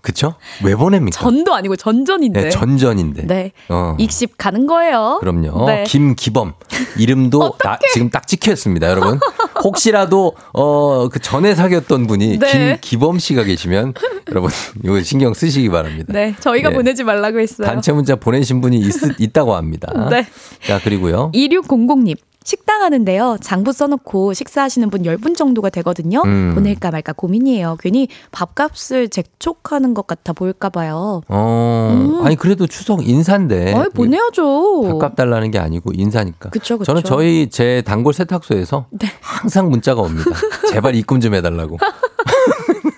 [0.02, 0.36] 그쵸?
[0.66, 1.18] 왜 보냅니까?
[1.18, 2.42] 전도 아니고 전전인데.
[2.44, 3.26] 네, 전전인데.
[3.26, 3.52] 네.
[3.70, 3.96] 어.
[3.98, 5.18] 익십 가는 거예요.
[5.22, 5.66] 그럼요.
[5.66, 5.86] 네.
[5.86, 6.54] 김기범
[6.98, 9.18] 이름도 나, 지금 딱 찍혀 있습니다, 여러분.
[9.64, 12.80] 혹시라도 어 그 전에 사귀었던 분이 네.
[12.82, 13.94] 김기범 씨가 계시면
[14.30, 14.50] 여러분
[14.84, 16.12] 이거 신경 쓰시기 바랍니다.
[16.14, 16.76] 네, 저희가 네.
[16.76, 17.68] 보내지 말라고 했어요.
[17.68, 20.08] 단체 문자 보내신 분이 있, 있다고 합니다.
[20.10, 20.26] 네.
[20.66, 21.32] 자 그리고요.
[21.34, 23.38] 2600님, 식당 하는데요.
[23.42, 26.22] 장부 써놓고 식사하시는 분 10분 정도가 되거든요.
[26.26, 26.54] 음.
[26.56, 27.78] 보낼까 말까 고민이에요.
[27.80, 31.22] 괜히 밥값을 재촉하는 것 같아 보일까 봐요.
[31.28, 32.26] 어, 음.
[32.26, 33.74] 아니 그래도 추석 인사인데.
[33.74, 34.82] 어이, 보내야죠.
[34.84, 36.50] 밥값 달라는 게 아니고 인사니까.
[36.50, 36.86] 그쵸, 그쵸.
[36.86, 39.08] 저는 저희 제 단골 세탁소에서 네.
[39.22, 40.32] 항상 문자가 옵니다.
[40.70, 41.78] 제발 입금 좀 해달라고.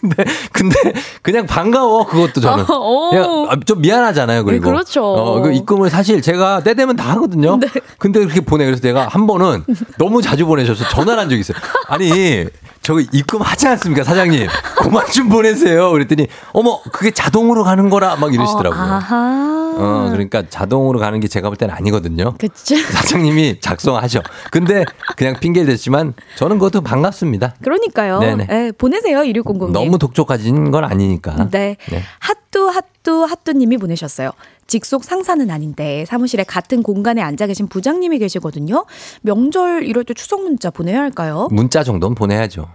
[0.09, 2.65] 근데, 근데 그냥 반가워 그것도 저는.
[2.67, 4.43] 어, 그냥 아, 좀 미안하잖아요.
[4.43, 4.65] 그리고.
[4.65, 5.03] 네, 그렇죠.
[5.03, 7.57] 어, 그 입금을 사실 제가 때 되면 다 하거든요.
[7.57, 7.67] 네.
[7.97, 8.65] 근데 그렇게 보내.
[8.65, 9.63] 그래서 내가 한 번은
[9.97, 11.57] 너무 자주 보내셔서 전화를 한 적이 있어요.
[11.87, 12.45] 아니
[12.85, 14.47] 저거 입금하지 않습니까 사장님?
[14.77, 15.89] 그만 좀 보내세요.
[15.91, 18.99] 그랬더니 어머 그게 자동으로 가는 거라 막 이러시더라고요.
[19.11, 19.55] 어.
[19.77, 22.35] 어, 그러니까 자동으로 가는 게 제가 볼 때는 아니거든요.
[22.37, 22.75] 그쵸.
[22.93, 24.21] 사장님이 작성하셔.
[24.51, 24.85] 근데
[25.17, 27.55] 그냥 핑계를 댔지만 저는 그것도 반갑습니다.
[27.63, 28.19] 그러니까요.
[28.19, 28.47] 네네.
[28.51, 29.21] 예, 보내세요.
[29.21, 29.71] 1600님.
[29.71, 31.49] 너무 독촉하진 건 아니니까.
[31.49, 31.77] 네.
[31.89, 32.03] 네.
[32.19, 34.31] 핫뚜 핫뚜 핫뚜님이 보내셨어요.
[34.67, 38.85] 직속 상사는 아닌데 사무실에 같은 공간에 앉아 계신 부장님이 계시거든요.
[39.21, 41.47] 명절 이럴 때 추석 문자 보내야 할까요?
[41.51, 42.67] 문자 정도는 보내야죠.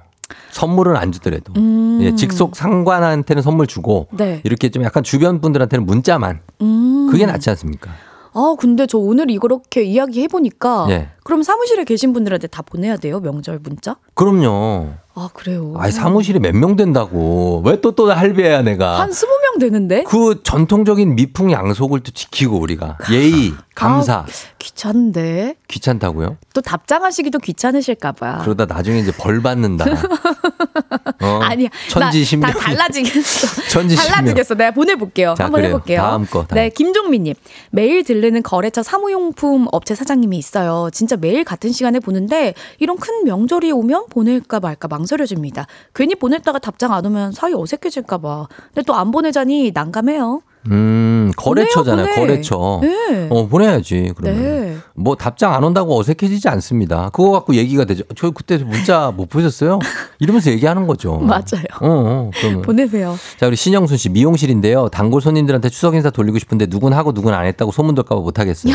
[0.53, 1.53] 선물은 안 주더라도.
[1.57, 1.99] 음.
[2.03, 4.41] 예, 직속 상관한테는 선물 주고 네.
[4.45, 7.09] 이렇게 좀 약간 주변 분들한테는 문자만 음.
[7.11, 7.91] 그게 낫지 않습니까?
[8.33, 11.09] 아, 근데 저 오늘 이렇게 이야기 해 보니까 예.
[11.25, 13.19] 그럼 사무실에 계신 분들한테 다 보내야 돼요?
[13.19, 13.97] 명절 문자?
[14.15, 14.91] 그럼요.
[15.21, 15.75] 아, 그래요.
[15.79, 19.01] 아니 사무실에 몇명 된다고 왜 또 또 할배야 내가.
[19.01, 20.05] 한 20명 되는데?
[20.05, 24.27] 그 전통적인 미풍 양속을 또 지키고 우리가 예의 감사 아,
[24.59, 25.57] 귀찮은데.
[25.69, 26.37] 귀찮다고요?
[26.55, 28.39] 또 답장하시기도 귀찮으실까 봐.
[28.43, 29.85] 그러다 나중에 이제 벌 받는다.
[31.23, 31.69] 어, 아니야.
[31.91, 32.11] 다
[32.59, 33.63] 달라지겠어.
[33.71, 34.13] 천지신명.
[34.15, 34.55] 달라지겠어.
[34.55, 35.35] 내가 보내볼게요.
[35.37, 35.75] 자, 한번 그래요.
[35.75, 36.01] 해볼게요.
[36.03, 36.57] 다음 거, 다음.
[36.57, 37.35] 네, 김종민님.
[37.71, 40.89] 매일 들르는 거래처 사무용품 업체 사장님이 있어요.
[40.93, 45.67] 진짜 매일 같은 시간에 보는데 이런 큰 명절이 오면 보낼까 말까 망설여 집니다.
[45.95, 48.49] 괜히 보냈다가 답장 안 오면 사이 어색해질까봐.
[48.75, 50.43] 근데 또 안 보내자니 난감해요.
[50.71, 52.05] 음 거래처잖아요.
[52.05, 52.27] 보내요, 보내.
[52.35, 52.79] 거래처.
[52.83, 53.29] 네.
[53.31, 54.13] 어 보내야지.
[54.15, 54.77] 그러면 네.
[54.95, 57.09] 뭐 답장 안 온다고 어색해지지 않습니다.
[57.15, 58.05] 그거 갖고 얘기가 되죠.
[58.15, 59.79] 저 그때 문자 못 보셨어요?
[60.21, 61.17] 이러면서 얘기하는 거죠.
[61.17, 61.65] 맞아요.
[61.81, 62.61] 어, 어 그러면.
[62.63, 63.17] 보내세요.
[63.39, 64.89] 자, 우리 신영순 씨 미용실인데요.
[64.91, 68.39] 단골 손님들한테 추석 인사 돌리고 싶은데 누군 하고 누군 안 했다고 소문 돌까 봐 못
[68.39, 68.75] 하겠어요.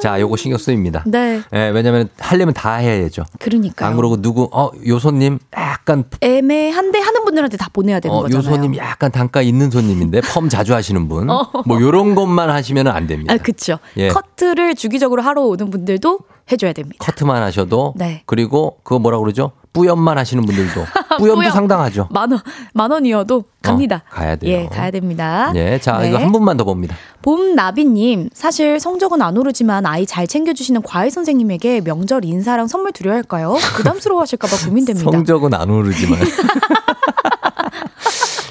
[0.00, 1.04] 자, 요거 신경 쓰입니다.
[1.06, 1.42] 네.
[1.52, 3.24] 예, 왜냐면 하려면 다 해야죠.
[3.38, 3.90] 그러니까요.
[3.90, 8.22] 안 그러고 누구 어, 요 손님 약간 애매한데 하는 분들한테 다 보내야 되는 어, 요
[8.22, 8.42] 거잖아요.
[8.42, 11.28] 손님 약간 단가 있는 손님인데 펌 자주 하시는 분.
[11.30, 11.50] 어.
[11.66, 13.34] 뭐 요런 것만 하시면 안 됩니다.
[13.34, 13.78] 아, 그쵸.
[13.96, 14.08] 예.
[14.08, 16.18] 커트를 주기적으로 하러 오는 분들도
[16.50, 16.96] 해줘야 됩니다.
[16.98, 18.22] 커트만 하셔도 네.
[18.26, 19.52] 그리고 그거 뭐라 그러죠?
[19.72, 20.84] 뿌염만 하시는 분들도
[21.18, 21.52] 뿌염도 뿌염.
[21.52, 22.08] 상당하죠.
[22.10, 22.40] 만 원,
[22.74, 24.02] 만 원이어도 갑니다.
[24.10, 24.50] 어, 가야 돼요.
[24.52, 25.52] 예, 가야 됩니다.
[25.54, 26.08] 예, 자 네.
[26.08, 26.96] 이거 한 분만 더 봅니다.
[27.22, 33.54] 봄나비님, 사실 성적은 안 오르지만 아이 잘 챙겨주시는 과외 선생님에게 명절 인사랑 선물 드려야 할까요?
[33.76, 35.04] 부담스러워하실까봐 고민됩니다.
[35.12, 36.18] 성적은 안 오르지만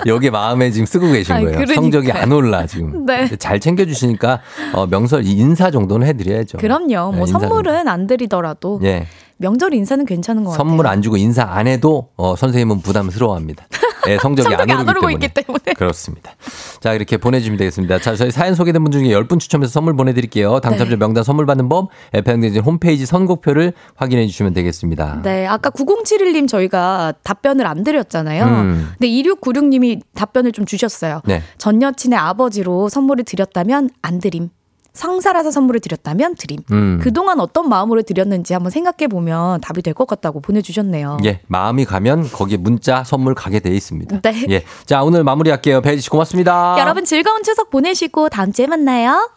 [0.06, 1.52] 여기 마음에 지금 쓰고 계신 거예요.
[1.52, 1.76] 그러니까요.
[1.76, 3.06] 성적이 안 올라 지금.
[3.06, 3.28] 네.
[3.38, 4.42] 잘 챙겨주시니까
[4.74, 6.58] 어, 명설 인사 정도는 해드려야죠.
[6.58, 7.12] 그럼요.
[7.12, 9.08] 뭐 네, 인사 선물은 안 드리더라도 예,
[9.38, 10.94] 명절 인사는 괜찮은 것 선물 같아요.
[10.94, 13.68] 안 주고 인사 안 해도 어, 선생님은 부담스러워합니다.
[14.08, 15.26] 예, 성적이, 성적이 안안 오르기 오르고 때문에.
[15.26, 15.74] 있기 때문에.
[15.76, 16.32] 그렇습니다.
[16.80, 18.00] 자, 이렇게 보내주시면 되겠습니다.
[18.00, 20.60] 자, 저희 사연 소개된 분 중에 10분 추첨해서 선물 보내드릴게요.
[20.60, 20.98] 당첨자 네.
[20.98, 25.22] 명단 선물 받는 법, FM대진 홈페이지 선곡표를 확인해 주시면 되겠습니다.
[25.24, 28.46] 네, 아까 9071님 저희가 답변을 안 드렸잖아요.
[28.46, 28.92] 음.
[28.98, 31.22] 근데 2696님이 답변을 좀 주셨어요.
[31.26, 31.42] 네.
[31.58, 34.50] 전 여친의 아버지로 선물을 드렸다면 안 드림.
[34.94, 36.60] 상사라서 선물을 드렸다면 드림.
[36.72, 37.00] 음.
[37.02, 41.18] 그동안 어떤 마음으로 드렸는지 한번 생각해 보면 답이 될 것 같다고 보내주셨네요.
[41.26, 44.22] 예, 마음이 가면 거기에 문자 선물 가게 돼 있습니다.
[44.22, 44.46] 네.
[44.50, 44.64] 예.
[44.86, 45.82] 자, 오늘 마무리할게요.
[45.82, 46.76] 혜지 씨 고맙습니다.
[46.80, 49.30] 여러분 즐거운 추석 보내시고 다음 주에 만나요.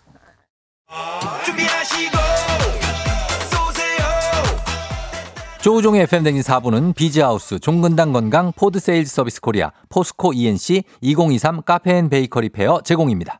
[5.63, 12.49] 조우종의 FM대행진 4부는 비즈하우스, 종근당 건강, 포드 세일즈 서비스 코리아, 포스코 E&C, 2023 카페인 베이커리
[12.49, 13.39] 페어 제공입니다.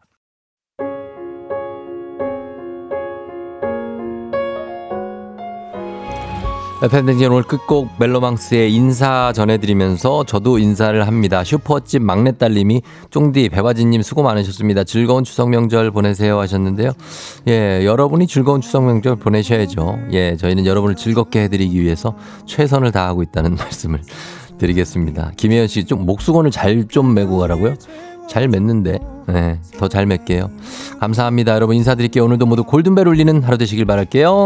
[6.83, 11.45] FM댕진 오늘 끝곡 멜로망스의 인사 전해드리면서 저도 인사를 합니다.
[11.45, 14.83] 슈퍼집 막내딸님이 쫑디 배바지님 수고 많으셨습니다.
[14.83, 16.91] 즐거운 추석 명절 보내세요 하셨는데요.
[17.47, 19.99] 예, 여러분이 즐거운 추석 명절 보내셔야죠.
[20.11, 24.01] 예, 저희는 여러분을 즐겁게 해드리기 위해서 최선을 다하고 있다는 말씀을
[24.59, 25.33] 드리겠습니다.
[25.37, 27.75] 김혜연 씨 좀 목수건을 잘 좀 메고 가라고요?
[28.29, 28.99] 잘 맺는데,
[29.29, 30.51] 네, 더 잘 맺게요.
[30.99, 31.55] 감사합니다.
[31.55, 32.25] 여러분 인사드릴게요.
[32.25, 34.45] 오늘도 모두 골든벨 울리는 하루 되시길 바랄게요.